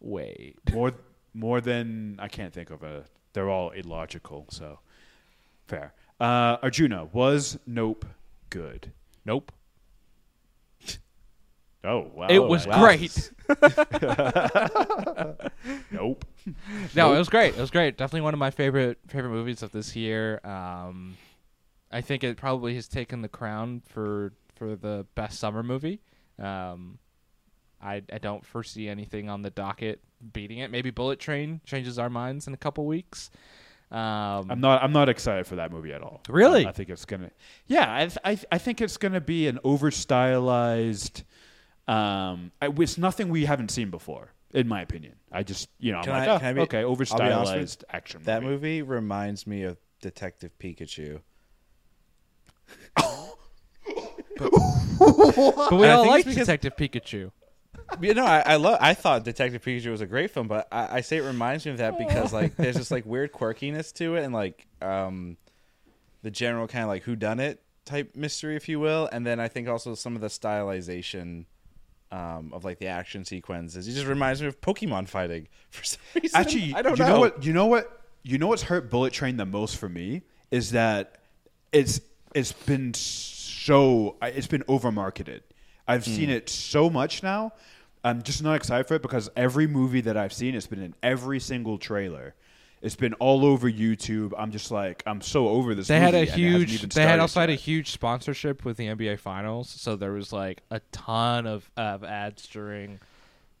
wait, 0.00 0.58
More 0.70 0.92
more 1.32 1.62
than 1.62 2.16
I 2.20 2.28
can't 2.28 2.52
think 2.52 2.68
of 2.68 2.82
a. 2.82 3.04
They're 3.32 3.48
all 3.48 3.70
illogical. 3.70 4.44
So 4.50 4.80
fair. 5.66 5.94
Uh, 6.20 6.58
Arjuna 6.62 7.06
was 7.06 7.58
Nope 7.66 8.04
good. 8.50 8.92
nope. 9.24 9.50
Oh 11.84 12.10
wow! 12.14 12.26
it 12.28 12.42
was 12.42 12.66
wow. 12.66 12.80
great. 12.80 13.30
Nope. 15.90 16.24
No, 16.94 17.14
it 17.14 17.18
was 17.18 17.28
great. 17.28 17.54
It 17.54 17.60
was 17.60 17.70
great. 17.70 17.96
Definitely 17.96 18.22
one 18.22 18.34
of 18.34 18.40
my 18.40 18.50
favorite 18.50 18.98
favorite 19.08 19.30
movies 19.30 19.62
of 19.62 19.72
this 19.72 19.96
year. 19.96 20.40
Um, 20.44 21.16
I 21.90 22.00
think 22.00 22.24
it 22.24 22.36
probably 22.36 22.74
has 22.74 22.88
taken 22.88 23.22
the 23.22 23.28
crown 23.28 23.82
for 23.86 24.32
for 24.56 24.76
the 24.76 25.06
best 25.14 25.38
summer 25.38 25.62
movie. 25.62 26.00
Um, 26.38 26.98
I 27.82 28.02
I 28.12 28.18
don't 28.18 28.44
foresee 28.44 28.88
anything 28.88 29.28
on 29.28 29.42
the 29.42 29.50
docket 29.50 30.00
beating 30.32 30.58
it. 30.58 30.70
Maybe 30.70 30.90
Bullet 30.90 31.18
Train 31.18 31.60
changes 31.64 31.98
our 31.98 32.10
minds 32.10 32.46
in 32.46 32.54
a 32.54 32.58
couple 32.58 32.86
weeks. 32.86 33.30
Um, 33.90 34.50
I'm 34.50 34.60
not. 34.60 34.82
I'm 34.82 34.92
not 34.92 35.08
excited 35.08 35.46
for 35.46 35.56
that 35.56 35.72
movie 35.72 35.92
at 35.92 36.02
all. 36.02 36.20
Really? 36.28 36.66
I, 36.66 36.70
I 36.70 36.72
think 36.72 36.90
it's 36.90 37.06
gonna. 37.06 37.30
Yeah, 37.66 37.94
I, 37.94 38.06
th- 38.06 38.18
I, 38.24 38.38
I 38.52 38.58
think 38.58 38.82
it's 38.82 38.98
gonna 38.98 39.20
be 39.20 39.48
an 39.48 39.58
over 39.64 39.90
stylized. 39.90 41.22
Um, 41.88 42.52
I, 42.60 42.68
it's 42.78 42.98
nothing 42.98 43.30
we 43.30 43.46
haven't 43.46 43.70
seen 43.70 43.90
before, 43.90 44.32
in 44.52 44.68
my 44.68 44.82
opinion. 44.82 45.14
I 45.32 45.42
just, 45.42 45.68
you 45.78 45.90
know, 45.92 45.98
I'm 45.98 46.04
Can 46.04 46.12
like, 46.12 46.28
I- 46.28 46.34
oh, 46.34 46.38
can 46.38 46.48
I 46.48 46.52
be- 46.52 46.60
okay, 46.62 46.84
over 46.84 47.04
I'll 47.10 47.18
be 47.18 47.24
honest 47.24 47.52
with 47.52 47.60
you, 47.62 47.66
stylized 47.66 47.84
action. 47.90 48.22
that 48.24 48.42
movie. 48.42 48.80
movie 48.80 48.82
reminds 48.82 49.46
me 49.46 49.62
of 49.62 49.78
Detective 50.00 50.52
Pikachu. 50.58 51.20
but 54.38 54.52
we 55.72 55.86
I 55.86 55.90
all 55.92 56.04
think 56.04 56.10
like 56.10 56.26
it's 56.26 56.34
because- 56.34 56.46
Detective 56.46 56.76
Pikachu. 56.76 57.30
You 58.02 58.12
know, 58.12 58.24
I, 58.26 58.40
I 58.40 58.56
love. 58.56 58.76
I 58.82 58.92
thought 58.92 59.24
Detective 59.24 59.62
Pikachu 59.64 59.90
was 59.90 60.02
a 60.02 60.06
great 60.06 60.30
film, 60.30 60.46
but 60.46 60.68
I, 60.70 60.98
I 60.98 61.00
say 61.00 61.16
it 61.18 61.22
reminds 61.22 61.64
me 61.64 61.72
of 61.72 61.78
that 61.78 61.96
because 61.96 62.34
like 62.34 62.54
there's 62.56 62.76
just 62.76 62.90
like 62.90 63.06
weird 63.06 63.32
quirkiness 63.32 63.94
to 63.94 64.16
it, 64.16 64.24
and 64.24 64.34
like 64.34 64.66
um, 64.82 65.38
the 66.22 66.30
general 66.30 66.66
kind 66.68 66.82
of 66.84 66.88
like 66.88 67.04
who 67.04 67.16
done 67.16 67.40
it 67.40 67.62
type 67.86 68.14
mystery, 68.14 68.56
if 68.56 68.68
you 68.68 68.78
will, 68.78 69.08
and 69.10 69.26
then 69.26 69.40
I 69.40 69.48
think 69.48 69.68
also 69.68 69.94
some 69.94 70.14
of 70.16 70.20
the 70.20 70.26
stylization 70.28 71.46
um, 72.10 72.50
of 72.52 72.64
like 72.64 72.78
the 72.78 72.86
action 72.86 73.24
sequences. 73.24 73.86
It 73.86 73.92
just 73.92 74.06
reminds 74.06 74.40
me 74.40 74.48
of 74.48 74.60
Pokemon 74.60 75.08
fighting 75.08 75.48
for 75.70 75.84
some 75.84 76.00
reason. 76.14 76.40
Actually, 76.40 76.74
I 76.74 76.82
don't 76.82 76.98
you 76.98 77.04
know. 77.04 77.14
know. 77.14 77.20
what? 77.20 77.44
You 77.44 77.52
know 77.52 77.66
what? 77.66 78.02
You 78.22 78.38
know 78.38 78.46
what's 78.48 78.62
hurt 78.62 78.90
Bullet 78.90 79.12
Train 79.12 79.36
the 79.36 79.46
most 79.46 79.76
for 79.76 79.88
me 79.88 80.22
is 80.50 80.72
that 80.72 81.16
it's 81.72 82.00
it's 82.34 82.52
been 82.52 82.94
so 82.94 84.16
it's 84.22 84.46
been 84.46 84.64
over 84.68 84.90
marketed. 84.92 85.42
I've 85.86 86.04
Hmm. 86.04 86.10
seen 86.12 86.30
it 86.30 86.48
so 86.48 86.90
much 86.90 87.22
now. 87.22 87.52
I'm 88.04 88.22
just 88.22 88.42
not 88.42 88.54
excited 88.54 88.86
for 88.86 88.94
it 88.94 89.02
because 89.02 89.28
every 89.36 89.66
movie 89.66 90.00
that 90.02 90.16
I've 90.16 90.32
seen, 90.32 90.54
it's 90.54 90.66
been 90.66 90.82
in 90.82 90.94
every 91.02 91.40
single 91.40 91.78
trailer. 91.78 92.34
It's 92.80 92.96
been 92.96 93.14
all 93.14 93.44
over 93.44 93.70
YouTube. 93.70 94.32
I'm 94.38 94.52
just 94.52 94.70
like, 94.70 95.02
I'm 95.06 95.20
so 95.20 95.48
over 95.48 95.74
this. 95.74 95.88
They 95.88 95.98
had 95.98 96.14
a 96.14 96.18
and 96.18 96.28
it 96.28 96.30
hasn't 96.30 96.40
huge. 96.68 96.80
They 96.94 97.02
had 97.02 97.06
started 97.08 97.20
also 97.22 97.40
had 97.40 97.50
a 97.50 97.54
huge 97.54 97.90
sponsorship 97.90 98.64
with 98.64 98.76
the 98.76 98.86
NBA 98.86 99.18
Finals, 99.18 99.68
so 99.68 99.96
there 99.96 100.12
was 100.12 100.32
like 100.32 100.62
a 100.70 100.80
ton 100.92 101.46
of, 101.46 101.68
of 101.76 102.04
ads 102.04 102.46
during 102.46 103.00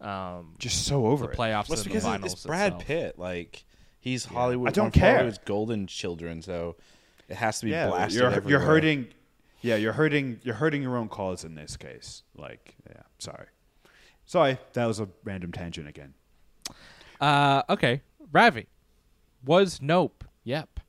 um, 0.00 0.54
just 0.58 0.84
so 0.86 1.06
over 1.06 1.26
the 1.26 1.32
playoffs 1.32 1.68
Well, 1.68 1.72
it's 1.78 1.82
and 1.82 1.84
the 1.84 1.88
because 1.88 2.02
finals. 2.04 2.32
it's 2.34 2.46
Brad 2.46 2.66
itself. 2.74 2.86
Pitt. 2.86 3.18
Like 3.18 3.64
he's 3.98 4.24
Hollywood. 4.24 4.68
I 4.68 4.72
don't 4.72 4.84
one 4.84 4.88
of 4.88 4.92
care. 4.94 5.14
Hollywood's 5.14 5.38
golden 5.38 5.86
children, 5.88 6.40
so 6.42 6.76
it 7.28 7.36
has 7.36 7.58
to 7.60 7.66
be 7.66 7.72
yeah, 7.72 7.88
blasted. 7.88 8.20
you're 8.20 8.48
you're 8.48 8.60
hurting. 8.60 9.08
Yeah, 9.60 9.74
you're 9.74 9.92
hurting. 9.92 10.38
You're 10.44 10.54
hurting 10.54 10.82
your 10.82 10.96
own 10.96 11.08
cause 11.08 11.42
in 11.44 11.56
this 11.56 11.76
case. 11.76 12.22
Like, 12.36 12.76
yeah, 12.88 13.02
sorry, 13.18 13.46
sorry. 14.26 14.58
That 14.74 14.86
was 14.86 15.00
a 15.00 15.08
random 15.24 15.50
tangent 15.50 15.88
again. 15.88 16.14
Uh, 17.20 17.62
okay, 17.68 18.02
Ravi 18.30 18.68
was 19.44 19.80
Nope. 19.82 20.24
Yep. 20.44 20.80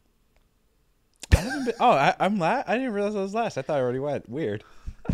I 1.34 1.38
haven't 1.38 1.66
been- 1.66 1.74
oh, 1.80 1.92
I, 1.92 2.16
I'm 2.20 2.38
la- 2.40 2.64
I 2.66 2.78
didn't 2.78 2.94
realize 2.94 3.16
I 3.16 3.22
was 3.22 3.34
last. 3.34 3.58
I 3.58 3.62
thought 3.62 3.78
I 3.78 3.82
already 3.82 4.00
went. 4.00 4.28
Weird. 4.30 4.64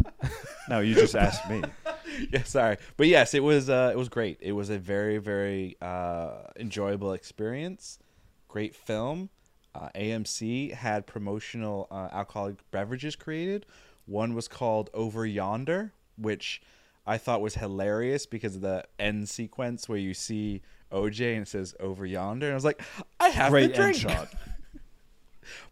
No, 0.68 0.80
you 0.80 0.96
just 0.96 1.16
asked 1.16 1.48
me. 1.48 1.62
yeah, 2.34 2.42
sorry, 2.42 2.78
but 2.98 3.06
yes, 3.06 3.36
it 3.36 3.44
was. 3.44 3.70
Uh, 3.70 3.92
it 3.94 3.98
was 3.98 4.10
great. 4.10 4.40
It 4.42 4.54
was 4.54 4.72
a 4.72 4.80
very, 4.80 5.20
very 5.20 5.78
uh, 5.80 6.42
enjoyable 6.60 7.14
experience. 7.14 8.00
Great 8.48 8.76
film. 8.76 9.30
Uh, 9.76 9.90
AMC 9.96 10.74
had 10.74 11.06
promotional 11.06 11.88
uh, 11.92 12.08
alcoholic 12.12 12.56
beverages 12.72 13.16
created. 13.16 13.68
One 14.08 14.34
was 14.34 14.48
called 14.48 14.90
Over 14.92 15.24
Yonder, 15.24 15.94
which 16.18 16.64
I 17.06 17.20
thought 17.20 17.42
was 17.42 17.54
hilarious 17.56 18.26
because 18.26 18.56
of 18.56 18.62
the 18.62 18.86
end 18.98 19.30
sequence 19.30 19.88
where 19.88 20.00
you 20.00 20.16
see 20.16 20.64
OJ 20.92 21.34
and 21.34 21.42
it 21.44 21.48
says 21.48 21.76
Over 21.80 22.06
Yonder, 22.06 22.48
and 22.48 22.54
I 22.54 22.56
was 22.56 22.66
like, 22.66 22.82
I 23.20 23.30
have 23.30 23.52
Great 23.52 23.68
the 23.72 23.76
drink. 23.82 24.04
end 24.04 24.12
shot. 24.12 24.28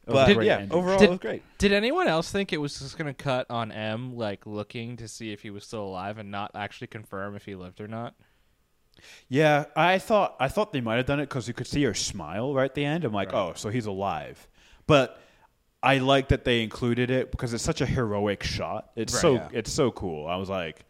But 0.06 0.32
a 0.32 0.34
great 0.36 0.48
yeah, 0.48 0.58
ending. 0.58 0.74
overall 0.78 1.00
Did- 1.00 1.06
it 1.06 1.10
was 1.12 1.20
great. 1.20 1.44
Did 1.58 1.72
anyone 1.72 2.08
else 2.10 2.30
think 2.30 2.52
it 2.52 2.58
was 2.58 2.78
just 2.78 2.98
gonna 2.98 3.14
cut 3.14 3.50
on 3.50 3.72
Em, 3.72 4.18
like 4.18 4.46
looking 4.46 4.98
to 4.98 5.08
see 5.08 5.32
if 5.32 5.42
he 5.42 5.50
was 5.50 5.64
still 5.64 5.84
alive 5.86 6.18
and 6.18 6.30
not 6.30 6.52
actually 6.56 6.88
confirm 6.88 7.36
if 7.38 7.46
he 7.46 7.56
lived 7.56 7.80
or 7.80 7.88
not? 7.88 8.14
Yeah, 9.30 9.66
I 9.78 10.00
thought 10.00 10.36
I 10.42 10.50
thought 10.50 10.74
they 10.74 10.82
might 10.82 10.98
have 10.98 11.06
done 11.06 11.20
it 11.22 11.30
because 11.30 11.48
you 11.48 11.54
could 11.54 11.68
see 11.68 11.84
her 11.84 11.94
smile 11.94 12.54
right 12.54 12.66
at 12.66 12.76
the 12.76 12.84
end. 12.86 13.06
I'm 13.06 13.14
like, 13.14 13.34
oh, 13.34 13.54
so 13.56 13.70
he's 13.70 13.86
alive. 13.86 14.46
But 14.88 15.20
I 15.82 16.00
like 16.00 16.28
that 16.30 16.44
they 16.44 16.64
included 16.64 17.10
it 17.10 17.32
because 17.32 17.54
it's 17.54 17.64
such 17.64 17.80
a 17.82 17.86
heroic 17.86 18.44
shot. 18.44 18.92
It's 18.98 19.14
Right, 19.14 19.22
so 19.22 19.34
yeah. 19.36 19.50
it's 19.54 19.72
so 19.72 19.90
cool. 19.92 20.28
I 20.28 20.36
was 20.36 20.50
like, 20.50 20.86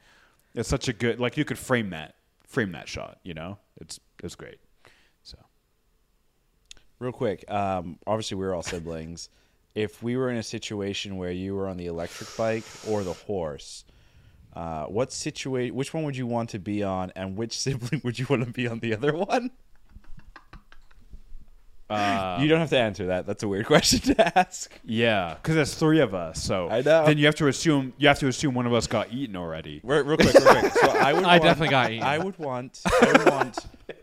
it's 0.56 0.68
such 0.70 0.88
a 0.88 0.94
good 0.94 1.20
like 1.20 1.38
you 1.38 1.46
could 1.46 1.60
frame 1.60 1.92
that 1.92 2.16
frame 2.48 2.72
that 2.72 2.88
shot. 2.90 3.20
You 3.24 3.36
know, 3.36 3.60
it's 3.80 4.00
it's 4.24 4.36
great. 4.36 4.60
So 5.24 5.38
Real 7.00 7.12
quick, 7.12 7.50
um, 7.52 8.00
obviously 8.08 8.38
we're 8.38 8.54
all 8.54 8.64
siblings. 8.64 9.30
if 9.76 10.04
we 10.04 10.16
were 10.16 10.30
in 10.30 10.38
a 10.38 10.44
situation 10.44 11.18
where 11.18 11.32
you 11.32 11.56
were 11.56 11.68
on 11.68 11.78
the 11.78 11.88
electric 11.88 12.36
bike 12.38 12.64
or 12.88 13.04
the 13.04 13.14
horse, 13.14 13.86
uh, 14.56 14.86
what 14.86 15.12
situation? 15.12 15.76
Which 15.76 15.94
one 15.94 16.04
would 16.04 16.16
you 16.16 16.28
want 16.28 16.52
to 16.52 16.60
be 16.60 16.84
on, 16.84 17.12
and 17.16 17.36
which 17.36 17.58
sibling 17.64 18.02
would 18.04 18.20
you 18.20 18.28
want 18.30 18.46
to 18.46 18.52
be 18.52 18.68
on 18.68 18.80
the 18.80 18.94
other 18.96 19.14
one? 19.16 19.52
Uh, 21.94 22.38
you 22.42 22.48
don't 22.48 22.60
have 22.60 22.70
to 22.70 22.80
answer 22.80 23.08
that. 23.08 23.26
That's 23.26 23.44
a 23.44 23.48
weird 23.48 23.66
question 23.74 24.00
to 24.16 24.38
ask. 24.38 24.72
yeah, 24.84 25.36
because 25.42 25.56
there's 25.56 25.74
three 25.76 26.00
of 26.00 26.14
us. 26.14 26.44
So 26.44 26.70
I 26.70 26.82
know. 26.82 27.06
Then 27.06 27.18
you 27.18 27.26
have 27.26 27.36
to 27.36 27.48
assume 27.48 27.94
you 27.98 28.08
have 28.08 28.20
to 28.20 28.28
assume 28.28 28.54
one 28.54 28.66
of 28.66 28.74
us 28.74 28.88
got 28.88 29.12
eaten 29.12 29.36
already. 29.36 29.82
Real, 29.84 30.04
real 30.04 30.18
quick, 30.18 30.34
real 30.34 30.56
quick. 30.60 30.74
So 30.74 30.90
I 30.90 31.14
would. 31.14 31.24
I 31.26 31.28
want, 31.40 31.44
definitely 31.44 31.70
got 31.70 31.92
eaten. 31.92 32.04
I 32.04 32.18
would 32.18 32.38
want. 32.40 32.82
I 32.86 33.12
would 33.12 33.30
want 33.30 33.58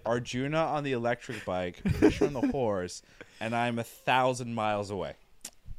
Arjuna 0.06 0.58
on 0.58 0.84
the 0.84 0.92
electric 0.92 1.44
bike, 1.44 1.80
Krishna 1.98 2.26
on 2.28 2.32
the 2.34 2.40
horse, 2.52 3.02
and 3.40 3.54
I'm 3.54 3.78
a 3.78 3.84
thousand 3.84 4.54
miles 4.54 4.90
away. 4.90 5.14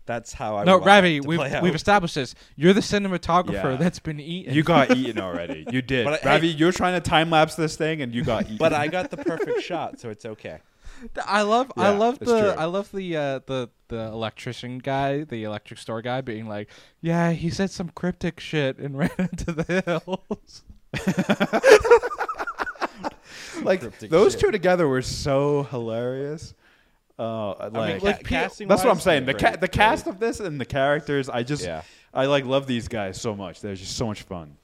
That's 0.08 0.34
how 0.34 0.58
I. 0.58 0.64
no, 0.64 0.80
would 0.80 0.86
Ravi, 0.86 1.22
we've 1.22 1.40
we've 1.62 1.76
established 1.76 2.16
this. 2.16 2.34
You're 2.56 2.74
the 2.74 2.82
cinematographer 2.82 3.54
Yeah. 3.54 3.76
that's 3.76 4.00
been 4.00 4.20
eaten. 4.20 4.54
You 4.54 4.64
got 4.64 4.96
eaten 4.98 5.22
already. 5.22 5.66
You 5.72 5.82
did. 5.82 6.06
But 6.06 6.26
I- 6.26 6.34
Ravi, 6.34 6.48
you're 6.48 6.72
trying 6.72 7.02
to 7.02 7.08
time 7.08 7.30
lapse 7.30 7.56
this 7.56 7.76
thing, 7.76 8.02
and 8.02 8.14
you 8.14 8.24
got 8.24 8.46
eaten. 8.46 8.58
But 8.58 8.74
I 8.74 8.88
got 8.88 9.12
the 9.12 9.18
perfect 9.18 9.62
shot, 9.62 10.00
so 10.00 10.10
it's 10.10 10.26
okay. 10.26 10.58
I 11.26 11.42
love 11.44 11.72
I 11.78 11.90
love 11.90 12.20
the 12.20 12.26
true. 12.26 12.50
I 12.50 12.66
love 12.66 12.92
the 12.92 13.16
uh, 13.18 13.40
the 13.46 13.70
the 13.88 14.02
electrician 14.06 14.80
guy, 14.80 15.24
the 15.24 15.44
electric 15.44 15.80
store 15.80 16.02
guy 16.02 16.22
being 16.22 16.48
like, 16.48 16.70
"Yeah, 17.02 17.32
he 17.32 17.50
said 17.50 17.72
some 17.72 17.90
cryptic 17.90 18.40
shit 18.40 18.78
and 18.78 18.98
ran 18.98 19.12
into 19.18 19.52
the 19.52 19.82
hills." 19.86 20.64
like 23.64 23.82
Cryptic 23.82 24.10
those 24.10 24.34
shit. 24.34 24.42
two 24.42 24.52
together 24.52 24.88
were 24.88 25.02
so 25.02 25.64
hilarious. 25.64 26.54
Uh, 27.20 27.50
like, 27.50 27.76
I 27.76 27.88
mean, 27.92 28.00
ca- 28.00 28.06
like, 28.06 28.24
casting 28.26 28.68
that's 28.68 28.84
what 28.84 28.92
I'm 28.92 29.00
saying. 29.00 29.26
The 29.26 29.34
they're 29.34 29.40
ca- 29.40 29.50
great, 29.52 29.62
the 29.62 29.68
great. 29.68 29.72
cast 29.72 30.08
of 30.08 30.20
this 30.20 30.40
and 30.40 30.60
the 30.60 30.66
characters, 30.66 31.30
I 31.30 31.44
just 31.44 31.64
Yeah. 31.64 31.84
I 32.14 32.26
like 32.26 32.46
love 32.46 32.68
these 32.68 32.88
guys 32.88 33.22
so 33.22 33.36
much. 33.36 33.62
They're 33.62 33.76
just 33.76 33.96
so 33.96 34.08
much 34.08 34.24
fun. 34.24 34.58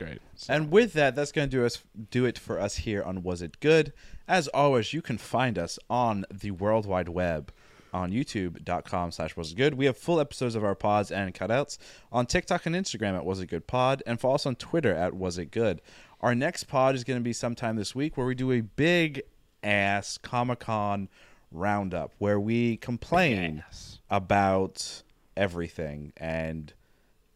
Great. 0.00 0.20
And 0.48 0.70
with 0.70 0.94
that, 0.94 1.14
that's 1.14 1.30
going 1.30 1.48
to 1.50 1.56
do 1.56 1.64
us 1.64 1.82
do 2.10 2.24
it 2.24 2.38
for 2.38 2.58
us 2.58 2.76
here 2.76 3.02
on 3.02 3.22
Was 3.22 3.42
It 3.42 3.60
Good. 3.60 3.92
As 4.26 4.48
always, 4.48 4.92
you 4.92 5.02
can 5.02 5.18
find 5.18 5.58
us 5.58 5.78
on 5.88 6.24
the 6.32 6.50
World 6.52 6.86
Wide 6.86 7.08
Web 7.08 7.52
on 7.92 8.12
youtube.com 8.12 9.10
slash 9.10 9.36
was 9.36 9.50
it 9.50 9.56
good 9.56 9.74
we 9.74 9.84
have 9.84 9.96
full 9.96 10.20
episodes 10.20 10.54
of 10.54 10.62
our 10.62 10.76
pods 10.76 11.10
and 11.10 11.34
cutouts 11.34 11.76
on 12.12 12.24
tiktok 12.24 12.64
and 12.64 12.76
instagram 12.76 13.16
at 13.16 13.24
was 13.24 13.40
it 13.40 13.46
good 13.46 13.66
pod 13.66 14.00
and 14.06 14.20
follow 14.20 14.36
us 14.36 14.46
on 14.46 14.54
twitter 14.54 14.94
at 14.94 15.12
was 15.12 15.38
it 15.38 15.50
good 15.50 15.82
our 16.20 16.32
next 16.32 16.62
pod 16.68 16.94
is 16.94 17.02
going 17.02 17.18
to 17.18 17.24
be 17.24 17.32
sometime 17.32 17.74
this 17.74 17.92
week 17.92 18.16
where 18.16 18.28
we 18.28 18.34
do 18.36 18.52
a 18.52 18.60
big 18.60 19.20
ass 19.64 20.18
comic-con 20.18 21.08
roundup 21.50 22.12
where 22.18 22.38
we 22.38 22.76
complain 22.76 23.64
about 24.08 25.02
everything 25.36 26.12
and 26.16 26.72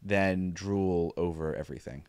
then 0.01 0.51
drool 0.53 1.13
over 1.17 1.55
everything. 1.55 2.03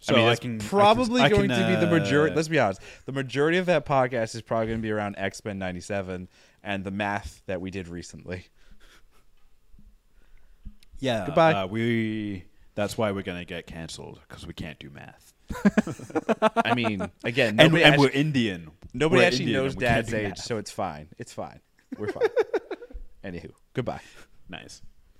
So 0.00 0.14
I 0.14 0.16
mean, 0.18 0.28
I 0.28 0.36
can- 0.36 0.56
I 0.56 0.58
can- 0.58 0.68
probably 0.68 1.22
I 1.22 1.28
going 1.28 1.48
can, 1.48 1.58
to 1.60 1.66
be 1.80 1.84
the 1.84 1.90
majority. 1.90 2.32
uh, 2.32 2.36
Let's 2.36 2.48
be 2.48 2.58
honest. 2.58 2.80
The 3.06 3.12
majority 3.12 3.58
of 3.58 3.66
that 3.66 3.86
podcast 3.86 4.34
is 4.34 4.42
probably 4.42 4.66
going 4.66 4.78
to 4.78 4.82
be 4.82 4.90
around 4.90 5.16
X 5.18 5.44
Men 5.44 5.58
'97 5.58 6.28
and 6.62 6.84
the 6.84 6.90
math 6.90 7.42
that 7.46 7.60
we 7.60 7.70
did 7.70 7.88
recently. 7.88 8.46
Yeah. 10.98 11.26
Goodbye. 11.26 11.52
Uh, 11.52 11.66
we. 11.66 12.44
That's 12.74 12.98
why 12.98 13.10
we're 13.12 13.22
gonna 13.22 13.46
get 13.46 13.66
canceled 13.66 14.20
because 14.28 14.46
we 14.46 14.52
can't 14.52 14.78
do 14.78 14.90
math. 14.90 15.32
I 16.64 16.74
mean, 16.74 17.10
again, 17.24 17.48
And, 17.50 17.56
nobody 17.72 17.82
and 17.84 17.94
actually, 17.94 18.08
we're 18.08 18.12
Indian. 18.12 18.70
nobody 18.92 19.20
We're 19.20 19.26
actually 19.26 19.44
Indian 19.44 19.62
knows 19.62 19.76
we 19.76 19.80
Dad's 19.80 20.12
age, 20.12 20.28
math. 20.30 20.38
so 20.40 20.58
it's 20.58 20.70
fine. 20.70 21.08
It's 21.16 21.32
fine. 21.32 21.60
We're 21.96 22.08
fine. 22.12 22.28
Anywho, 23.24 23.52
goodbye. 23.72 24.00
Nice. 24.50 24.82